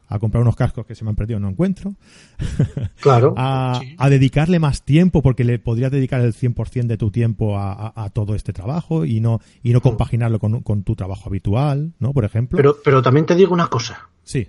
a 0.09 0.19
comprar 0.19 0.41
unos 0.41 0.55
cascos 0.55 0.85
que 0.85 0.95
se 0.95 1.03
me 1.03 1.09
han 1.09 1.15
perdido 1.15 1.39
no 1.39 1.49
encuentro, 1.49 1.93
Claro. 3.01 3.33
a, 3.37 3.79
Sí. 3.81 3.95
a 3.97 4.09
dedicarle 4.09 4.59
más 4.59 4.83
tiempo 4.83 5.21
porque 5.21 5.43
le 5.43 5.59
podrías 5.59 5.91
dedicar 5.91 6.21
el 6.21 6.33
100% 6.33 6.87
de 6.87 6.97
tu 6.97 7.11
tiempo 7.11 7.57
a, 7.57 7.73
a- 7.73 8.03
a 8.05 8.09
todo 8.09 8.33
este 8.35 8.53
trabajo 8.53 9.05
y 9.05 9.19
no 9.19 9.41
y 9.63 9.73
no 9.73 9.81
compaginarlo 9.81 10.39
con, 10.39 10.61
con 10.61 10.83
tu 10.83 10.95
trabajo 10.95 11.29
habitual, 11.29 11.93
¿no? 11.99 12.13
Por 12.13 12.25
ejemplo. 12.25 12.55
Pero, 12.57 12.77
pero 12.83 13.01
también 13.01 13.25
te 13.25 13.35
digo 13.35 13.53
una 13.53 13.67
cosa, 13.67 14.09
sí, 14.23 14.47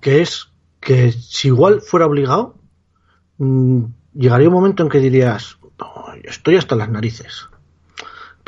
que 0.00 0.20
es 0.22 0.48
que 0.80 1.12
si 1.12 1.48
igual 1.48 1.80
fuera 1.80 2.06
obligado, 2.06 2.56
mm, 3.38 3.82
llegaría 4.14 4.48
un 4.48 4.54
momento 4.54 4.82
en 4.82 4.88
que 4.88 4.98
dirías, 5.00 5.58
"No, 5.78 6.14
yo 6.16 6.30
estoy 6.30 6.56
hasta 6.56 6.74
las 6.76 6.88
narices. 6.88 7.48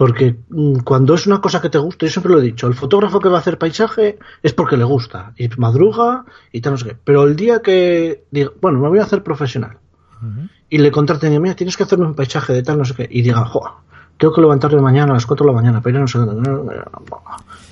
Porque 0.01 0.35
mm, 0.49 0.79
cuando 0.79 1.13
es 1.13 1.27
una 1.27 1.43
cosa 1.43 1.61
que 1.61 1.69
te 1.69 1.77
gusta, 1.77 2.07
yo 2.07 2.11
siempre 2.11 2.33
lo 2.33 2.39
he 2.39 2.43
dicho, 2.43 2.67
el 2.67 2.73
fotógrafo 2.73 3.21
que 3.21 3.29
va 3.29 3.37
a 3.37 3.41
hacer 3.41 3.59
paisaje 3.59 4.19
es 4.43 4.55
porque 4.55 4.79
le 4.79 4.85
gusta, 4.85 5.35
y 5.37 5.47
madruga 5.59 6.25
y 6.51 6.63
tal, 6.63 6.73
no 6.73 6.79
sé 6.79 6.87
qué. 6.87 6.97
Pero 7.05 7.25
el 7.25 7.37
día 7.37 7.61
que 7.61 8.25
diga, 8.31 8.51
bueno, 8.63 8.81
me 8.81 8.89
voy 8.89 8.99
a 8.99 9.03
hacer 9.03 9.23
profesional, 9.23 9.77
y 10.71 10.79
le 10.79 10.91
contraten, 10.91 11.35
y, 11.35 11.39
mira, 11.39 11.55
tienes 11.55 11.77
que 11.77 11.83
hacerme 11.83 12.07
un 12.07 12.15
paisaje 12.15 12.55
de 12.55 12.63
tal, 12.63 12.79
no 12.79 12.87
sé 12.87 12.95
qué, 12.95 13.09
y 13.11 13.21
diga, 13.21 13.45
joder, 13.45 13.73
tengo 14.17 14.33
que 14.33 14.41
levantarme 14.41 14.81
mañana 14.81 15.11
a 15.11 15.15
las 15.17 15.27
4 15.27 15.45
de 15.45 15.53
la 15.53 15.61
mañana, 15.61 15.83
pero 15.83 16.01
no 16.01 16.09
sé 16.09 16.17
dónde. 16.17 16.51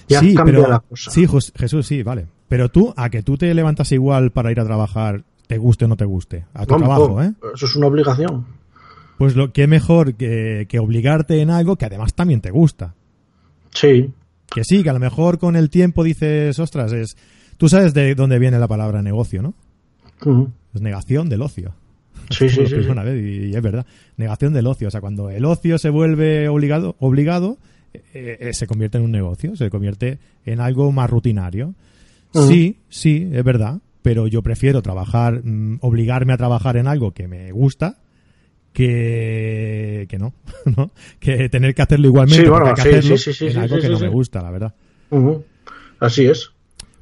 Ya 0.07 0.21
sí, 0.21 0.35
cambia 0.35 0.57
pero, 0.57 0.69
la 0.69 0.81
cosa. 0.81 1.11
sí, 1.11 1.27
Jesús, 1.57 1.87
sí, 1.87 2.03
vale. 2.03 2.27
Pero 2.47 2.69
tú, 2.69 2.93
a 2.95 3.09
que 3.09 3.23
tú 3.23 3.39
te 3.39 3.55
levantas 3.55 3.91
igual 3.93 4.33
para 4.33 4.53
ir 4.53 4.61
a 4.61 4.67
trabajar, 4.67 5.25
te 5.47 5.57
guste 5.57 5.87
o 5.87 5.89
no 5.89 5.97
te 5.97 6.05
guste, 6.05 6.45
a 6.53 6.67
tu 6.67 6.77
trabajo, 6.77 7.23
¿eh? 7.23 7.33
Eso 7.55 7.65
es 7.65 7.75
una 7.75 7.87
obligación. 7.87 8.45
Pues 9.19 9.35
lo 9.37 9.53
que 9.53 9.67
mejor 9.67 10.15
que, 10.15 10.67
que 10.69 10.79
obligarte 10.79 11.41
en 11.43 11.51
algo 11.51 11.77
que 11.77 11.85
además 11.85 12.15
también 12.15 12.41
te 12.41 12.51
gusta. 12.51 12.95
Sí, 13.75 14.13
Que 14.55 14.65
sí, 14.65 14.83
que 14.83 14.91
a 14.91 14.95
lo 14.95 15.01
mejor 15.01 15.39
con 15.39 15.57
el 15.57 15.69
tiempo 15.69 16.05
dices, 16.05 16.59
ostras, 16.59 16.93
es... 16.93 17.17
Tú 17.59 17.69
sabes 17.69 17.93
de 17.93 18.15
dónde 18.15 18.39
viene 18.39 18.59
la 18.59 18.69
palabra 18.69 19.03
negocio, 19.03 19.43
¿no? 19.43 19.55
Es 20.73 20.81
negación 20.81 21.29
del 21.29 21.43
ocio. 21.43 21.75
sí, 22.31 22.49
sí, 22.49 22.51
sí, 22.55 22.61
pensé 22.61 22.85
sí. 22.85 22.89
una 22.89 23.03
vez 23.03 23.23
y, 23.23 23.47
y 23.49 23.55
es 23.55 23.63
verdad. 23.63 23.85
Negación 24.17 24.53
del 24.53 24.69
ocio. 24.69 24.89
O 24.89 24.91
sea, 24.91 25.01
cuando 25.01 25.29
el 25.31 25.45
ocio 25.45 25.79
se 25.79 25.91
vuelve 25.91 26.49
obligado, 26.49 26.95
obligado 27.01 27.59
eh, 27.93 28.37
eh, 28.41 28.53
se 28.55 28.67
convierte 28.67 28.99
en 28.99 29.05
un 29.05 29.13
negocio, 29.13 29.57
se 29.57 29.71
convierte 29.71 30.19
en 30.45 30.61
algo 30.61 30.93
más 30.93 31.11
rutinario. 31.11 31.75
Sí, 32.33 32.77
sí, 32.89 33.29
es 33.33 33.45
verdad. 33.45 33.81
Pero 34.03 34.27
yo 34.27 34.43
prefiero 34.43 34.83
trabajar, 34.83 35.43
mm, 35.45 35.79
obligarme 35.81 36.33
a 36.33 36.37
trabajar 36.37 36.77
en 36.77 36.87
algo 36.87 37.13
que 37.13 37.27
me 37.27 37.51
gusta 37.53 37.99
que, 38.79 40.07
que 40.09 40.19
no, 40.19 40.33
¿no? 40.77 40.93
Que 41.19 41.49
tener 41.49 41.75
que 41.75 41.83
hacerlo 41.83 42.07
igualmente 42.07 42.45
Sí, 42.45 42.49
bueno, 42.49 42.73
que 42.75 42.81
hacerlo 42.81 43.17
sí, 43.17 43.49
algo 43.59 43.79
que 43.81 43.89
no 43.89 43.99
me 43.99 44.09
gusta, 44.09 44.41
la 44.41 44.53
verdad. 44.53 44.75
Así 45.99 46.27
es. 46.27 46.53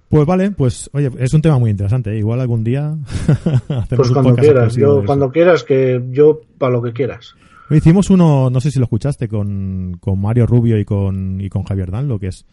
Pues 0.09 0.24
vale, 0.24 0.53
pues 0.53 0.89
oye, 0.95 1.11
es 1.18 1.35
un 1.35 1.43
tema 1.43 1.59
muy 1.59 1.70
interesante. 1.70 2.12
¿eh? 2.12 2.18
Igual 2.18 2.41
algún 2.41 2.64
día 2.64 2.97
hacemos 3.68 3.89
Pues 3.89 4.09
un 4.09 4.14
cuando 4.14 4.31
podcast 4.31 4.41
quieras, 4.41 4.77
yo 4.77 5.05
cuando 5.05 5.31
quieras, 5.31 5.64
que 5.64 6.03
yo 6.12 6.41
para 6.57 6.72
lo 6.72 6.83
que 6.83 6.95
quieras. 6.95 7.35
Hicimos 7.68 8.09
uno, 8.09 8.49
no 8.49 8.61
sé 8.62 8.70
si 8.70 8.79
lo 8.79 8.85
escuchaste, 8.85 9.29
con, 9.29 9.99
con 10.01 10.18
Mario 10.18 10.47
Rubio 10.47 10.79
y 10.79 10.87
con, 10.87 11.43
y 11.43 11.51
con 11.51 11.64
Javier 11.64 11.91
Dan, 11.91 12.09
lo 12.09 12.18
que 12.18 12.29
es, 12.29 12.47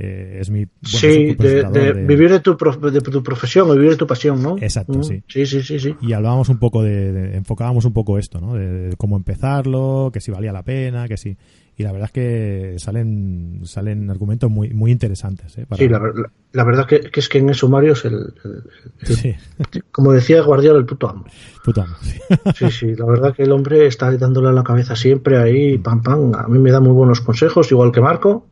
eh, 0.00 0.38
es 0.40 0.48
mi 0.48 0.64
bueno, 0.64 0.70
sí, 0.82 1.34
de, 1.34 1.92
vivir 2.06 2.30
de 2.30 2.38
tu, 2.38 2.56
prof- 2.56 2.78
de 2.80 3.00
tu 3.00 3.20
profesión, 3.22 3.68
o 3.68 3.72
vivir 3.74 3.90
de 3.90 3.96
tu 3.96 4.06
pasión, 4.06 4.40
¿no? 4.40 4.56
Exacto, 4.60 4.92
Ujú. 4.92 5.02
sí. 5.02 5.22
Sí, 5.26 5.44
sí, 5.44 5.62
sí, 5.62 5.80
sí. 5.80 5.96
Y 6.00 6.12
hablábamos 6.12 6.48
un 6.50 6.58
poco 6.58 6.82
de, 6.84 7.34
enfocábamos 7.36 7.84
un 7.84 7.92
poco 7.92 8.16
esto, 8.16 8.40
¿no? 8.40 8.54
De, 8.54 8.94
cómo 8.96 9.16
empezarlo, 9.16 10.10
que 10.12 10.20
si 10.20 10.30
valía 10.30 10.52
la 10.52 10.62
pena, 10.62 11.08
que 11.08 11.16
si, 11.16 11.36
y 11.76 11.82
la 11.82 11.90
verdad 11.90 12.06
es 12.06 12.12
que 12.12 12.74
salen, 12.78 13.62
salen 13.64 14.08
argumentos 14.10 14.48
muy, 14.50 14.70
muy 14.70 14.92
interesantes, 14.92 15.58
¿eh? 15.58 15.66
Para- 15.68 15.82
Sí, 15.82 15.88
la, 15.88 15.98
la- 15.98 16.30
la 16.52 16.64
verdad 16.64 16.86
que, 16.86 17.00
que 17.10 17.18
es 17.20 17.28
que 17.28 17.38
en 17.38 17.50
eso 17.50 17.68
Mario 17.68 17.92
es 17.94 18.04
el, 18.04 18.14
el- 18.14 18.62
el- 19.00 19.16
Sí, 19.16 19.34
como 19.90 20.12
decía 20.12 20.42
Guardiola, 20.42 20.78
el 20.78 20.86
puto 20.86 21.08
amo. 21.10 21.24
puto 21.64 21.82
amo, 21.82 21.96
sí. 22.02 22.18
Sí, 22.56 22.70
sí, 22.70 22.94
la 22.94 23.04
verdad 23.04 23.34
que 23.34 23.42
el 23.42 23.50
hombre 23.52 23.86
está 23.86 24.10
dándole 24.16 24.48
a 24.48 24.52
la 24.52 24.62
cabeza 24.62 24.94
siempre 24.94 25.38
ahí, 25.38 25.76
pam, 25.78 26.02
pam. 26.02 26.32
A 26.36 26.46
mí 26.46 26.58
me 26.60 26.70
da 26.70 26.78
muy 26.80 26.92
buenos 26.92 27.20
consejos, 27.20 27.70
igual 27.72 27.90
que 27.90 28.00
Marco. 28.00 28.46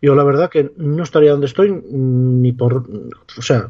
Yo 0.00 0.14
la 0.14 0.24
verdad 0.24 0.50
que 0.50 0.72
no 0.76 1.02
estaría 1.02 1.30
donde 1.32 1.46
estoy 1.46 1.72
ni 1.90 2.52
por... 2.52 2.84
O 3.38 3.42
sea, 3.42 3.68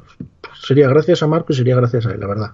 sería 0.60 0.88
gracias 0.88 1.22
a 1.22 1.26
Marco 1.26 1.52
y 1.52 1.56
sería 1.56 1.76
gracias 1.76 2.06
a 2.06 2.12
él, 2.12 2.20
la 2.20 2.26
verdad. 2.26 2.50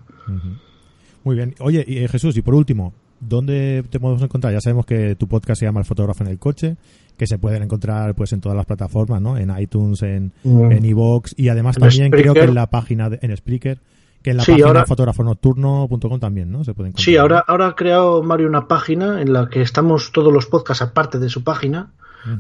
Muy 1.25 1.37
bien. 1.37 1.55
Oye, 1.61 1.85
y, 1.87 1.99
eh, 1.99 2.09
Jesús, 2.09 2.37
y 2.37 2.43
por 2.43 2.55
último, 2.55 2.93
¿dónde 3.21 3.85
te 3.91 4.01
podemos 4.01 4.23
encontrar? 4.23 4.53
Ya 4.53 4.61
sabemos 4.61 4.87
que 4.87 5.15
tu 5.17 5.29
podcast 5.29 5.61
se 5.61 5.67
llama 5.67 5.81
El 5.81 5.87
fotógrafo 5.87 6.25
en 6.25 6.31
el 6.31 6.39
coche, 6.39 6.77
que 7.17 7.27
se 7.27 7.39
pueden 7.39 7.63
encontrar 7.63 8.15
pues 8.15 8.33
en 8.33 8.41
todas 8.41 8.57
las 8.57 8.67
plataformas, 8.67 9.21
¿no? 9.21 9.37
En 9.37 9.53
iTunes, 9.59 10.03
en 10.03 10.33
Mm. 10.45 10.73
en 10.73 10.85
iVoox 10.85 11.35
y 11.37 11.49
además 11.49 11.77
En 11.77 11.81
también 11.83 12.11
creo 12.11 12.33
que 12.35 12.43
en 12.45 12.55
la 12.55 12.69
página 12.71 13.11
de, 13.11 13.19
en 13.23 13.37
Spreaker 13.37 13.81
Que 14.23 14.31
en 14.31 14.37
la 14.39 14.43
Sí, 14.45 14.51
página 14.53 14.69
ahora- 14.69 14.85
fotógrafonocturno.com 14.87 16.19
también, 16.21 16.51
¿no? 16.51 16.65
Se 16.65 16.75
pueden 16.75 16.93
Sí, 16.97 17.17
ahora, 17.17 17.39
ahora 17.47 17.69
ha 17.69 17.75
creado 17.77 18.23
Mario 18.23 18.49
una 18.49 18.67
página 18.67 19.21
en 19.23 19.33
la 19.33 19.49
que 19.49 19.63
estamos 19.63 20.11
todos 20.13 20.33
los 20.33 20.47
podcasts 20.47 20.83
aparte 20.83 21.19
de 21.21 21.29
su 21.29 21.45
página, 21.45 21.91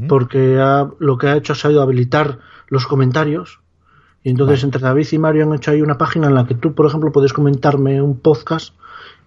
porque 0.08 0.58
ha- 0.60 0.90
lo 0.98 1.16
que 1.18 1.28
ha 1.28 1.36
hecho 1.36 1.52
ha 1.52 1.56
sido 1.56 1.82
habilitar 1.82 2.38
los 2.68 2.86
comentarios. 2.86 3.60
Y 4.24 4.30
entonces 4.30 4.64
entre 4.64 4.80
David 4.80 5.06
y 5.12 5.18
Mario 5.18 5.44
han 5.44 5.54
hecho 5.54 5.70
ahí 5.70 5.80
una 5.80 5.96
página 5.96 6.26
en 6.26 6.34
la 6.34 6.46
que 6.46 6.54
tú, 6.54 6.74
por 6.74 6.86
ejemplo, 6.86 7.12
puedes 7.12 7.32
comentarme 7.32 8.02
un 8.02 8.18
podcast 8.18 8.74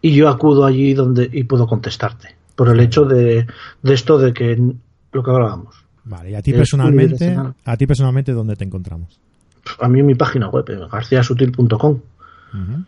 y 0.01 0.13
yo 0.13 0.29
acudo 0.29 0.65
allí 0.65 0.93
donde 0.93 1.29
y 1.31 1.43
puedo 1.45 1.65
contestarte. 1.67 2.35
Por 2.55 2.69
el 2.69 2.79
hecho 2.79 3.05
de, 3.05 3.47
de 3.81 3.93
esto 3.93 4.17
de 4.17 4.33
que 4.33 4.61
lo 5.13 5.23
que 5.23 5.31
hablábamos. 5.31 5.75
Vale, 6.03 6.31
y 6.31 6.35
a 6.35 6.41
ti 6.41 6.51
personalmente, 6.53 7.37
a 7.65 7.77
ti 7.77 7.87
personalmente, 7.87 8.33
¿dónde 8.33 8.55
te 8.55 8.63
encontramos? 8.65 9.19
A 9.79 9.87
mí 9.87 9.99
en 9.99 10.05
mi 10.07 10.15
página 10.15 10.49
web, 10.49 10.65
garciasutil.com. 10.91 11.91
Ujú. 12.53 12.83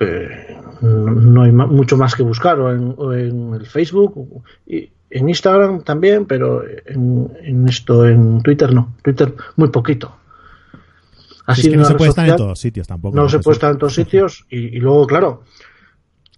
Eh, 0.00 0.56
no, 0.82 1.10
no 1.12 1.42
hay 1.42 1.52
mucho 1.52 1.96
más 1.96 2.14
que 2.14 2.22
buscar 2.22 2.58
o 2.60 2.72
en, 2.72 2.94
o 2.96 3.12
en 3.12 3.54
el 3.54 3.66
Facebook 3.66 4.42
y 4.66 4.90
en 5.14 5.28
Instagram 5.28 5.82
también 5.82 6.26
pero 6.26 6.62
en, 6.66 7.30
en 7.42 7.68
esto 7.68 8.06
en 8.06 8.42
Twitter 8.42 8.74
no. 8.74 8.94
Twitter 9.02 9.34
muy 9.56 9.68
poquito. 9.68 10.16
Si 11.54 11.60
es 11.60 11.68
que 11.68 11.76
no 11.76 11.84
se 11.84 11.94
puede 11.94 12.10
estar 12.10 12.28
en 12.28 12.36
todos 12.36 12.58
sitios 12.58 12.86
tampoco. 12.86 13.16
no 13.16 13.28
se 13.28 13.38
puede 13.38 13.54
estar 13.54 13.70
en 13.70 13.78
todos 13.78 13.94
sitios 13.94 14.46
y, 14.50 14.76
y 14.76 14.80
luego 14.80 15.06
claro 15.06 15.42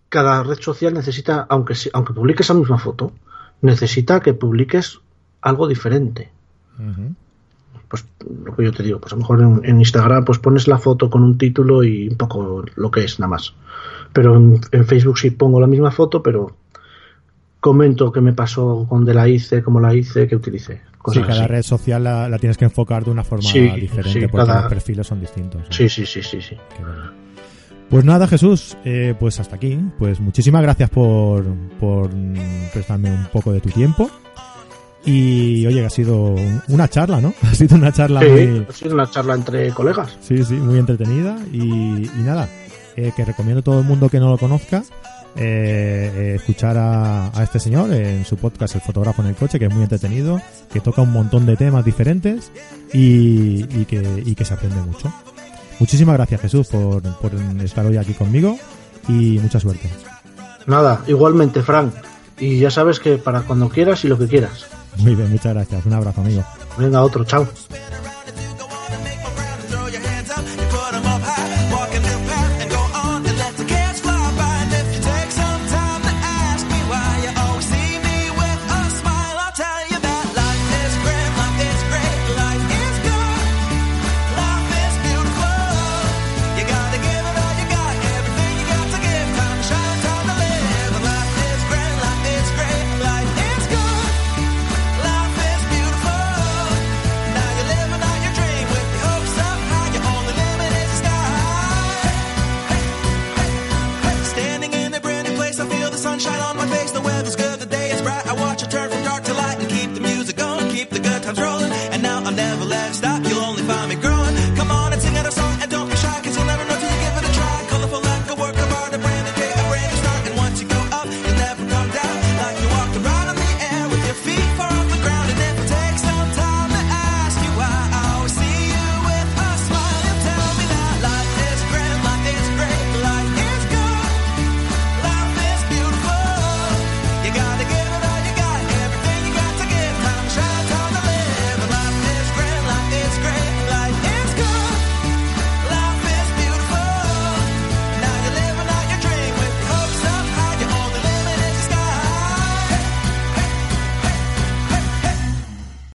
cada 0.09 0.43
red 0.43 0.59
social 0.61 0.95
necesita 0.95 1.47
aunque 1.49 1.74
aunque 1.93 2.12
publiques 2.12 2.49
la 2.49 2.55
misma 2.55 2.79
foto 2.79 3.12
necesita 3.62 4.20
que 4.20 4.35
publiques 4.35 5.01
algo 5.41 5.68
diferente. 5.68 6.31
Pues 7.89 8.05
lo 8.45 8.55
que 8.57 8.64
yo 8.64 8.72
te 8.72 8.83
digo, 8.83 9.01
pues 9.01 9.12
a 9.12 9.16
lo 9.16 9.20
mejor 9.20 9.41
en, 9.41 9.61
en 9.64 9.79
Instagram 9.79 10.24
pues 10.24 10.39
pones 10.39 10.66
la 10.66 10.79
foto 10.79 11.09
con 11.09 11.22
un 11.22 11.39
título 11.39 11.85
y 11.85 12.09
un 12.09 12.16
poco 12.16 12.64
lo 12.74 12.91
que 12.91 13.05
es 13.05 13.20
nada 13.20 13.31
más. 13.31 13.55
Pero 14.12 14.37
en, 14.37 14.61
en 14.72 14.87
Facebook 14.87 15.18
sí 15.18 15.31
pongo 15.31 15.61
la 15.61 15.66
misma 15.66 15.91
foto, 15.91 16.22
pero 16.22 16.57
comento 17.66 18.12
qué 18.12 18.20
me 18.20 18.32
pasó 18.32 18.86
con 18.88 19.04
de 19.04 19.12
la 19.12 19.28
hice, 19.28 19.60
cómo 19.60 19.80
la 19.80 19.92
hice, 19.92 20.28
qué 20.28 20.36
utilicé. 20.36 20.80
Sí, 21.12 21.20
cada 21.20 21.32
así. 21.42 21.46
red 21.48 21.62
social 21.62 22.04
la, 22.04 22.28
la 22.28 22.38
tienes 22.38 22.56
que 22.56 22.64
enfocar 22.64 23.04
de 23.04 23.10
una 23.10 23.24
forma 23.24 23.42
Sí, 23.48 23.60
diferente 23.60 24.20
sí, 24.20 24.26
porque 24.28 24.46
cada- 24.46 24.60
los 24.62 24.68
perfiles 24.70 25.04
son 25.06 25.20
distintos. 25.20 25.60
¿no? 25.62 25.66
Sí, 25.72 25.88
sí, 25.88 26.06
sí, 26.06 26.22
sí, 26.22 26.40
sí. 26.40 26.56
Qué 26.76 26.82
bueno. 26.84 27.10
Pues 27.90 28.04
nada, 28.04 28.28
Jesús, 28.28 28.76
eh, 28.84 29.14
pues 29.18 29.40
hasta 29.40 29.56
aquí. 29.56 29.78
Pues 29.98 30.20
muchísimas 30.20 30.62
gracias 30.62 30.90
por, 30.90 31.44
por 31.80 32.08
prestarme 32.72 33.10
un 33.10 33.26
poco 33.32 33.52
de 33.52 33.60
tu 33.60 33.70
tiempo. 33.70 34.08
Y 35.04 35.64
oye, 35.66 35.80
que 35.80 35.86
ha 35.86 35.90
sido 35.90 36.16
un- 36.34 36.62
una 36.68 36.88
charla, 36.88 37.20
¿no? 37.20 37.32
Ha 37.42 37.54
sido 37.54 37.76
una 37.76 37.92
charla 37.92 38.20
Sí, 38.20 38.28
muy, 38.28 38.66
ha 38.68 38.72
sido 38.72 38.94
una 38.94 39.10
charla 39.10 39.34
entre 39.34 39.70
colegas. 39.70 40.16
sí, 40.20 40.42
sí, 40.44 40.54
muy 40.54 40.78
entretenida. 40.78 41.36
Y, 41.52 41.60
y 41.62 42.22
nada, 42.24 42.48
eh, 42.96 43.12
que 43.16 43.24
recomiendo 43.24 43.60
a 43.60 43.62
todo 43.62 43.80
el 43.80 43.86
mundo 43.86 44.08
que 44.08 44.18
no 44.20 44.30
lo 44.30 44.38
conozca 44.38 44.82
eh, 45.37 46.12
eh, 46.14 46.32
escuchar 46.37 46.76
a, 46.78 47.28
a 47.39 47.43
este 47.43 47.61
señor 47.61 47.93
en 47.93 48.24
su 48.24 48.37
podcast 48.37 48.74
El 48.74 48.80
fotógrafo 48.80 49.22
en 49.22 49.28
el 49.28 49.34
coche, 49.34 49.59
que 49.59 49.66
es 49.66 49.72
muy 49.74 49.82
entretenido, 49.82 50.41
que 50.72 50.80
toca 50.80 51.03
un 51.03 51.12
montón 51.12 51.47
de 51.47 51.57
temas 51.57 51.84
diferentes 51.84 52.51
y, 52.93 53.64
y 53.80 53.84
que, 53.84 54.22
y 54.24 54.34
que 54.34 54.45
se 54.45 54.55
aprende 54.55 54.80
mucho. 54.82 55.12
Muchísimas 55.78 56.16
gracias 56.16 56.41
Jesús 56.41 56.68
por, 56.68 57.03
por 57.03 57.32
estar 57.62 57.84
hoy 57.84 57.97
aquí 57.99 58.14
conmigo 58.14 58.59
y 59.09 59.39
mucha 59.41 59.61
suerte. 59.61 59.91
Nada, 60.66 61.03
igualmente, 61.07 61.62
Frank. 61.62 61.93
Y 62.39 62.59
ya 62.59 62.70
sabes 62.70 62.99
que 62.99 63.16
para 63.18 63.43
cuando 63.43 63.68
quieras 63.68 64.05
y 64.05 64.09
lo 64.09 64.18
que 64.18 64.26
quieras. 64.26 64.66
Muy 64.99 65.14
bien, 65.14 65.30
muchas 65.30 65.55
gracias. 65.55 65.87
Un 65.87 65.93
abrazo 65.93 66.20
amigo. 66.22 66.45
Venga, 66.78 67.03
otro, 67.03 67.24
chao. 67.24 67.47